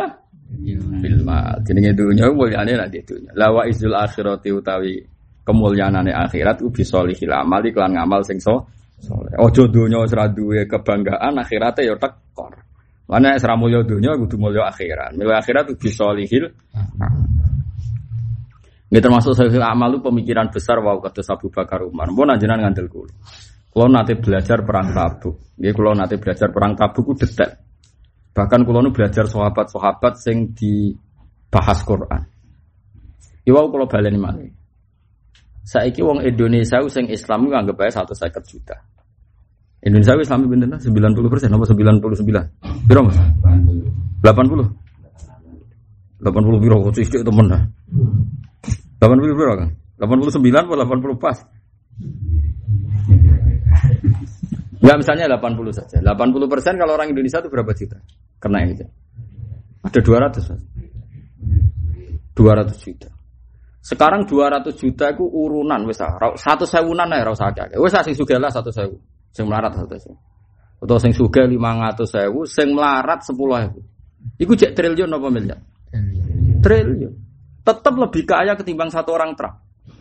bil 1.01 1.17
mal. 1.25 1.57
Jenenge 1.65 1.97
dunya 1.97 2.29
mulyane 2.29 2.77
nek 2.77 2.93
dunya. 2.93 3.33
La 3.33 3.49
wa 3.49 3.65
izul 3.65 3.97
akhirati 3.97 4.53
utawi 4.53 5.01
kemuliaanane 5.41 6.13
akhirat 6.13 6.61
ku 6.61 6.69
bisolihil 6.69 7.33
amal 7.33 7.65
iklan 7.65 7.97
ngamal 7.97 8.21
sing 8.21 8.37
so. 8.37 8.69
Ojo 9.41 9.65
dunya 9.67 9.97
wis 9.99 10.13
ra 10.13 10.29
duwe 10.29 10.69
kebanggaan 10.69 11.41
akhirate 11.41 11.89
ya 11.89 11.97
tekor. 11.97 12.53
Mana 13.09 13.33
nek 13.33 13.41
ra 13.41 13.57
mulya 13.57 13.81
dunya 13.81 14.13
kudu 14.13 14.37
mulya 14.37 14.69
akhirat. 14.69 15.17
Mulya 15.17 15.41
akhirat 15.41 15.73
ku 15.73 15.75
bisolihil 15.75 16.53
ini 18.93 19.01
termasuk 19.01 19.33
sahih 19.33 19.57
amal 19.57 19.89
itu 19.89 20.05
pemikiran 20.05 20.53
besar 20.53 20.77
wow 20.77 21.01
kata 21.01 21.25
Abu 21.33 21.49
Bakar 21.49 21.81
Umar. 21.81 22.13
Mau 22.13 22.29
najenan 22.29 22.61
ngandel 22.61 22.85
kulo. 22.93 23.09
Kulo 23.73 23.89
nanti 23.89 24.13
belajar 24.13 24.61
perang 24.61 24.93
tabuk. 24.93 25.57
Nggih 25.57 25.73
kulo 25.73 25.97
nanti 25.97 26.21
belajar 26.21 26.53
perang 26.53 26.77
tabuk 26.77 27.09
ku 27.09 27.13
detek. 27.17 27.49
Bahkan 28.37 28.69
kulo 28.69 28.85
nu 28.85 28.93
belajar 28.93 29.25
sahabat-sahabat 29.25 30.13
sing 30.21 30.53
dibahas 30.53 31.81
Quran. 31.81 32.21
Iwau 33.49 33.73
kulo 33.73 33.89
baleni 33.89 34.21
malih. 34.21 34.53
Saiki 35.65 36.05
wong 36.05 36.21
Indonesia 36.21 36.77
sing 36.85 37.09
Islam 37.09 37.49
ku 37.49 37.57
anggap 37.57 37.81
ae 37.81 37.89
150 37.89 38.45
juta. 38.45 38.77
Indonesia 39.81 40.21
Islam 40.21 40.45
pinten 40.45 40.69
90 40.69 41.33
persen 41.33 41.49
apa 41.49 41.65
99? 41.65 42.85
Piro 42.85 43.01
Mas? 43.01 43.17
80. 44.21 44.69
80 46.21 46.61
piro 46.61 46.75
kok 46.87 46.93
sithik 46.93 47.25
temen. 47.25 47.49
80 49.01 49.33
piro 49.33 49.53
kan? 49.57 49.69
89 49.97 50.45
atau 50.45 50.77
80 50.77 51.17
pas? 51.17 51.37
Ya 54.83 54.99
misalnya 54.99 55.31
80 55.31 55.71
saja. 55.71 56.03
80 56.03 56.51
persen 56.51 56.75
kalau 56.75 56.99
orang 56.99 57.07
Indonesia 57.15 57.39
itu 57.39 57.47
berapa 57.47 57.71
juta? 57.71 58.03
Kena 58.43 58.67
itu. 58.67 58.83
Ada 59.87 59.99
200 60.03 60.51
mas. 60.51 60.63
200 62.35 62.83
juta. 62.83 63.09
Sekarang 63.79 64.27
200 64.27 64.75
juta 64.75 65.11
itu 65.11 65.23
urunan 65.23 65.87
wis 65.87 65.99
satu 66.39 66.63
sewunan 66.67 67.07
ya 67.07 67.23
ora 67.23 67.31
usah 67.31 67.51
akeh. 67.51 67.79
Wis 67.79 67.95
sing 67.95 68.15
sugih 68.15 68.39
lah 68.39 68.51
satu 68.51 68.71
sewu. 68.71 68.95
Sing 69.31 69.47
melarat 69.47 69.71
satu 69.75 69.95
sewu. 69.95 70.15
Atau 70.83 70.99
sing 70.99 71.15
sugih 71.15 71.47
500 71.47 72.03
sewu, 72.03 72.43
sing 72.43 72.75
melarat 72.75 73.23
10 73.23 73.31
sewu. 73.39 73.79
Iku 74.39 74.51
cek 74.55 74.75
triliun 74.75 75.15
apa 75.15 75.27
miliar? 75.31 75.59
Triliun. 76.59 77.13
Tetap 77.63 77.95
lebih 77.95 78.27
kaya 78.27 78.55
ketimbang 78.59 78.91
satu 78.91 79.15
orang 79.15 79.35
truk. 79.39 79.51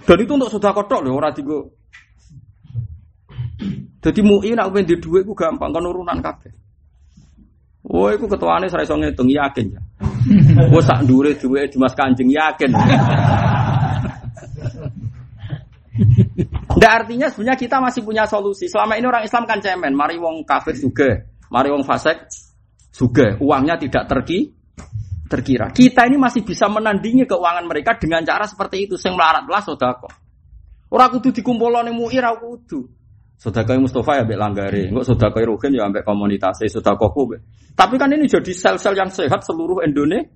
Dan 0.02 0.18
itu 0.18 0.34
untuk 0.34 0.50
sudah 0.50 0.74
kotor 0.74 1.06
loh 1.06 1.18
orang 1.18 1.34
tiga. 1.34 1.62
Jadi 4.02 4.20
MUI 4.22 4.58
nak 4.58 4.74
pengen 4.74 4.88
di 4.90 4.96
duit 4.98 5.22
ku 5.22 5.34
gampang 5.34 5.70
kan 5.70 5.84
urunan 5.86 6.18
kabeh. 6.18 6.52
Wah, 7.82 8.14
iku 8.14 8.30
ketuane 8.30 8.70
saya 8.70 8.86
iso 8.86 8.94
ngitung 8.94 9.26
yakin 9.26 9.74
ya. 9.74 9.80
Wah, 10.72 10.82
sak 10.82 11.02
ndure 11.02 11.34
duwe 11.34 11.66
Dimas 11.66 11.94
Kanjeng 11.98 12.30
yakin. 12.30 12.70
Nggak 16.72 16.92
artinya 16.92 17.26
sebenarnya 17.28 17.58
kita 17.58 17.76
masih 17.82 18.02
punya 18.06 18.24
solusi. 18.30 18.70
Selama 18.70 18.94
ini 18.96 19.06
orang 19.06 19.26
Islam 19.26 19.44
kan 19.50 19.58
cemen, 19.58 19.92
mari 19.98 20.16
wong 20.16 20.46
kafir 20.46 20.78
juga, 20.78 21.26
mari 21.50 21.68
wong 21.74 21.82
fasik 21.82 22.30
juga, 22.94 23.34
uangnya 23.42 23.76
tidak 23.76 24.06
terki 24.08 24.62
terkira. 25.26 25.72
Kita 25.72 26.04
ini 26.04 26.20
masih 26.20 26.44
bisa 26.44 26.68
menandingi 26.68 27.24
keuangan 27.24 27.64
mereka 27.64 27.96
dengan 27.96 28.20
cara 28.20 28.44
seperti 28.44 28.84
itu. 28.84 28.94
Sing 29.00 29.16
melarat 29.16 29.48
lah 29.48 29.64
sodako. 29.64 30.08
Orang 30.92 31.08
kudu 31.16 31.32
dikumpul 31.32 31.72
ning 31.88 31.96
MUI 31.96 32.20
ra 32.20 32.36
kudu. 32.36 32.84
Sodako 33.42 33.74
Mustafa 33.74 34.14
ya 34.14 34.22
ambek 34.22 34.38
langgare, 34.38 34.86
enggak 34.86 35.02
sodako 35.02 35.42
Ruhin 35.42 35.74
ya 35.74 35.82
ambek 35.90 36.06
komunitas, 36.06 36.62
sodako 36.70 37.10
ku. 37.10 37.34
Tapi 37.74 37.98
kan 37.98 38.14
ini 38.14 38.30
jadi 38.30 38.54
sel-sel 38.54 38.94
yang 38.94 39.10
sehat 39.10 39.42
seluruh 39.42 39.82
Indonesia. 39.82 40.30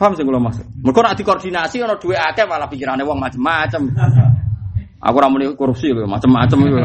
Paham 0.00 0.16
sih 0.16 0.24
kalau 0.24 0.40
maksud? 0.40 0.64
Mereka 0.80 1.00
nak 1.04 1.14
dikoordinasi 1.20 1.76
ono 1.84 2.00
duit 2.00 2.16
akeh 2.16 2.48
malah 2.48 2.72
pikirannya 2.72 3.04
wong 3.04 3.20
macem-macem. 3.20 3.92
Aku 4.96 5.16
ora 5.20 5.28
muni 5.28 5.52
korupsi 5.52 5.92
lho, 5.92 6.08
macem-macem 6.08 6.56
iku 6.64 6.78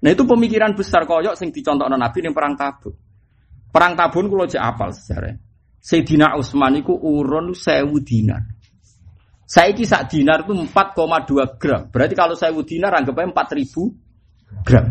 Nah 0.00 0.10
itu 0.10 0.22
pemikiran 0.24 0.72
besar 0.72 1.04
koyok 1.04 1.36
sing 1.36 1.52
dicontohno 1.52 2.00
Nabi 2.00 2.24
ning 2.24 2.32
perang 2.32 2.56
Tabuk. 2.56 2.96
Perang 3.68 3.92
Tabun 3.92 4.32
kula 4.32 4.48
jek 4.48 4.62
apal 4.62 4.88
sejarah. 4.88 5.36
Sayyidina 5.84 6.32
Utsman 6.40 6.80
iku 6.80 6.96
urun 6.96 7.52
1000 7.52 7.92
dinar. 8.00 8.55
Saiki 9.46 9.86
sak 9.86 10.10
dinar 10.10 10.42
itu 10.42 10.58
4,2 10.58 11.62
gram. 11.62 11.86
Berarti 11.94 12.14
kalau 12.18 12.34
1000 12.34 12.66
dinar 12.66 12.90
anggapnya 12.98 13.30
4000 13.30 14.66
gram. 14.66 14.90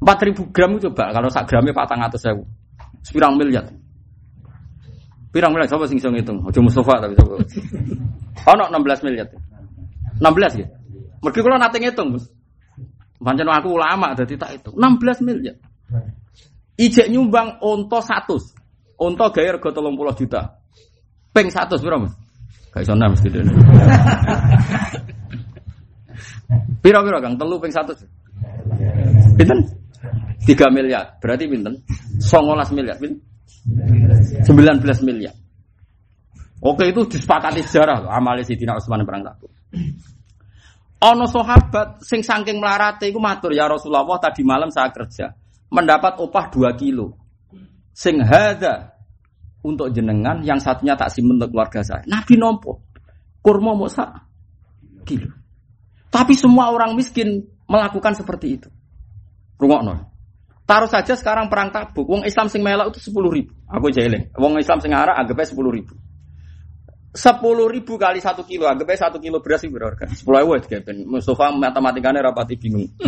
4000 0.00 0.54
gram 0.56 0.70
itu 0.72 0.88
coba 0.88 1.12
kalau 1.12 1.28
sak 1.28 1.44
gramnya 1.44 1.76
400.000. 1.76 2.48
Sepirang 3.04 3.36
miliar. 3.36 3.68
Pirang 5.28 5.52
miliar 5.52 5.68
coba 5.68 5.84
sing 5.84 6.00
iso 6.00 6.08
ngitung. 6.08 6.40
Aja 6.48 6.64
Mustafa 6.64 6.96
tapi 6.96 7.14
coba. 7.20 7.44
Ono 8.56 8.64
16 8.72 9.04
miliar. 9.04 9.28
16 10.16 10.60
ya. 10.64 10.66
Mergi 11.20 11.40
kula 11.44 11.60
nate 11.60 11.76
ngitung, 11.76 12.16
Gus. 12.16 12.24
Pancen 13.18 13.50
aku 13.50 13.68
ulama 13.74 14.16
dadi 14.16 14.38
tak 14.40 14.64
itu. 14.64 14.70
16 14.72 15.28
miliar. 15.28 15.56
Ijek 16.78 17.10
nyumbang 17.10 17.60
onto 17.60 18.00
100. 18.00 18.96
Onto 18.96 19.24
gawe 19.28 19.48
rega 19.58 19.70
30 19.74 20.18
juta. 20.24 20.40
Ping 21.34 21.52
100 21.52 21.82
piro, 21.82 21.96
Mas? 22.00 22.14
Gak 22.78 22.86
iso 22.86 22.94
mesti 22.94 23.26
dene. 23.26 23.50
Piro-piro 26.78 27.18
Kang? 27.18 27.34
Telu 27.34 27.58
ping 27.58 27.74
100. 27.74 28.06
Pinten? 29.34 29.58
3 30.46 30.70
miliar. 30.70 31.18
Berarti 31.18 31.50
pinten? 31.50 31.74
19 32.22 32.78
miliar. 32.78 32.94
Pinten? 33.02 33.18
19 34.46 35.02
miliar. 35.02 35.34
Oke 36.62 36.94
itu 36.94 37.02
disepakati 37.10 37.66
sejarah 37.66 38.06
loh. 38.06 38.10
Amali 38.14 38.46
Sidina 38.46 38.78
Utsman 38.78 39.02
perang 39.02 39.26
Tabuk. 39.26 39.50
Ono 41.02 41.26
sahabat 41.26 42.06
sing 42.06 42.22
saking 42.22 42.62
melarate 42.62 43.10
iku 43.10 43.18
matur 43.18 43.50
ya 43.54 43.66
Rasulullah 43.66 44.06
tadi 44.22 44.46
malam 44.46 44.70
saya 44.70 44.94
kerja 44.94 45.34
mendapat 45.74 46.14
upah 46.22 46.46
2 46.46 46.78
kilo. 46.78 47.18
Sing 47.90 48.22
hadza 48.22 48.97
untuk 49.62 49.90
jenengan 49.90 50.40
yang 50.46 50.62
satunya 50.62 50.94
tak 50.94 51.10
simpen 51.10 51.38
untuk 51.40 51.50
keluarga 51.54 51.82
saya. 51.82 52.02
Nabi 52.06 52.34
nompo 52.38 52.88
kurma 53.42 53.74
mau 53.74 53.88
sak 53.90 54.10
kilo. 55.08 55.32
Tapi 56.08 56.32
semua 56.36 56.72
orang 56.72 56.96
miskin 56.96 57.44
melakukan 57.68 58.16
seperti 58.16 58.60
itu. 58.60 58.68
Rungokno. 59.60 60.08
Taruh 60.68 60.88
saja 60.88 61.16
sekarang 61.16 61.48
perang 61.48 61.72
tabuk, 61.72 62.04
wong 62.04 62.22
Islam 62.28 62.52
sing 62.52 62.60
melok 62.60 62.92
itu 62.92 63.00
sepuluh 63.08 63.32
ribu. 63.32 63.56
Aku 63.72 63.88
jeling. 63.88 64.28
Wong 64.36 64.60
Islam 64.60 64.84
sing 64.84 64.92
arah 64.92 65.16
anggapnya 65.16 65.48
sepuluh 65.48 65.72
ribu. 65.72 65.96
Sepuluh 67.08 67.72
ribu 67.72 67.96
kali 67.96 68.20
satu 68.20 68.44
kilo, 68.44 68.68
anggapnya 68.68 69.08
satu 69.08 69.16
kilo 69.16 69.40
beras 69.40 69.64
itu 69.64 69.72
berharga. 69.72 70.12
Sepuluh 70.12 70.44
ribu 70.44 70.68
ya, 70.68 70.80
Mustafa 71.08 71.56
matematikanya 71.56 72.20
rapati 72.20 72.60
bingung. 72.60 72.84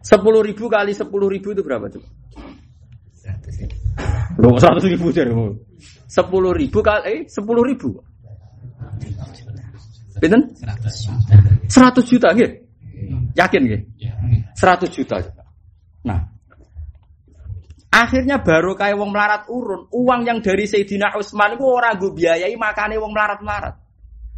Sepuluh 0.00 0.40
ribu 0.40 0.70
kali 0.72 0.96
sepuluh 0.96 1.28
ribu 1.28 1.52
itu 1.52 1.60
berapa 1.60 1.92
coba? 1.92 2.08
Loh, 4.40 4.56
seratus 4.56 4.84
ribu 4.88 5.10
jadi 5.12 5.32
Sepuluh 6.10 6.50
ribu 6.54 6.82
kali, 6.82 7.02
eh, 7.06 7.18
sepuluh 7.30 7.62
ribu. 7.62 7.98
Pinten? 10.20 10.52
Seratus 11.70 12.04
juta, 12.08 12.34
gitu. 12.34 12.50
Yakin, 13.38 13.62
gitu? 13.66 13.84
Seratus 14.58 14.90
juta. 14.90 15.16
Nah, 16.04 16.30
Akhirnya 17.90 18.38
baru 18.38 18.78
kayak 18.78 18.94
wong 19.02 19.10
melarat 19.10 19.50
urun, 19.50 19.90
uang 19.90 20.22
yang 20.22 20.38
dari 20.38 20.62
Sayyidina 20.62 21.10
Utsman 21.18 21.58
itu 21.58 21.66
orang 21.66 21.98
gue 21.98 22.14
biayai 22.14 22.54
makanya 22.54 23.02
wong 23.02 23.10
melarat-melarat. 23.10 23.74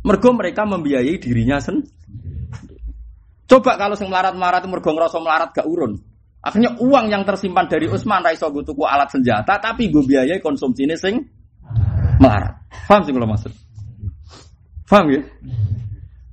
Mergo 0.09 0.33
mereka 0.33 0.65
membiayai 0.65 1.21
dirinya 1.21 1.61
sendiri. 1.61 1.93
Coba 3.45 3.77
kalau 3.77 3.93
sing 3.93 4.09
melarat-melarat 4.09 4.65
mergo 4.65 4.97
ngerasa 4.97 5.21
melarat 5.21 5.53
gak 5.53 5.69
urun. 5.69 6.01
Akhirnya 6.43 6.75
uang 6.83 7.07
yang 7.07 7.23
tersimpan 7.23 7.71
dari 7.71 7.87
Utsman 7.87 8.19
raiso 8.19 8.51
gue 8.51 8.67
tuku 8.67 8.83
alat 8.83 9.07
senjata 9.15 9.63
tapi 9.63 9.87
gue 9.95 10.03
biayai 10.03 10.43
konsumsi 10.43 10.91
ini 10.91 10.99
sing 10.99 11.23
melarat. 12.19 12.59
Paham 12.91 13.07
sih 13.07 13.15
kalau 13.15 13.31
maksud? 13.31 13.53
Paham 14.91 15.07
ya? 15.15 15.23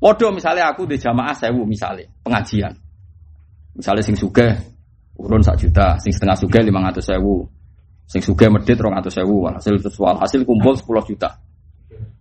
Waduh 0.01 0.33
misalnya 0.33 0.73
aku 0.73 0.89
di 0.89 0.97
jamaah 0.97 1.37
sewu 1.37 1.61
misalnya 1.69 2.09
pengajian. 2.25 2.73
Misalnya 3.77 4.01
sing 4.01 4.17
suge 4.17 4.49
urun 5.19 5.43
sak 5.45 5.59
juta, 5.61 5.99
sing 5.99 6.15
setengah 6.15 6.39
suge 6.39 6.59
lima 6.63 6.79
ratus 6.89 7.11
sewu, 7.11 7.43
sing 8.07 8.23
suge 8.23 8.47
medit 8.47 8.79
rong 8.79 8.95
ratus 8.95 9.19
sewu, 9.19 9.45
hasil 9.51 9.75
sesual 9.83 10.15
hasil 10.23 10.47
kumpul 10.47 10.73
sepuluh 10.79 11.03
juta, 11.03 11.37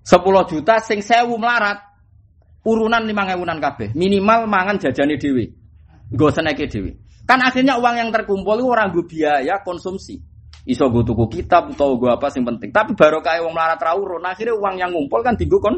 sepuluh 0.03 0.43
juta 0.45 0.83
sing 0.83 0.99
sewu 0.99 1.39
melarat, 1.39 1.79
urunan 2.67 3.01
lima 3.07 3.23
ngewunan 3.31 3.63
kabeh, 3.63 3.95
minimal 3.95 4.51
mangan 4.51 4.83
jajane 4.83 5.15
dewi, 5.15 5.47
gue 6.11 6.31
seneke 6.35 6.67
dewi. 6.67 6.93
Kan 7.29 7.45
akhirnya 7.45 7.77
uang 7.77 7.95
yang 8.01 8.09
terkumpul 8.09 8.57
itu 8.57 8.73
orang 8.73 8.89
gue 8.89 9.05
biaya 9.05 9.61
konsumsi. 9.61 10.17
Iso 10.65 10.89
gue 10.89 11.05
tuku 11.05 11.29
kitab 11.29 11.69
atau 11.77 12.01
gue 12.01 12.09
apa 12.09 12.33
sing 12.33 12.41
penting. 12.41 12.73
Tapi 12.73 12.97
baru 12.97 13.21
kayak 13.21 13.45
uang 13.45 13.53
melarat 13.53 13.77
rawurun, 13.77 14.25
akhirnya 14.25 14.57
uang 14.57 14.75
yang 14.81 14.89
ngumpul 14.97 15.21
kan 15.21 15.37
tigo 15.37 15.61
kon. 15.61 15.77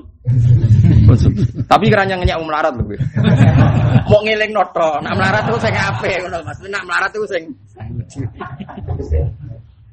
Tapi 1.66 1.84
kerannya 1.90 2.22
uang 2.22 2.46
melarat 2.46 2.78
lebih. 2.78 3.02
Mau 4.06 4.22
ngiling 4.22 4.54
noto, 4.54 5.02
nak 5.02 5.14
melarat 5.18 5.42
tuh 5.50 5.58
saya 5.58 5.74
ngape, 5.74 6.30
mas. 6.30 6.58
Nak 6.70 6.82
melarat 6.86 7.10
tuh 7.10 7.26
saya. 7.26 7.42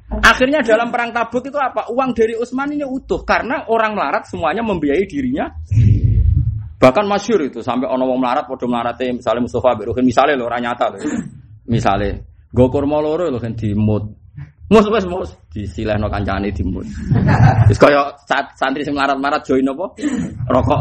Akhirnya 0.08 0.64
dalam 0.64 0.88
perang 0.88 1.12
Tabuk 1.12 1.44
itu 1.44 1.58
apa? 1.58 1.90
Uang 1.92 2.16
dari 2.16 2.38
Utsman 2.38 2.72
ini 2.72 2.86
utuh 2.86 3.26
karena 3.28 3.66
orang 3.68 3.98
melarat 3.98 4.30
semuanya 4.30 4.62
membiayai 4.62 5.04
dirinya. 5.10 5.50
Bahkan 6.78 7.06
masyur 7.10 7.42
itu 7.42 7.66
sampai 7.66 7.90
ono 7.90 8.06
wong 8.06 8.22
melarat 8.22 8.46
padha 8.46 8.70
melarate 8.70 9.10
misalnya 9.10 9.50
Mustafa 9.50 9.74
Biruhin 9.74 10.06
misalnya 10.06 10.38
lho 10.38 10.46
ora 10.46 10.62
nyata 10.62 10.94
lho. 10.94 11.02
Misalnya 11.68 12.24
go 12.56 12.72
kurma 12.72 13.04
loro 13.04 13.28
lho 13.28 13.40
kan 13.40 13.54
dimut. 13.54 14.04
Mus 14.68 14.84
wis 14.92 15.06
mus 15.08 15.32
disilehno 15.52 16.12
kancane 16.12 16.52
dimut. 16.52 16.88
Wis 17.72 17.80
kaya 17.80 18.12
santri 18.56 18.84
sing 18.84 18.96
melarat-melarat 18.96 19.44
join 19.44 19.68
apa? 19.68 19.86
Rokok. 20.52 20.80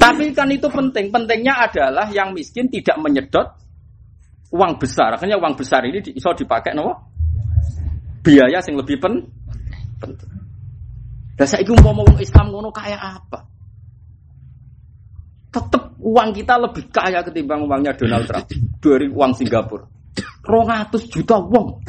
Tapi 0.00 0.24
kan 0.32 0.48
itu 0.48 0.68
penting. 0.68 1.12
Pentingnya 1.12 1.68
adalah 1.68 2.08
yang 2.08 2.32
miskin 2.32 2.68
tidak 2.72 2.96
menyedot 2.96 3.48
uang 4.52 4.80
besar. 4.80 5.16
Akhirnya 5.16 5.36
uang 5.36 5.54
besar 5.56 5.84
ini 5.84 6.00
bisa 6.00 6.32
dipakai 6.32 6.72
nopo 6.72 7.10
biaya 8.20 8.60
yang 8.60 8.76
lebih 8.80 9.00
pen 9.00 9.24
penting. 10.00 10.30
Dan 11.40 11.48
ingin 11.56 11.80
mau 11.80 11.96
ngomong 11.96 12.20
Islam 12.20 12.52
ngono 12.52 12.68
kayak 12.68 13.00
apa? 13.00 13.38
Tetap 15.50 15.89
uang 16.00 16.28
kita 16.32 16.56
lebih 16.56 16.88
kaya 16.88 17.20
ketimbang 17.20 17.68
uangnya 17.68 17.92
Donald 17.94 18.24
Trump 18.26 18.48
dari 18.80 19.06
uang 19.12 19.32
Singapura. 19.36 19.84
Rongatus 20.44 21.06
juta 21.12 21.36
uang. 21.38 21.84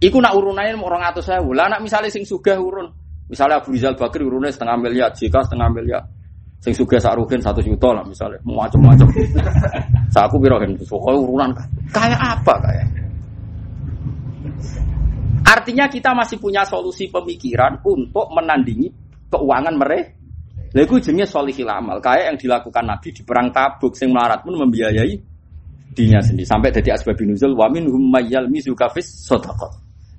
Iku 0.00 0.18
nak 0.20 0.36
urunannya 0.36 0.76
mau 0.76 0.90
rongatus 0.90 1.28
saya. 1.28 1.40
Lah 1.40 1.68
nak 1.70 1.80
misalnya 1.80 2.10
sing 2.12 2.24
sugah 2.28 2.58
urun, 2.58 2.88
misalnya 3.28 3.60
Abu 3.60 3.72
Rizal 3.72 3.96
Bakri 3.96 4.24
urunnya 4.24 4.52
setengah 4.52 4.76
miliar, 4.80 5.12
jika 5.16 5.40
setengah 5.44 5.68
miliar. 5.70 6.02
Sing 6.64 6.72
suga 6.72 6.96
saruhin 6.96 7.44
satu 7.44 7.60
juta 7.60 7.92
lah 7.92 8.00
misalnya, 8.08 8.40
macam-macam. 8.40 9.04
Saku 10.14 10.36
birohin, 10.40 10.80
pokoknya 10.80 11.20
urunan 11.20 11.50
kayak 11.92 12.16
apa 12.16 12.54
kayak? 12.64 12.88
Artinya 15.44 15.84
kita 15.92 16.16
masih 16.16 16.40
punya 16.40 16.64
solusi 16.64 17.12
pemikiran 17.12 17.84
untuk 17.84 18.32
menandingi 18.32 18.88
keuangan 19.28 19.76
mereka. 19.76 20.13
Lalu 20.74 20.98
jenis 20.98 21.30
solihil 21.30 21.70
amal, 21.70 22.02
kayak 22.02 22.34
yang 22.34 22.36
dilakukan 22.38 22.82
Nabi 22.82 23.14
di 23.14 23.22
perang 23.22 23.54
Tabuk, 23.54 23.94
sing 23.94 24.10
melarat 24.10 24.42
pun 24.42 24.58
membiayai 24.58 25.14
dinya 25.94 26.18
sendiri. 26.18 26.42
Sampai 26.42 26.74
jadi 26.74 26.98
asbab 26.98 27.14
nuzul, 27.22 27.54
wamin 27.54 27.86
humayyal 27.86 28.50
mizukafis 28.50 29.22
sodakot. 29.22 29.70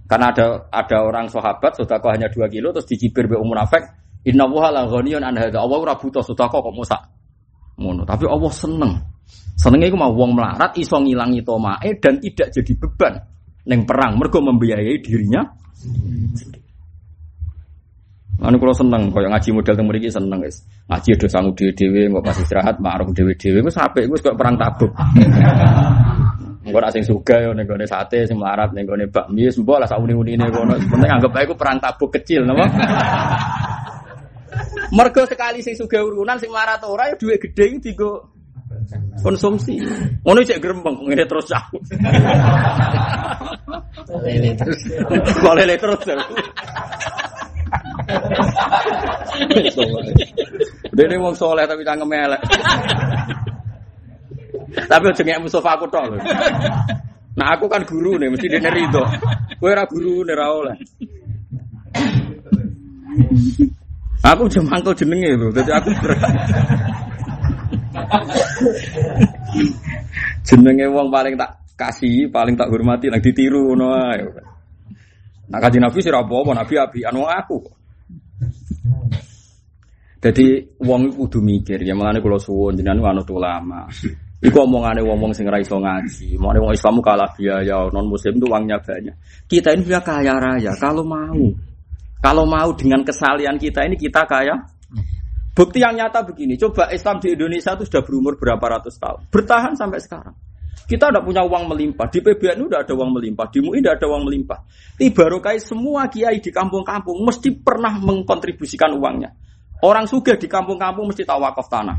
Karena 0.08 0.32
ada 0.32 0.72
ada 0.72 0.98
orang 1.04 1.28
sahabat 1.28 1.76
sodako 1.76 2.08
hanya 2.14 2.32
dua 2.32 2.48
kilo 2.48 2.70
terus 2.70 2.86
dicibir 2.86 3.26
be 3.26 3.36
munafik 3.42 3.82
Inna 4.26 4.50
wuha 4.50 4.74
la 4.74 4.90
ghaniyun 4.90 5.22
an 5.22 5.38
hadza. 5.38 5.62
Allah 5.62 5.78
ora 5.78 5.94
butuh 5.94 6.26
sedekah 6.26 6.50
kok 6.50 6.74
musak. 6.74 7.02
Ngono, 7.78 8.02
tapi 8.10 8.26
Allah 8.26 8.50
seneng. 8.50 8.94
Senengnya 9.54 9.94
iku 9.94 9.98
mau 10.02 10.12
wong 10.12 10.34
melarat 10.34 10.74
iso 10.82 10.98
ngilangi 10.98 11.46
tomae 11.46 12.02
dan 12.02 12.18
tidak 12.18 12.50
jadi 12.50 12.74
beban 12.74 13.14
neng 13.70 13.86
perang 13.86 14.18
mergo 14.18 14.42
membiayai 14.42 14.98
dirinya. 14.98 15.46
Anu 18.36 18.60
kalau 18.60 18.76
seneng, 18.76 19.16
kaya 19.16 19.32
ngaji 19.32 19.50
model 19.56 19.76
temu 19.80 19.92
iki 19.96 20.12
seneng 20.12 20.44
guys. 20.44 20.68
Ngaji 20.92 21.10
udah 21.16 21.30
sanggup 21.32 21.56
dhewe 21.56 21.72
dhewe, 21.72 22.02
nggak 22.12 22.24
pas 22.24 22.36
istirahat, 22.36 22.76
ma'ruf 22.84 23.16
dhewe 23.16 23.32
dhewe, 23.32 23.64
gue 23.64 23.72
sampai 23.72 24.12
gue 24.12 24.20
kayak 24.20 24.36
perang 24.36 24.60
tabuk. 24.60 24.92
Engko 26.66 26.82
nak 26.82 26.98
sing 26.98 27.06
suga 27.06 27.46
yo 27.46 27.54
gone 27.54 27.86
sate 27.86 28.26
sing 28.26 28.42
melarat 28.42 28.74
ning 28.74 28.90
gone 28.90 29.06
bakmi 29.06 29.46
mbok 29.46 29.78
lah 29.78 29.86
sak 29.86 30.02
uni-unine 30.02 30.50
kono. 30.50 30.74
Penting 30.82 31.12
anggap 31.14 31.38
ae 31.38 31.46
ku 31.46 31.54
perang 31.54 31.78
tabuk 31.78 32.10
kecil 32.10 32.42
napa. 32.42 32.66
Mergo 34.98 35.30
sekali 35.30 35.62
sing 35.62 35.78
sugih 35.78 36.02
urunan 36.02 36.42
sing 36.42 36.50
marat 36.50 36.82
ora 36.90 37.14
ya 37.14 37.16
dhuwit 37.22 37.38
gedhe 37.38 37.70
iki 37.70 37.94
digo 37.94 38.34
konsumsi. 39.22 39.78
Ngono 40.26 40.42
cek 40.42 40.58
grempeng 40.58 41.06
ngene 41.06 41.30
terus 41.30 41.54
cah. 41.54 41.70
Lele 44.26 44.58
terus. 44.58 44.82
Lele 45.46 45.76
terus. 45.78 46.02
Dene 50.96 51.16
wong 51.20 51.36
soleh 51.36 51.66
tapi 51.68 51.84
cangkem 51.84 52.12
elek. 52.12 52.42
Tapi 54.76 55.04
aja 55.08 55.40
Mustafa 55.40 55.80
aku 55.80 55.86
tok. 55.88 56.20
Nah 57.36 57.48
aku 57.52 57.68
kan 57.68 57.84
guru 57.84 58.16
nih, 58.16 58.32
mesti 58.32 58.48
dene 58.48 58.72
rido. 58.72 59.04
Kowe 59.60 59.72
ora 59.72 59.84
guru 59.88 60.24
nih 60.24 60.36
ra 60.36 60.48
oleh. 60.52 60.76
Aku 64.26 64.50
udah 64.50 64.64
mangkel 64.66 64.98
jenenge 64.98 65.38
lho, 65.38 65.54
dadi 65.54 65.70
aku 65.70 65.90
jenenge 70.48 70.86
wong 70.90 71.08
paling 71.14 71.38
tak 71.38 71.62
kasih, 71.78 72.32
paling 72.34 72.58
tak 72.58 72.72
hormati, 72.74 73.12
nang 73.12 73.22
ditiru 73.22 73.70
ngono 73.76 73.94
ae. 73.94 74.26
Nah 75.46 75.60
kaji 75.62 75.78
Nabi 75.78 76.00
sih 76.02 76.10
apa-apa, 76.10 76.52
Nabi 76.58 76.74
api 76.74 77.00
anu 77.06 77.30
aku. 77.30 77.62
Jadi 80.26 80.74
wong 80.82 81.14
kudu 81.14 81.38
mikir 81.38 81.86
ya 81.86 81.94
mengenai 81.94 82.18
kula 82.18 82.42
suwun 82.42 82.74
jenengan 82.74 83.14
anut 83.14 83.30
ulama. 83.30 83.86
Iku 84.42 84.58
omongane 84.66 85.06
wong-wong 85.06 85.38
sing 85.38 85.46
ora 85.46 85.62
iso 85.62 85.78
ngaji. 85.78 86.34
Mau 86.42 86.50
wong 86.50 86.74
Islam 86.74 86.98
kalah 87.06 87.30
biaya, 87.38 87.86
non 87.94 88.10
muslim 88.10 88.42
itu 88.42 88.50
uangnya 88.50 88.82
banyak. 88.82 89.14
Kita 89.46 89.78
ini 89.78 89.86
sudah 89.86 90.02
kaya 90.02 90.34
raya 90.42 90.74
kalau 90.82 91.06
mau. 91.06 91.46
Kalau 92.26 92.42
mau 92.50 92.74
dengan 92.74 93.06
kesalian 93.06 93.62
kita 93.62 93.86
ini 93.86 94.02
kita 94.02 94.26
kaya. 94.26 94.66
Bukti 95.56 95.80
yang 95.80 95.96
nyata 95.96 96.26
begini, 96.26 96.60
coba 96.60 96.92
Islam 96.92 97.22
di 97.24 97.32
Indonesia 97.32 97.80
itu 97.80 97.88
sudah 97.88 98.04
berumur 98.04 98.36
berapa 98.36 98.60
ratus 98.60 99.00
tahun, 99.00 99.32
bertahan 99.32 99.72
sampai 99.80 100.04
sekarang. 100.04 100.36
Kita 100.84 101.08
tidak 101.08 101.24
punya 101.24 101.48
uang 101.48 101.72
melimpah, 101.72 102.12
di 102.12 102.20
PBNU 102.20 102.68
udah 102.68 102.84
ada 102.84 102.92
uang 102.92 103.16
melimpah, 103.16 103.48
di 103.48 103.64
MUI 103.64 103.80
udah 103.80 103.94
ada 103.96 104.04
uang 104.04 104.24
melimpah. 104.28 104.60
Di 105.00 105.16
Barokai 105.16 105.64
semua 105.64 106.12
kiai 106.12 106.44
di 106.44 106.52
kampung-kampung 106.52 107.24
mesti 107.24 107.56
pernah 107.56 107.96
mengkontribusikan 107.96 109.00
uangnya. 109.00 109.32
Orang 109.86 110.10
suga 110.10 110.34
di 110.34 110.50
kampung-kampung 110.50 111.14
mesti 111.14 111.22
tahu 111.22 111.46
wakaf 111.46 111.70
tanah. 111.70 111.94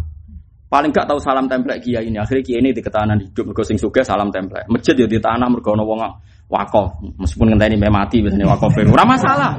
Paling 0.67 0.91
gak 0.91 1.07
tahu 1.07 1.23
salam 1.23 1.47
template 1.47 1.79
kiai 1.87 2.11
ini. 2.11 2.19
Akhirnya 2.19 2.43
kiai 2.43 2.59
ini 2.59 2.75
di 2.75 2.83
ketahanan 2.83 3.23
hidup 3.23 3.55
mergo 3.55 3.63
sing 3.63 3.79
sugih 3.79 4.03
salam 4.03 4.35
template. 4.35 4.67
Masjid 4.67 4.99
ya 4.99 5.07
di 5.07 5.23
tanah 5.23 5.47
mergo 5.47 5.71
ana 5.71 5.87
wong 5.87 6.03
wakaf. 6.51 6.99
Meskipun 7.23 7.55
ngenteni 7.55 7.79
me 7.79 7.87
mati 7.87 8.19
biasanya 8.19 8.51
wakaf. 8.51 8.75
Ora 8.91 9.07
masalah. 9.07 9.53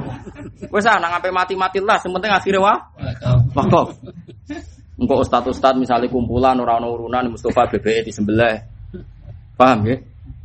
Wes 0.68 0.84
ana 0.84 1.08
ngape 1.16 1.32
mati-mati 1.32 1.80
lah, 1.80 1.96
sing 2.04 2.12
penting 2.12 2.28
akhirnya 2.28 2.60
wa 2.60 2.74
wakaf. 3.56 3.96
Engko 5.00 5.14
ustad-ustad 5.24 5.80
misalnya 5.80 6.12
kumpulan 6.12 6.60
orang 6.60 6.84
ana 6.84 6.88
urunan 6.92 7.32
Mustafa 7.32 7.72
BBE 7.72 8.04
di 8.04 8.12
sebelah. 8.12 8.60
Paham 9.56 9.88
ya? 9.88 9.96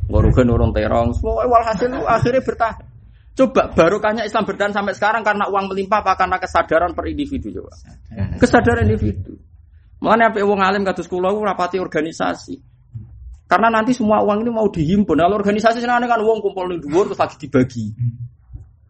Ngorugen 0.08 0.48
urun 0.48 0.72
terong. 0.72 1.12
Semua 1.20 1.44
walhasil 1.44 1.92
akhirnya 1.92 2.40
bertahan. 2.40 2.93
Coba 3.34 3.66
barokahnya 3.74 4.22
Islam 4.22 4.46
bertahan 4.46 4.70
sampai 4.70 4.94
sekarang 4.94 5.26
karena 5.26 5.50
uang 5.50 5.74
melimpah 5.74 6.06
apa 6.06 6.14
karena 6.14 6.38
kesadaran 6.38 6.94
per 6.94 7.10
individu 7.10 7.50
coba. 7.50 7.74
Kesadaran 8.38 8.86
individu. 8.86 9.34
Mana 9.98 10.30
apa 10.30 10.38
wong 10.38 10.62
alim 10.62 10.86
kados 10.86 11.10
kula 11.10 11.34
rapati 11.34 11.82
organisasi. 11.82 12.54
Karena 13.50 13.74
nanti 13.74 13.90
semua 13.90 14.22
uang 14.22 14.46
ini 14.46 14.50
mau 14.54 14.70
dihimpun. 14.70 15.18
Kalau 15.18 15.34
organisasi 15.34 15.82
senang 15.82 16.06
kan 16.06 16.22
uang 16.22 16.38
kumpul 16.46 16.70
di 16.70 16.78
dhuwur 16.78 17.10
terus 17.10 17.18
lagi 17.18 17.36
dibagi. 17.42 17.90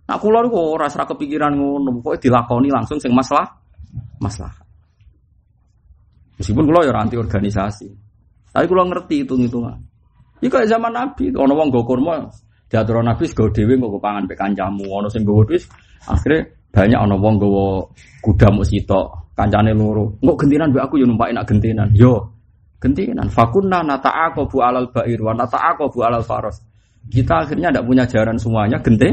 Nah 0.05 0.21
kula 0.21 0.45
niku 0.45 0.61
ora 0.61 0.93
ora 0.93 1.05
kepikiran 1.09 1.57
ngono, 1.57 2.05
pokoke 2.05 2.21
dilakoni 2.29 2.69
langsung 2.69 3.01
sing 3.01 3.17
masalah 3.17 3.49
masalah. 4.21 4.61
Meskipun 6.37 6.69
kula 6.69 6.85
ya 6.85 6.93
anti 6.93 7.17
organisasi. 7.17 7.89
Tapi 8.53 8.67
kula 8.69 8.85
ngerti 8.93 9.25
hitung-hitungan. 9.25 9.81
Iki 10.45 10.53
kayak 10.53 10.69
zaman 10.69 10.93
Nabi, 10.93 11.33
ono 11.33 11.57
wong 11.57 11.73
go 11.73 11.89
kurma 11.89 12.29
diatur 12.69 13.05
Nabi 13.05 13.25
go 13.33 13.51
dhewe 13.53 13.75
nggo 13.77 13.99
pangan 14.01 14.25
pek 14.29 14.39
kancamu, 14.39 14.89
ono 14.89 15.09
sing 15.13 15.23
go 15.23 15.45
wis 15.45 15.69
akhirnya 16.09 16.49
banyak 16.75 16.99
ono 16.99 17.15
wong 17.23 17.35
gowo 17.39 17.67
kuda 18.25 18.49
musito 18.51 19.31
kancane 19.35 19.75
loro. 19.75 20.19
Engko 20.23 20.35
gentinan 20.47 20.71
mbek 20.71 20.83
aku 20.87 21.03
yo 21.03 21.07
numpak 21.07 21.31
enak 21.35 21.45
gentinan. 21.47 21.89
Yo 21.95 22.35
gentinan. 22.83 23.27
Fakunna 23.31 23.83
nata'aqabu 23.83 24.59
alal 24.63 24.89
ba'ir 24.91 25.19
wa 25.23 25.33
nata'aqabu 25.35 25.99
alal 26.03 26.25
faros. 26.27 26.63
Kita 27.05 27.45
akhirnya 27.45 27.69
tidak 27.69 27.85
punya 27.85 28.05
jaran 28.09 28.37
semuanya 28.41 28.81
gente. 28.81 29.13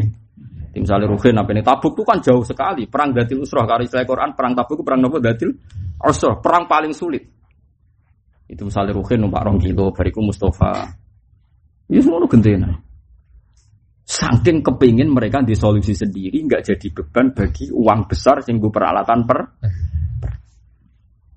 Tim 0.72 0.88
misalnya 0.88 1.12
Ruhin 1.12 1.36
apa 1.36 1.52
ini 1.52 1.60
Tabuk 1.60 2.00
itu 2.00 2.04
kan 2.08 2.24
jauh 2.24 2.48
sekali. 2.48 2.88
Perang 2.88 3.12
Datil 3.12 3.44
Usrah 3.44 3.68
kalau 3.68 3.84
istilah 3.84 4.08
Quran 4.08 4.32
perang 4.32 4.56
Tabuk 4.56 4.80
itu 4.80 4.84
perang 4.88 5.04
apa 5.04 5.20
Datil 5.20 5.52
Usrah. 6.00 6.40
Perang 6.40 6.64
paling 6.72 6.96
sulit. 6.96 7.28
Itu 8.48 8.64
misalnya 8.68 8.96
Ruhin 8.96 9.20
numpak 9.20 9.44
rong 9.44 9.60
kilo, 9.60 9.92
bariku 9.92 10.24
Mustafa. 10.24 10.88
Itu 11.92 12.08
semua 12.08 12.24
gentena. 12.24 12.72
Saking 14.22 14.62
kepingin 14.62 15.10
mereka 15.10 15.42
disolusi 15.42 15.98
sendiri, 15.98 16.46
nggak 16.46 16.62
jadi 16.62 16.88
beban 16.94 17.34
bagi 17.34 17.74
uang 17.74 18.06
besar 18.06 18.46
sehingga 18.46 18.70
peralatan 18.70 19.26
per 19.26 19.40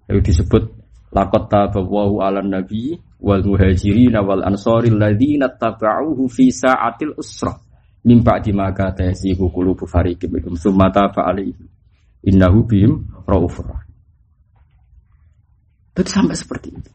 itu 0.04 0.20
disebut 0.20 0.62
laqad 1.16 1.48
tabawu 1.48 2.20
ala 2.20 2.44
nabi 2.44 2.92
wal 3.24 3.40
muhajirin 3.40 4.12
wal 4.20 4.44
ansari 4.44 4.92
alladziina 4.92 5.48
tabauhu 5.56 6.28
fi 6.28 6.52
sa'atil 6.52 7.16
usra 7.16 7.56
min 8.04 8.20
ba'di 8.20 8.52
ma 8.52 8.68
katasihu 8.68 9.48
qulubu 9.48 9.88
fariqim 9.88 10.28
minhum 10.28 10.60
summa 10.60 10.92
taba 10.92 11.24
alaihi 11.32 11.56
innahu 12.28 12.68
bihim 12.68 13.00
raufur 13.24 13.80
Jadi 15.94 16.10
sampai 16.10 16.34
seperti 16.34 16.74
itu. 16.74 16.90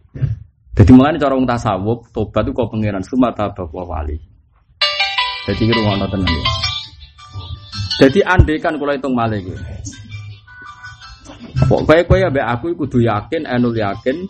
Jadi 0.76 0.92
mulai 0.92 1.16
cara 1.16 1.32
wong 1.32 1.48
tasawuf, 1.48 2.12
tobat 2.12 2.44
itu 2.44 2.52
kau 2.52 2.68
pangeran 2.68 3.00
summa 3.00 3.32
taba 3.32 3.64
wa 3.72 3.88
wali. 3.88 4.20
Jadi 5.48 5.64
ngono 5.72 6.06
tenan 6.10 6.28
ya. 6.28 6.44
Jadi 8.00 8.20
andai 8.24 8.58
kan 8.64 8.80
kalau 8.80 8.96
hitung 8.96 9.12
malah 9.12 9.40
gitu. 9.40 9.60
Pokoknya 11.68 12.08
kowe 12.08 12.18
ya 12.18 12.30
aku 12.56 12.72
kudu 12.74 13.04
yakin, 13.04 13.44
enul 13.44 13.76
yakin. 13.76 14.24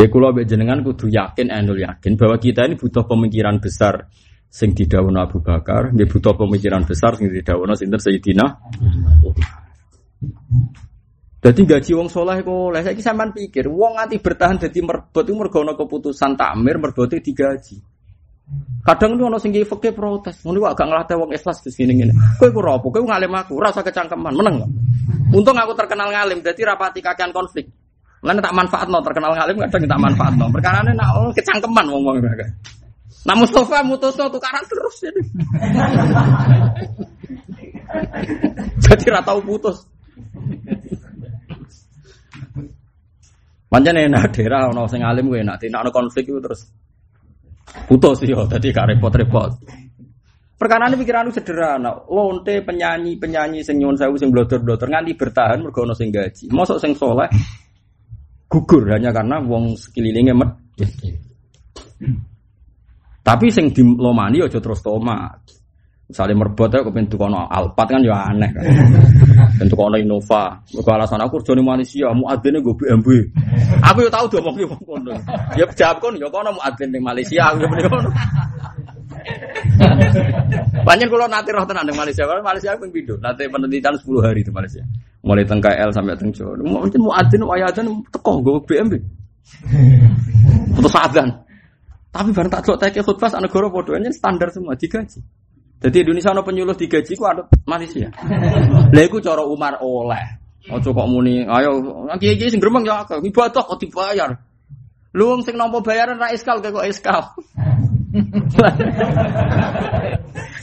Ya 0.00 0.08
kula 0.08 0.32
mbek 0.32 0.48
jenengan 0.48 0.80
kudu 0.80 1.12
yakin, 1.12 1.52
enul 1.52 1.84
yakin 1.84 2.16
bahwa 2.16 2.40
kita 2.40 2.64
ini 2.64 2.80
butuh 2.80 3.04
pemikiran 3.04 3.60
besar 3.60 4.08
sing 4.48 4.72
didhawuhna 4.72 5.28
Abu 5.28 5.44
Bakar, 5.44 5.92
nggih 5.92 6.08
butuh 6.08 6.32
pemikiran 6.34 6.88
besar 6.88 7.20
sing 7.20 7.28
didhawuhna 7.28 7.76
sinten 7.76 8.00
Sayyidina. 8.00 8.46
Jadi 11.40 11.60
gaji 11.64 11.90
wong 11.96 12.12
soleh 12.12 12.44
kok 12.44 12.52
oleh 12.52 12.84
saiki 12.84 13.00
sampean 13.00 13.32
pikir 13.32 13.64
wong 13.72 13.96
nganti 13.96 14.20
bertahan 14.20 14.60
dadi 14.60 14.84
merbot 14.84 15.24
iku 15.24 15.36
mergo 15.40 15.64
keputusan 15.72 16.36
takmir 16.36 16.76
merbote 16.76 17.16
digaji. 17.16 17.80
Kadang 18.84 19.16
itu 19.16 19.24
orang 19.24 19.40
singgi 19.40 19.62
fakir 19.62 19.94
protes, 19.94 20.42
mau 20.42 20.56
agak 20.66 20.88
ngelatih 20.88 21.16
wong 21.16 21.30
ikhlas 21.32 21.62
di 21.62 21.70
sini 21.70 21.94
gini. 21.94 22.12
Kue 22.40 22.50
ku 22.50 22.58
ropo, 22.58 22.90
kue 22.90 22.98
ngalim 23.04 23.30
aku, 23.30 23.60
rasa 23.62 23.84
kecangkeman, 23.84 24.34
meneng? 24.34 24.66
Untung 25.30 25.54
aku 25.54 25.76
terkenal 25.78 26.10
ngalim, 26.10 26.42
jadi 26.42 26.74
rapati 26.74 26.98
kakean 26.98 27.30
konflik. 27.30 27.70
Lain 28.20 28.36
tak 28.42 28.52
manfaat 28.52 28.88
no, 28.92 29.00
terkenal 29.00 29.32
ngalim 29.32 29.56
kadang 29.64 29.88
tak 29.88 30.00
manfaat 30.00 30.34
no. 30.36 30.52
Perkara 30.52 30.84
ini 30.84 30.92
nak 30.92 31.08
oh, 31.16 31.32
kecangkeman 31.32 31.86
wong 31.88 32.02
wong 32.04 32.16
mereka. 32.20 32.44
Nah 33.24 33.36
Mustafa 33.36 33.80
mutus 33.80 34.12
no 34.20 34.28
tukaran 34.28 34.64
terus 34.68 34.96
jadi. 35.00 35.22
jadi 38.84 39.04
ratau 39.08 39.40
putus. 39.40 39.88
Pancen 43.70 43.94
enak 43.94 44.34
daerah 44.34 44.66
ono 44.66 44.90
sing 44.90 45.06
alim 45.06 45.30
gue 45.30 45.46
enak, 45.46 45.62
tidak 45.62 45.86
ada 45.86 45.90
konflik 45.94 46.26
itu 46.26 46.42
terus 46.42 46.66
Putus 47.86 48.18
yo, 48.26 48.50
tadi 48.50 48.74
gak 48.74 48.90
repot-repot. 48.90 49.50
Perkara 50.60 50.92
ini 50.92 51.00
pikiran 51.00 51.32
sederhana. 51.32 52.04
Lonte 52.10 52.60
penyanyi 52.60 53.16
penyanyi 53.16 53.64
sing 53.64 53.80
nyuwun 53.80 53.96
sewu 53.96 54.18
sing 54.20 54.28
blotor-blotor 54.28 54.92
nganti 54.92 55.16
bertahan 55.16 55.64
mergo 55.64 55.88
ono 55.88 55.96
sing 55.96 56.12
gaji. 56.12 56.52
Mosok 56.52 56.76
sing 56.76 56.92
soleh 56.92 57.30
gugur 58.50 58.84
hanya 58.92 59.08
karena 59.08 59.40
wong 59.40 59.72
sekelilingnya 59.78 60.36
met. 60.36 60.50
Tapi 63.24 63.46
sing 63.48 63.72
dilomani 63.72 64.44
aja 64.44 64.60
terus 64.60 64.84
tomat. 64.84 65.40
Misalnya 66.10 66.42
merbot 66.42 66.74
ya 66.74 66.82
kepentu 66.82 67.14
kono 67.14 67.46
Alphard 67.46 67.88
kan 67.94 68.02
ya 68.02 68.34
aneh 68.34 68.50
kan. 68.50 68.66
Kono 69.78 69.94
Innova. 69.94 70.58
Mergo 70.74 70.90
alasan 70.90 71.22
aku 71.22 71.38
kerja 71.38 71.54
di 71.54 71.62
Malaysia, 71.62 72.10
muadzine 72.10 72.58
gue 72.58 72.74
BMW. 72.74 73.30
Aku 73.86 74.02
yo 74.02 74.10
tau 74.10 74.26
diomongi 74.26 74.66
wong 74.66 74.82
kono. 74.82 75.14
Ya 75.54 75.64
jawab 75.70 76.02
kono 76.02 76.18
ya 76.18 76.26
kono 76.26 76.50
muadzin 76.58 76.90
di 76.90 76.98
Malaysia 76.98 77.54
aku 77.54 77.62
yo 77.62 77.86
kono. 77.86 78.10
Banyak 80.80 81.06
kalau 81.06 81.28
nanti 81.30 81.54
roh 81.54 81.62
tenang 81.68 81.86
di 81.86 81.94
Malaysia, 81.94 82.24
kalau 82.24 82.42
Malaysia 82.42 82.72
aku 82.72 82.88
pindah, 82.88 83.20
nanti 83.20 83.44
penelitian 83.46 83.94
10 83.94 84.26
hari 84.26 84.40
di 84.40 84.48
Malaysia, 84.48 84.82
mulai 85.20 85.44
teng 85.44 85.60
KL 85.60 85.92
sampai 85.92 86.16
teng 86.16 86.32
Jawa. 86.32 86.56
Mungkin 86.56 87.00
mau 87.04 87.12
mau 87.12 87.54
adin, 87.54 87.84
teko 88.10 88.32
gue 88.40 88.64
BMW. 88.64 88.96
Putus 90.74 90.94
adzan. 90.96 91.28
Tapi 92.10 92.34
bareng 92.34 92.50
tak 92.50 92.66
celok 92.66 92.78
teke 92.82 93.00
khutbah 93.06 93.30
anak 93.38 93.54
goro 93.54 93.70
bodohnya 93.70 94.10
standar 94.10 94.50
semua 94.50 94.74
digaji. 94.74 95.22
Jadi 95.80 95.96
Indonesia 96.04 96.36
ada 96.36 96.44
penyuluh 96.44 96.76
digaji 96.76 97.16
ku 97.16 97.24
ada 97.24 97.48
Malaysia. 97.64 98.12
Lah 98.92 99.02
iku 99.02 99.16
cara 99.24 99.40
Umar 99.40 99.80
oleh. 99.80 100.40
Ojo 100.68 100.92
kok 100.92 101.08
muni, 101.08 101.40
ayo 101.48 101.80
kiai-kiai 102.20 102.52
sing 102.52 102.60
gremeng 102.60 102.84
ya 102.84 103.00
akeh, 103.00 103.16
ibadah 103.24 103.64
kok 103.64 103.80
dibayar. 103.80 104.36
Lu 105.16 105.32
wong 105.32 105.40
sing 105.40 105.56
nampa 105.56 105.80
bayaran 105.80 106.20
ra 106.20 106.28
iskal 106.36 106.60
kok 106.60 106.84
iskal. 106.84 107.32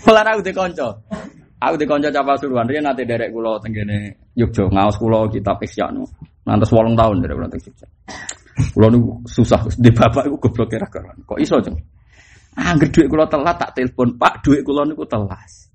Malah 0.06 0.22
aku 0.38 0.42
dikonco. 0.46 0.88
Aku 1.58 1.76
dikonco 1.82 2.14
capal 2.14 2.38
suruhan 2.38 2.70
riyen 2.70 2.86
nate 2.86 3.02
derek 3.02 3.34
kula 3.34 3.58
teng 3.58 3.74
kene 3.74 4.30
Yogya 4.38 4.70
ngaos 4.70 5.02
kula 5.02 5.26
kitab 5.34 5.58
Isyanu. 5.66 6.06
Nantes 6.46 6.70
8 6.70 6.94
tahun 6.94 7.26
derek 7.26 7.36
kula 7.42 7.50
teng. 7.50 7.62
Kula 8.78 8.88
niku 8.94 9.26
susah 9.26 9.66
di 9.82 9.90
bapak 9.90 10.30
iku 10.30 10.38
goblok 10.38 10.70
kira 10.70 10.86
Kok 11.26 11.42
iso, 11.42 11.58
Jeng? 11.58 11.97
Angger 12.58 12.90
duit 12.90 13.06
kula 13.06 13.30
telat 13.30 13.62
tak 13.62 13.78
telepon, 13.78 14.18
Pak, 14.18 14.42
duit 14.42 14.66
kula 14.66 14.90
niku 14.90 15.06
telas. 15.06 15.70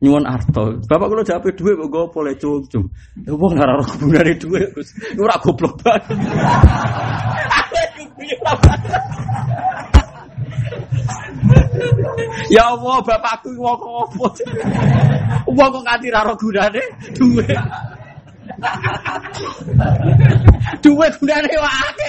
Nyuwun 0.00 0.24
arto. 0.24 0.78
Bapak 0.86 1.06
kula 1.10 1.26
jawab 1.26 1.50
duit 1.50 1.74
kok 1.74 1.90
go 1.90 2.06
boleh 2.08 2.34
cung-cung. 2.38 2.86
Ya 3.26 3.34
wong 3.34 3.58
ora 3.58 3.82
ora 3.82 3.86
gunane 3.98 4.32
duit, 4.38 4.70
Gus. 4.72 4.94
Ora 5.18 5.34
goblok 5.42 5.74
banget. 5.82 6.06
Ya 12.50 12.66
Allah, 12.66 12.98
bapakku 13.02 13.50
wong 13.58 13.80
opo? 13.80 14.26
Wong 15.50 15.70
kok 15.70 15.84
nganti 15.86 16.10
ra 16.10 16.24
ro 16.26 16.34
gunane 16.38 16.80
duwe. 17.14 17.46
Duwe 20.82 21.06
gunane 21.18 21.54
wae 21.62 22.08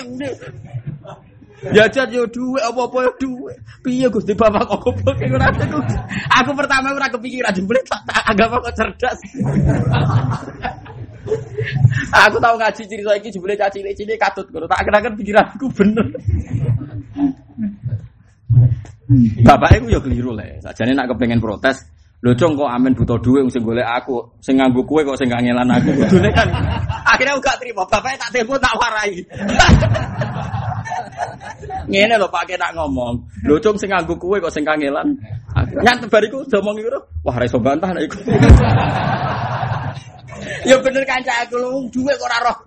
Jajan 1.61 2.09
yo 2.09 2.25
duwe 2.25 2.57
apa-apa 2.57 3.05
yo 3.05 3.11
duwe. 3.21 3.53
Piye 3.85 4.09
Gusti 4.09 4.33
Bapak 4.33 4.65
kok 4.65 4.81
goblok 4.81 5.21
ora 5.21 5.45
aku. 5.53 5.77
Aku 6.41 6.51
pertama 6.57 6.89
ora 6.89 7.05
kepikiran 7.05 7.53
jebule 7.53 7.77
tak 7.85 8.01
agama 8.25 8.57
kok 8.65 8.73
cerdas. 8.73 9.19
aku 12.09 12.37
tahu 12.41 12.55
ngaji 12.57 12.81
cerita 12.89 13.13
iki 13.13 13.29
jebule 13.29 13.53
caci 13.53 13.85
cilik 13.93 14.17
katut 14.17 14.49
ngono. 14.49 14.65
Tak 14.65 14.81
kira-kira 14.89 15.13
pikiranku 15.13 15.65
bener. 15.77 16.07
Bapak 19.45 19.77
iku 19.77 19.85
yo 19.93 19.99
keliru 20.01 20.33
le. 20.33 20.57
Sajane 20.65 20.97
nak 20.97 21.13
kepengen 21.13 21.37
protes, 21.37 21.85
Lho 22.21 22.37
cong 22.37 22.53
kok 22.53 22.69
amen 22.69 22.93
butuh 22.93 23.17
duit 23.17 23.49
sing 23.49 23.65
golek 23.65 23.81
aku, 23.81 24.21
sing 24.45 24.53
nganggo 24.61 24.85
kue 24.85 25.01
kok 25.01 25.17
sing 25.17 25.25
ngelan 25.25 25.65
aku. 25.73 25.89
Kudune 26.05 26.29
kan 26.29 26.45
akhirnya 27.01 27.33
gak 27.41 27.57
terima. 27.57 27.81
Bapaknya 27.89 28.21
tak 28.21 28.29
telepon 28.37 28.61
tak 28.61 28.77
warai. 28.77 29.25
Ngene 31.87 32.17
lho 32.17 32.27
Pak 32.29 32.49
nak 32.57 32.73
ngomong. 32.77 33.15
Lho 33.45 33.59
cong 33.59 33.77
sing 33.77 33.89
nganggo 33.91 34.15
kue 34.17 34.41
kok 34.41 34.53
sing 34.53 34.65
kangelan. 34.65 35.17
Nyantet 35.83 36.09
bariku 36.09 36.43
udah 36.45 36.59
ngomong 36.59 36.77
iku. 36.81 36.99
Wah 37.25 37.35
ra 37.37 37.45
iso 37.45 37.59
bantah 37.59 37.89
nek 37.93 38.03
iku. 38.07 38.17
ya 40.69 40.75
bener 40.81 41.03
kanca 41.05 41.33
aku 41.45 41.55
lu 41.57 41.89
duwe 41.89 42.13
kok 42.17 42.27
ora 42.29 42.37
roh. 42.49 42.57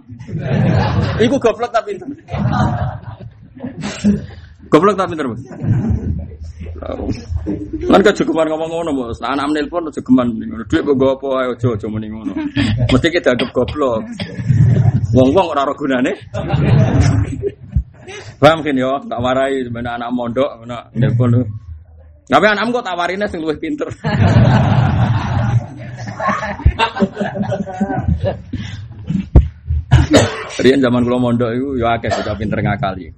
Iku 1.23 1.37
goblok 1.39 1.71
tapi 1.71 1.95
pinter. 1.95 2.09
Goblok 4.71 4.97
tapi 4.99 5.15
pinter. 5.15 5.27
Kan 7.85 8.01
kejogeman 8.03 8.51
ngomong 8.51 8.71
ngono, 8.71 8.91
Bos. 8.93 9.19
Anak 9.23 9.47
nelpon 9.55 9.89
kejogeman 9.89 10.29
ngono. 10.37 10.65
Dhuwit 10.67 10.83
kok 10.85 11.01
apa 11.01 11.27
ae 11.41 11.47
aja 11.55 11.69
aja 11.73 11.87
muni 11.89 12.09
ngono. 12.11 12.33
Mesti 12.91 13.09
kita 13.09 13.33
anggap 13.33 13.51
goblok. 13.55 14.03
Wong-wong 15.15 15.47
ora 15.55 15.65
ora 15.65 15.75
gunane. 15.79 16.13
Paham 18.41 18.61
kan 18.65 18.77
yo, 18.77 19.01
tak 19.09 19.21
warai 19.21 19.65
sebenarnya 19.65 19.97
anak 20.01 20.11
mondok 20.13 20.51
ngono 20.63 20.79
nelpon 20.95 21.29
lu. 21.33 21.43
Tapi 22.25 22.45
anakmu 22.49 22.81
kok 22.81 22.87
tawarine 22.89 23.29
sing 23.29 23.45
luwih 23.45 23.61
pinter. 23.61 23.89
Rian 30.65 30.81
zaman 30.81 31.05
kula 31.05 31.19
mondok 31.21 31.51
iku 31.53 31.69
yo 31.77 31.87
akeh 31.91 32.09
bocah 32.09 32.37
pinter 32.39 32.59
ngakali. 32.65 33.13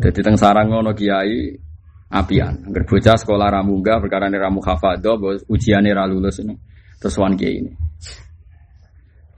Jadi 0.00 0.20
teng 0.24 0.34
sarang 0.40 0.72
ngono 0.72 0.96
kiai 0.96 1.54
apian. 2.10 2.66
Angger 2.66 2.82
bocah 2.88 3.14
sekolah 3.14 3.52
ramunga 3.52 4.00
perkara 4.00 4.26
ramu 4.26 4.64
hafadho, 4.64 5.44
ujiannya 5.46 5.92
ra 5.94 6.10
lulus 6.10 6.40
ini. 6.42 6.56
Terus 6.98 7.14
wan 7.20 7.36
kiai 7.36 7.60
ini. 7.60 7.83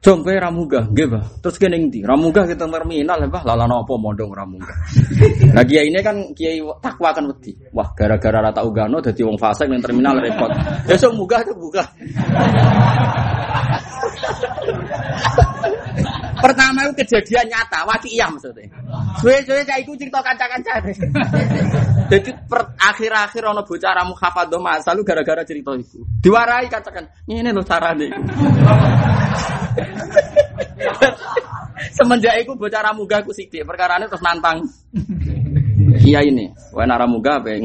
Jong 0.06 0.22
kowe 0.22 0.38
ramuga, 0.38 0.86
nggih, 0.86 1.06
Bah. 1.10 1.26
Terus 1.42 1.58
kene 1.58 1.82
ndi? 1.82 2.06
Ramuga 2.06 2.46
kita 2.46 2.70
terminal, 2.70 3.26
Bah. 3.26 3.42
Lala 3.42 3.66
napa 3.66 3.98
mondong 3.98 4.30
ramuga. 4.30 4.70
Nah, 5.50 5.64
kiai 5.66 5.90
ini 5.90 5.98
kan 5.98 6.30
kiai 6.30 6.62
takwa 6.78 7.10
kan 7.10 7.26
wedi. 7.26 7.58
Wah, 7.74 7.90
gara-gara 7.90 8.38
rata 8.38 8.62
ugano 8.62 9.02
dadi 9.02 9.26
wong 9.26 9.34
fasik 9.34 9.66
ning 9.66 9.82
terminal 9.82 10.14
repot. 10.22 10.54
Besok 10.86 11.10
munggah 11.10 11.42
tuh 11.42 11.58
buka. 11.58 11.82
Pertama 16.36 16.84
itu 16.84 16.92
kejadian 17.04 17.48
nyata, 17.48 17.84
wati 17.88 18.12
iya 18.12 18.28
maksudnya. 18.28 18.68
Suwe-suwe 19.20 19.64
saya 19.64 19.80
ikut 19.80 19.96
cerita 19.96 20.20
kanca-kanca. 20.20 20.84
Jadi 22.12 22.30
per, 22.46 22.76
akhir-akhir 22.76 23.42
ono 23.48 23.64
bocah 23.64 23.92
ramu 23.96 24.14
hafadzah 24.14 24.60
masa 24.60 24.92
lu 24.92 25.02
gara-gara 25.02 25.42
cerita 25.42 25.72
itu. 25.74 26.04
Diwarai 26.20 26.68
katakan, 26.68 27.08
ini 27.26 27.50
lo 27.50 27.64
carane. 27.64 28.12
Semenjak 31.96 32.36
itu 32.40 32.52
bocah 32.56 32.80
ramuga 32.84 33.24
aku 33.24 33.32
sidik, 33.32 33.64
perkara 33.64 33.96
ini 33.96 34.06
terus 34.08 34.24
nantang. 34.24 34.64
Iya 36.04 36.20
ini, 36.24 36.52
wah 36.72 36.84
naramuga 36.84 37.40
apa 37.40 37.56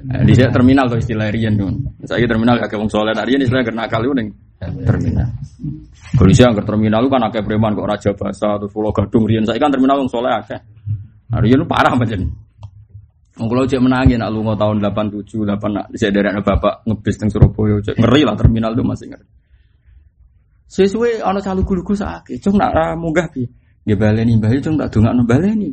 di 0.00 0.32
terminal 0.38 0.86
tuh 0.86 1.02
istilah 1.02 1.28
Rian 1.28 1.58
tuh. 1.58 1.66
Saya 2.06 2.24
terminal 2.24 2.56
agak 2.56 2.78
wong 2.78 2.88
soleh, 2.88 3.12
Rian 3.12 3.42
istilah 3.42 3.66
karena 3.66 3.90
kali 3.90 4.06
udah 4.06 4.24
terminal. 4.60 5.28
Polisi 6.16 6.44
yang 6.44 6.52
ke 6.52 6.62
terminal 6.68 7.08
kan 7.08 7.32
akeh 7.32 7.40
preman 7.40 7.72
kok 7.72 7.88
Raja 7.88 8.10
Basa 8.12 8.60
atau 8.60 8.68
Pulau 8.68 8.92
Gadung 8.92 9.24
Rian 9.24 9.48
saya 9.48 9.56
kan 9.56 9.72
terminal 9.72 10.04
yang 10.04 10.10
soleh 10.12 10.32
akeh. 10.36 10.60
Nah, 11.32 11.40
Rian 11.40 11.64
parah 11.64 11.96
macam. 11.96 12.28
Kalau 13.40 13.64
cek 13.64 13.80
menangin, 13.80 14.20
nak 14.20 14.36
lungo 14.36 14.52
tahun 14.52 14.84
87, 14.84 15.48
8 15.48 15.64
nak 15.72 15.88
saya 15.96 16.12
dari 16.12 16.28
anak 16.28 16.44
bapak 16.44 16.84
ngebis 16.84 17.16
teng 17.16 17.32
Surabaya, 17.32 17.80
cek 17.80 17.96
ngeri 17.96 18.22
lah 18.28 18.36
terminal 18.36 18.76
tuh 18.76 18.84
masih 18.84 19.16
ngeri. 19.16 19.26
Sesuai 20.68 21.24
anak 21.24 21.48
calu 21.48 21.64
guluku 21.64 21.96
sakit, 21.96 22.36
cung 22.36 22.60
nak 22.60 22.76
munggah 23.00 23.32
bi, 23.32 23.48
dia 23.80 23.96
baleni 23.96 24.36
bayi, 24.36 24.60
cung 24.60 24.76
tak 24.76 24.92
dongak 24.92 25.16
no 25.16 25.24
baleni. 25.24 25.72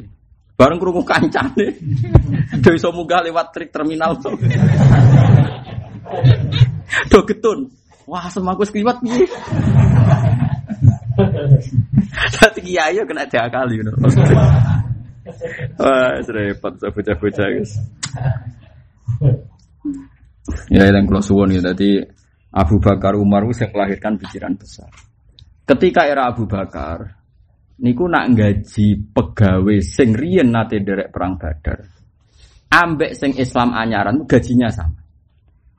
Bareng 0.57 0.79
kerungu 0.79 1.03
kancane, 1.03 1.67
dia 2.63 2.71
bisa 2.71 2.88
munggah 2.89 3.21
lewat 3.27 3.51
trik 3.51 3.69
terminal 3.69 4.15
tuh. 4.15 4.33
Do 7.11 7.19
getun, 7.27 7.67
wah 8.08 8.26
semaku 8.32 8.64
sekliwat 8.64 9.03
bi. 9.03 9.12
Tapi 12.38 12.60
kiai 12.64 12.97
kena 13.03 13.28
diakali, 13.28 13.84
know. 13.84 13.93
Wah, 15.78 16.16
repot 16.24 16.74
bocah-bocah 16.80 17.47
guys. 17.51 17.74
Ya 20.72 20.88
yang 20.88 21.03
kalau 21.12 21.20
suwon 21.20 21.51
ya 21.51 21.60
tadi 21.60 21.99
Abu 22.55 22.80
Bakar 22.80 23.20
Umar 23.20 23.43
yang 23.43 23.72
melahirkan 23.76 24.16
pikiran 24.16 24.55
besar. 24.55 24.88
Ketika 25.68 26.08
era 26.08 26.32
Abu 26.32 26.47
Bakar, 26.47 27.20
niku 27.84 28.08
nak 28.08 28.32
gaji 28.32 29.12
pegawai 29.12 29.84
sing 29.84 30.16
riyen 30.16 30.55
nate 30.55 30.80
derek 30.80 31.12
perang 31.12 31.36
Badar. 31.36 31.84
Ambek 32.72 33.16
sing 33.16 33.36
Islam 33.36 33.76
anyaran 33.76 34.24
gajinya 34.24 34.72
sama. 34.72 35.07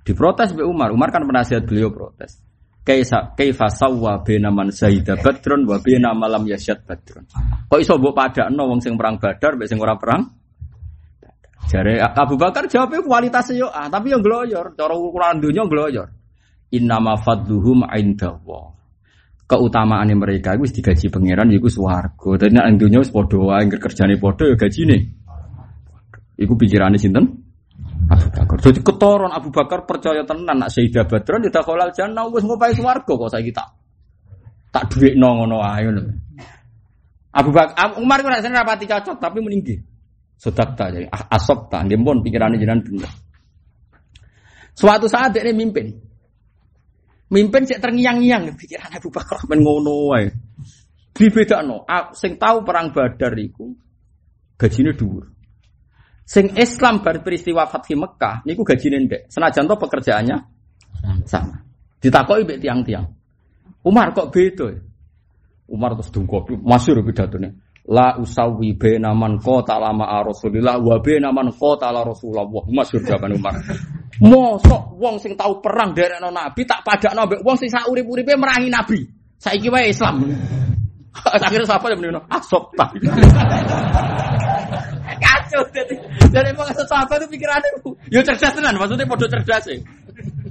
Diprotes 0.09 0.57
be 0.57 0.65
Umar, 0.65 0.89
Umar 0.89 1.13
kan 1.13 1.21
penasihat 1.29 1.69
beliau 1.69 1.93
protes. 1.93 2.41
Kaisa 2.81 3.37
kaifa 3.37 3.69
sawwa 3.69 4.25
bena 4.25 4.49
man 4.49 4.73
syahida 4.73 5.21
badrun 5.21 5.69
wa 5.69 5.77
bena 5.85 6.17
malam 6.17 6.49
yasyad 6.49 6.89
badrun. 6.89 7.29
Kok 7.69 7.77
iso 7.77 8.01
mbok 8.01 8.17
padakno 8.17 8.65
wong 8.65 8.81
sing 8.81 8.97
perang 8.97 9.21
Badar 9.21 9.61
mbek 9.61 9.69
sing 9.69 9.77
ora 9.77 10.01
perang? 10.01 10.25
Jare 11.69 12.01
Abu 12.01 12.41
Bakar 12.41 12.65
jawabnya 12.65 13.05
kualitasnya 13.05 13.61
yo 13.61 13.69
ah, 13.69 13.93
tapi 13.93 14.17
yang 14.17 14.25
gloyor, 14.25 14.73
cara 14.73 14.97
ukuran 14.97 15.45
dunia 15.45 15.69
gloyor. 15.69 16.09
Innama 16.73 17.21
fadluhum 17.21 17.85
indallah. 17.93 18.73
Keutamaan 19.45 20.09
mereka 20.17 20.57
itu 20.57 20.81
digaji 20.81 21.13
pangeran 21.13 21.53
iku 21.53 21.69
swarga. 21.69 22.41
Dadi 22.41 22.57
nek 22.57 22.81
dunya 22.81 23.05
wis 23.05 23.13
padha 23.13 23.37
wae 23.37 23.69
kerjane 23.69 24.17
padha 24.17 24.49
ya 24.49 24.57
gajine. 24.57 24.97
Iku 26.41 26.57
pikirane 26.57 26.97
sinten? 26.97 27.48
Abu 28.09 28.29
Bakar. 28.33 28.57
Jadi 28.65 28.81
ketoron 28.81 29.33
Abu 29.33 29.49
Bakar 29.53 29.85
percaya 29.85 30.25
tenan 30.25 30.57
nak 30.57 30.73
Sayyidah 30.73 31.05
Badron 31.05 31.45
tidak 31.45 31.65
kolal 31.69 31.93
jannah 31.93 32.25
wis 32.33 32.41
ngopai 32.41 32.73
swarga 32.73 33.13
kok 33.13 33.29
saiki 33.29 33.53
tak 33.53 33.69
tak 34.73 34.85
duit 34.93 35.17
ngono 35.17 35.61
ae 35.61 35.85
lho. 35.93 36.03
Abu 37.37 37.51
Bakar 37.53 38.01
Umar 38.01 38.25
ku 38.25 38.29
rasane 38.33 38.57
rapati 38.57 38.89
cocok 38.89 39.17
tapi 39.21 39.39
meninggi. 39.45 39.77
Sodak 40.39 40.79
ta 40.79 40.89
jadi 40.89 41.05
asop 41.11 41.69
ta 41.69 41.85
nggih 41.85 42.01
pun 42.01 42.25
pikirane 42.25 42.57
jenengan 42.57 42.81
bener. 42.81 43.11
Suatu 44.73 45.11
saat 45.11 45.37
dia 45.37 45.51
mimpin. 45.53 45.91
Mimpin 47.29 47.69
cek 47.69 47.85
terngiang-ngiang 47.85 48.57
pikiran 48.57 48.89
Abu 48.89 49.13
Bakar 49.13 49.45
men 49.53 49.61
ngono 49.61 50.17
wae. 50.17 50.33
Dibedakno, 51.13 51.83
sing 52.15 52.39
tahu 52.39 52.63
perang 52.63 52.95
Badar 52.95 53.35
iku 53.35 53.75
gajine 54.55 54.95
dhuwur. 54.95 55.38
Sing 56.29 56.53
Islam 56.61 57.01
bar 57.01 57.25
peristiwa 57.25 57.65
Fathi 57.65 57.97
Mekah 57.97 58.45
niku 58.45 58.61
gajine 58.61 59.01
ndek. 59.09 59.33
Senajan 59.33 59.65
to 59.65 59.81
pekerjaannya 59.81 60.37
sama. 61.25 61.57
Ditakoki 61.97 62.45
mbek 62.45 62.61
tiang-tiang. 62.61 63.09
Umar 63.89 64.13
kok 64.13 64.29
beda? 64.29 64.69
Umar 65.73 65.97
terus 65.97 66.13
dungkop 66.13 66.53
masyhur 66.61 67.01
pidatone. 67.01 67.81
La 67.89 68.21
usawi 68.21 68.77
baina 68.77 69.17
man 69.17 69.41
qatala 69.41 69.97
ma'a 69.97 70.21
Rasulillah 70.21 70.77
wa 70.77 71.01
baina 71.01 71.33
man 71.33 71.49
qatala 71.49 72.05
Rasulullah. 72.05 72.45
Masyhur 72.69 73.09
jawaban 73.09 73.33
Umar. 73.33 73.57
Mosok 74.29 75.01
wong 75.01 75.17
sing 75.17 75.33
tahu 75.33 75.65
perang 75.65 75.97
derekno 75.97 76.29
Nabi 76.29 76.69
tak 76.69 76.85
padakno 76.85 77.25
mbek 77.25 77.41
wong 77.41 77.57
sing 77.57 77.73
sak 77.73 77.89
urip-uripe 77.89 78.37
merangi 78.37 78.69
Nabi. 78.69 79.01
Saiki 79.41 79.73
wae 79.73 79.89
Islam. 79.89 80.29
Akhirnya 81.41 81.65
siapa 81.65 81.89
yang 81.89 82.05
menurut 82.05 82.29
asop 82.29 82.77
tak. 82.77 82.93
Kacau 85.49 85.65
jadi. 85.73 85.97
Jadi 86.29 86.49
emang 86.53 86.69
sahabat 86.77 87.25
itu 87.25 87.33
pikirannya, 87.33 87.71
yo 88.13 88.21
cerdas 88.21 88.53
tenan, 88.53 88.77
maksudnya 88.77 89.09
podo 89.09 89.25
cerdas 89.25 89.65
sih. 89.65 89.81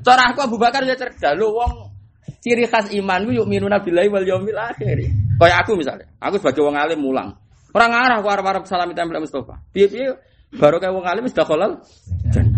Cara 0.02 0.34
aku 0.34 0.42
Abu 0.42 0.58
Bakar 0.58 0.82
ya 0.90 0.98
cerdas. 0.98 1.38
Lu 1.38 1.54
wong 1.54 1.94
ciri 2.42 2.66
khas 2.66 2.90
iman 2.98 3.30
ku 3.30 3.32
yuk 3.38 3.46
minuna 3.46 3.78
billahi 3.78 4.10
wal 4.10 4.26
yaumil 4.26 4.58
akhir. 4.58 4.98
Kayak 5.38 5.58
aku 5.62 5.78
misalnya, 5.78 6.10
aku 6.18 6.42
sebagai 6.42 6.66
wong 6.66 6.74
alim 6.74 6.98
mulang. 6.98 7.38
Orang 7.78 7.94
arah 7.94 8.18
aku 8.18 8.28
arep-arep 8.34 8.66
salam 8.66 8.90
tempel 8.98 9.22
Mustafa. 9.22 9.62
Piye-piye 9.70 10.18
baru 10.58 10.82
kayak 10.82 10.94
wong 10.98 11.06
alim 11.06 11.30
sudah 11.30 11.46
kolal 11.46 11.72
jannah. 12.34 12.58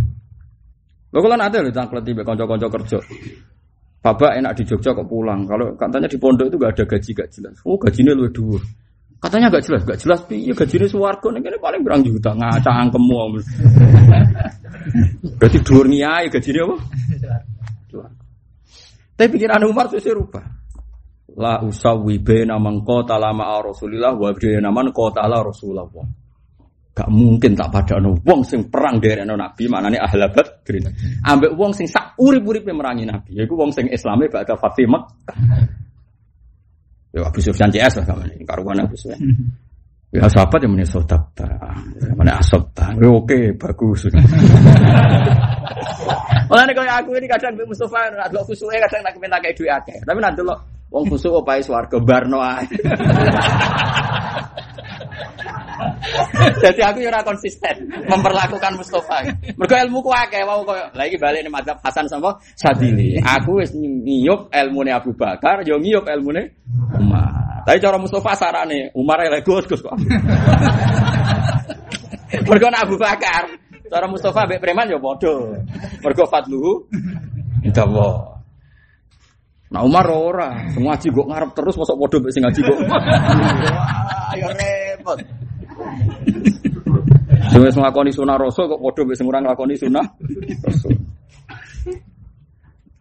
Lo 1.11 1.19
kalau 1.19 1.35
nanti 1.35 1.59
lo 1.59 1.73
tangklet 1.75 2.07
tiba 2.07 2.23
konco-konco 2.23 2.71
kerja. 2.71 2.97
Bapak 3.99 4.31
enak 4.39 4.55
di 4.55 4.63
Jogja 4.63 4.95
kok 4.95 5.11
pulang. 5.11 5.43
Kalau 5.43 5.75
katanya 5.75 6.07
di 6.07 6.15
pondok 6.15 6.47
itu 6.47 6.55
gak 6.55 6.71
ada 6.71 6.83
gaji 6.87 7.09
gak 7.11 7.29
jelas. 7.35 7.59
Oh 7.67 7.75
gajinya 7.75 8.15
lu 8.15 8.31
dua. 8.31 8.61
Katanya 9.19 9.51
gak 9.51 9.67
jelas, 9.67 9.83
gak 9.83 9.99
jelas. 9.99 10.19
Iya 10.31 10.55
gajinya 10.55 10.87
suwargo 10.87 11.27
nih 11.35 11.59
paling 11.59 11.83
berang 11.83 12.07
juta 12.07 12.31
ngaca 12.31 12.71
angkemu. 12.71 13.15
Berarti 15.35 15.59
dua 15.59 15.83
niai 15.83 16.31
gajinya 16.31 16.63
apa? 16.71 16.75
Tapi 19.19 19.27
pikiran 19.35 19.67
Umar 19.67 19.91
itu 19.91 20.15
rubah. 20.15 20.45
La 21.35 21.59
usawi 21.59 22.23
bena 22.23 22.55
kota 22.79 23.19
lama 23.19 23.59
Rasulillah 23.59 24.15
wa 24.15 24.31
bena 24.31 24.71
man 24.71 24.95
kota 24.95 25.27
la 25.27 25.43
Rasulullah. 25.43 25.83
Gak 26.95 27.11
mungkin 27.11 27.59
tak 27.59 27.75
pada 27.75 27.99
wong 27.99 28.41
sing 28.47 28.71
perang 28.71 29.03
dari 29.03 29.23
Nabi 29.27 29.63
mana 29.67 29.91
nih 29.91 29.99
ahla 29.99 30.31
badrin. 30.31 30.87
Ambek 31.27 31.59
wong 31.59 31.75
sing 31.75 31.91
sak 31.91 32.15
urip 32.23 32.47
uripe 32.47 32.71
merangi 32.71 33.03
Nabi. 33.03 33.35
Yaiku 33.35 33.59
wong 33.59 33.75
sing 33.75 33.91
Islame 33.91 34.31
bakal 34.31 34.55
Fatih 34.55 34.87
Mekah. 34.87 35.35
Ya 37.09 37.25
Abu 37.25 37.41
Sufyan 37.41 37.73
CS 37.73 37.97
lah 38.01 38.05
kamu 38.05 38.37
ini 38.37 38.45
karuan 38.45 38.85
Abu 38.85 38.93
Sufyan. 38.93 39.17
Ya 40.09 40.25
sahabat 40.25 40.65
yang 40.65 40.73
menyesal 40.73 41.05
tak 41.05 41.21
mana 42.17 42.41
asap 42.41 42.69
tak. 42.73 42.97
Ya 42.97 43.09
oke 43.09 43.53
bagus. 43.57 44.09
Malah 46.49 46.65
nih 46.65 46.73
kalau 46.73 46.93
aku 46.97 47.13
ini 47.13 47.29
kadang 47.29 47.53
Mustafa 47.61 48.09
nak 48.09 48.33
lo 48.33 48.41
khusyuknya 48.41 48.81
kadang 48.89 49.05
nak 49.05 49.13
minta 49.21 49.37
kayak 49.37 49.53
duit 49.53 49.69
akeh. 49.69 50.01
Tapi 50.01 50.17
nanti 50.17 50.41
lo 50.41 50.57
wong 50.89 51.05
khusyuk 51.13 51.45
apa 51.45 51.61
swarga 51.61 51.97
barno 52.01 52.41
ae. 52.41 52.65
Jadi 56.39 56.81
aku 56.81 57.05
ora 57.05 57.21
konsisten 57.21 57.85
memperlakukan 58.09 58.81
Mustafa. 58.81 59.29
Mergo 59.55 59.75
ilmu 59.77 59.99
ku 60.01 60.09
akeh 60.09 60.41
wau 60.41 60.65
koyo 60.65 60.89
lagi 60.97 61.15
balik 61.21 61.45
ning 61.45 61.53
madzhab 61.53 61.77
Hasan 61.85 62.09
sama 62.09 62.33
Sadili. 62.57 63.21
Aku 63.21 63.61
wis 63.61 63.71
ngiyup 63.77 64.49
ilmune 64.49 64.89
Abu 64.89 65.13
Bakar, 65.13 65.61
yo 65.63 65.77
ngiyup 65.77 66.09
ilmune 66.09 66.57
Umar. 66.99 67.63
Tapi 67.63 67.77
cara 67.79 67.97
Mustafa 67.97 68.35
sarane 68.35 68.91
Umar 68.93 69.23
elek 69.23 69.47
Gus 69.47 69.65
Gus 69.65 69.81
kok. 69.81 69.93
Mergo 72.49 72.67
Abu 72.69 72.95
Bakar, 72.97 73.45
cara 73.89 74.05
Mustafa 74.05 74.45
mbek 74.45 74.61
preman 74.61 74.89
yo 74.89 75.01
padha. 75.01 75.33
Mergo 76.05 76.23
fadluhu 76.29 76.85
indawa. 77.65 78.37
Nah 79.69 79.85
Umar 79.85 80.05
ora, 80.09 80.49
semua 80.73 80.97
ngaji 80.97 81.07
kok 81.13 81.27
ngarep 81.29 81.49
terus 81.53 81.75
masuk 81.77 81.95
padha 81.97 82.17
mbek 82.21 82.31
sing 82.33 82.41
ngaji 82.45 82.61
kok. 82.61 82.77
Ayo 84.33 84.47
repot. 84.57 85.17
Sing 87.49 87.59
wis 87.65 87.77
nglakoni 87.77 88.11
sunah 88.13 88.37
rasul 88.37 88.65
kok 88.65 88.81
padha 88.81 89.01
mbek 89.05 89.17
sing 89.17 89.25
ora 89.29 89.39
nglakoni 89.41 89.75
sunah 89.77 90.05
rasul. 90.65 90.93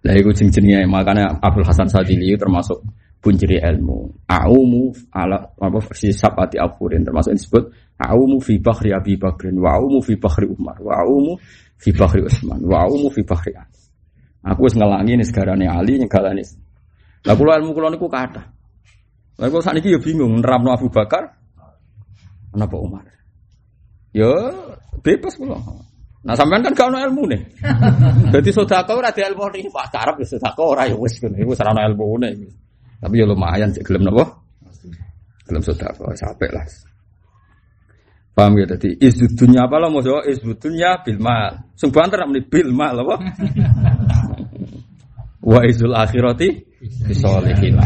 Lah 0.04 0.14
iku 0.14 0.30
jenenge 0.32 0.86
makanya 0.88 1.36
Abdul 1.42 1.66
Hasan 1.66 1.90
Sadili 1.90 2.32
termasuk 2.38 2.80
punjeri 3.18 3.58
ilmu. 3.58 4.26
Aumu 4.30 4.94
ala 5.10 5.52
apa 5.58 5.78
versi 5.82 6.14
sabati 6.14 6.56
afurin 6.56 7.02
termasuk 7.02 7.34
disebut 7.34 7.64
aumu 7.98 8.38
fi 8.38 8.62
bahri 8.62 8.94
Abi 8.94 9.18
Bakrin 9.18 9.58
wa 9.58 9.78
aumu 9.78 9.98
fi 10.02 10.14
bahri 10.14 10.46
Umar 10.46 10.78
wa 10.78 11.02
aumu 11.02 11.34
fi 11.78 11.90
bahri 11.90 12.22
Utsman 12.22 12.62
wa 12.62 12.86
aumu 12.86 13.10
fi 13.10 13.22
bahri 13.26 13.52
Ali. 13.54 13.78
Aku 14.46 14.70
wis 14.70 14.78
ngelangi 14.78 15.18
nih 15.18 15.26
segarane 15.26 15.66
Ali 15.66 15.98
nyegalani. 15.98 16.46
Lah 17.26 17.34
kula 17.34 17.58
ilmu 17.58 17.74
kula 17.74 17.90
niku 17.90 18.06
kathah. 18.06 18.46
Lah 19.38 19.46
kok 19.50 19.62
sakniki 19.62 19.94
ya 19.94 20.00
bingung 20.02 20.38
nerapno 20.42 20.74
Abu 20.74 20.90
Bakar 20.90 21.38
Kenapa 22.48 22.76
Umar? 22.80 23.04
Ya 24.16 24.32
bebas 25.04 25.36
kula. 25.36 25.58
Nah 26.24 26.34
sampean 26.34 26.64
kan 26.64 26.74
gak 26.74 26.88
ono 26.90 26.98
ilmu 26.98 27.22
nih. 27.30 27.40
Jadi 28.34 28.50
sodako 28.50 28.98
ora 28.98 29.12
ada 29.12 29.22
ilmu 29.30 29.46
nih. 29.52 29.68
Pak 29.68 29.94
Arab 29.94 30.16
ya 30.22 30.26
sodako 30.26 30.74
ora 30.74 30.88
ya 30.88 30.96
wis 30.96 31.20
ngono. 31.20 31.36
Iku 31.38 31.52
sarana 31.54 31.86
ilmu 31.86 32.18
nih. 32.24 32.67
Tapi 32.98 33.22
ya 33.22 33.26
lumayan 33.30 33.70
sih 33.70 33.86
gelem 33.86 34.10
napa? 34.10 34.26
Gelem 35.46 35.62
sodako 35.62 36.10
sampai 36.18 36.50
lah. 36.50 36.66
Paham 38.34 38.54
ya 38.54 38.70
tadi 38.70 38.94
izdudunya 39.02 39.66
apa 39.66 39.82
lah 39.82 39.90
mau 39.90 39.98
jawab 39.98 40.26
izdudunya 40.26 40.98
bil 41.02 41.18
mal. 41.18 41.58
Sing 41.74 41.90
banter 41.90 42.22
muni 42.26 42.42
bil 42.46 42.70
mal 42.70 42.94
apa? 42.94 43.18
Wa 45.50 45.62
izul 45.66 45.94
akhirati 45.94 46.48
bisolihin. 47.06 47.78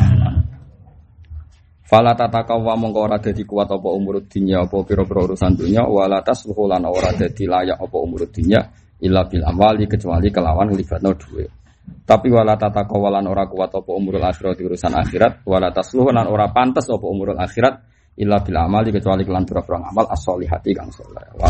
Fala 1.92 2.16
tatakawa 2.16 2.72
mongko 2.72 3.04
ora 3.04 3.20
dadi 3.20 3.44
kuat 3.44 3.68
apa 3.68 3.84
umur 3.92 4.24
dunya 4.24 4.64
apa 4.64 4.80
pira-pira 4.80 5.28
urusan 5.28 5.60
dunya 5.60 5.84
wala 5.84 6.24
tasluhu 6.24 6.64
lan 6.64 6.88
ora 6.88 7.12
dadi 7.12 7.44
layak 7.44 7.76
apa 7.76 7.96
umur 8.00 8.24
dunya 8.32 8.64
illa 9.04 9.28
bil 9.28 9.44
amwali 9.44 9.84
kecuali 9.84 10.32
kelawan 10.32 10.72
nglibatno 10.72 11.12
dhuwit. 11.12 11.61
Tapi 11.82 12.28
wala 12.30 12.58
tatakawa 12.58 13.18
lan 13.18 13.26
ora 13.30 13.46
kuat 13.46 13.74
apa 13.74 13.90
umurul 13.90 14.22
akhirat 14.22 14.58
urusan 14.58 14.94
akhirat 14.94 15.46
wala 15.46 15.70
ora 16.28 16.46
pantes 16.50 16.86
apa 16.90 17.06
umurul 17.06 17.38
akhirat 17.38 17.74
illa 18.18 18.42
bil 18.44 18.58
amali 18.58 18.92
kecuali 18.92 19.24
kelan 19.24 19.48
pira-pira 19.48 19.80
amal 19.80 20.06
as-solihati 20.10 20.70
kang 20.76 20.90
saleh. 20.92 21.32
Wa 21.38 21.48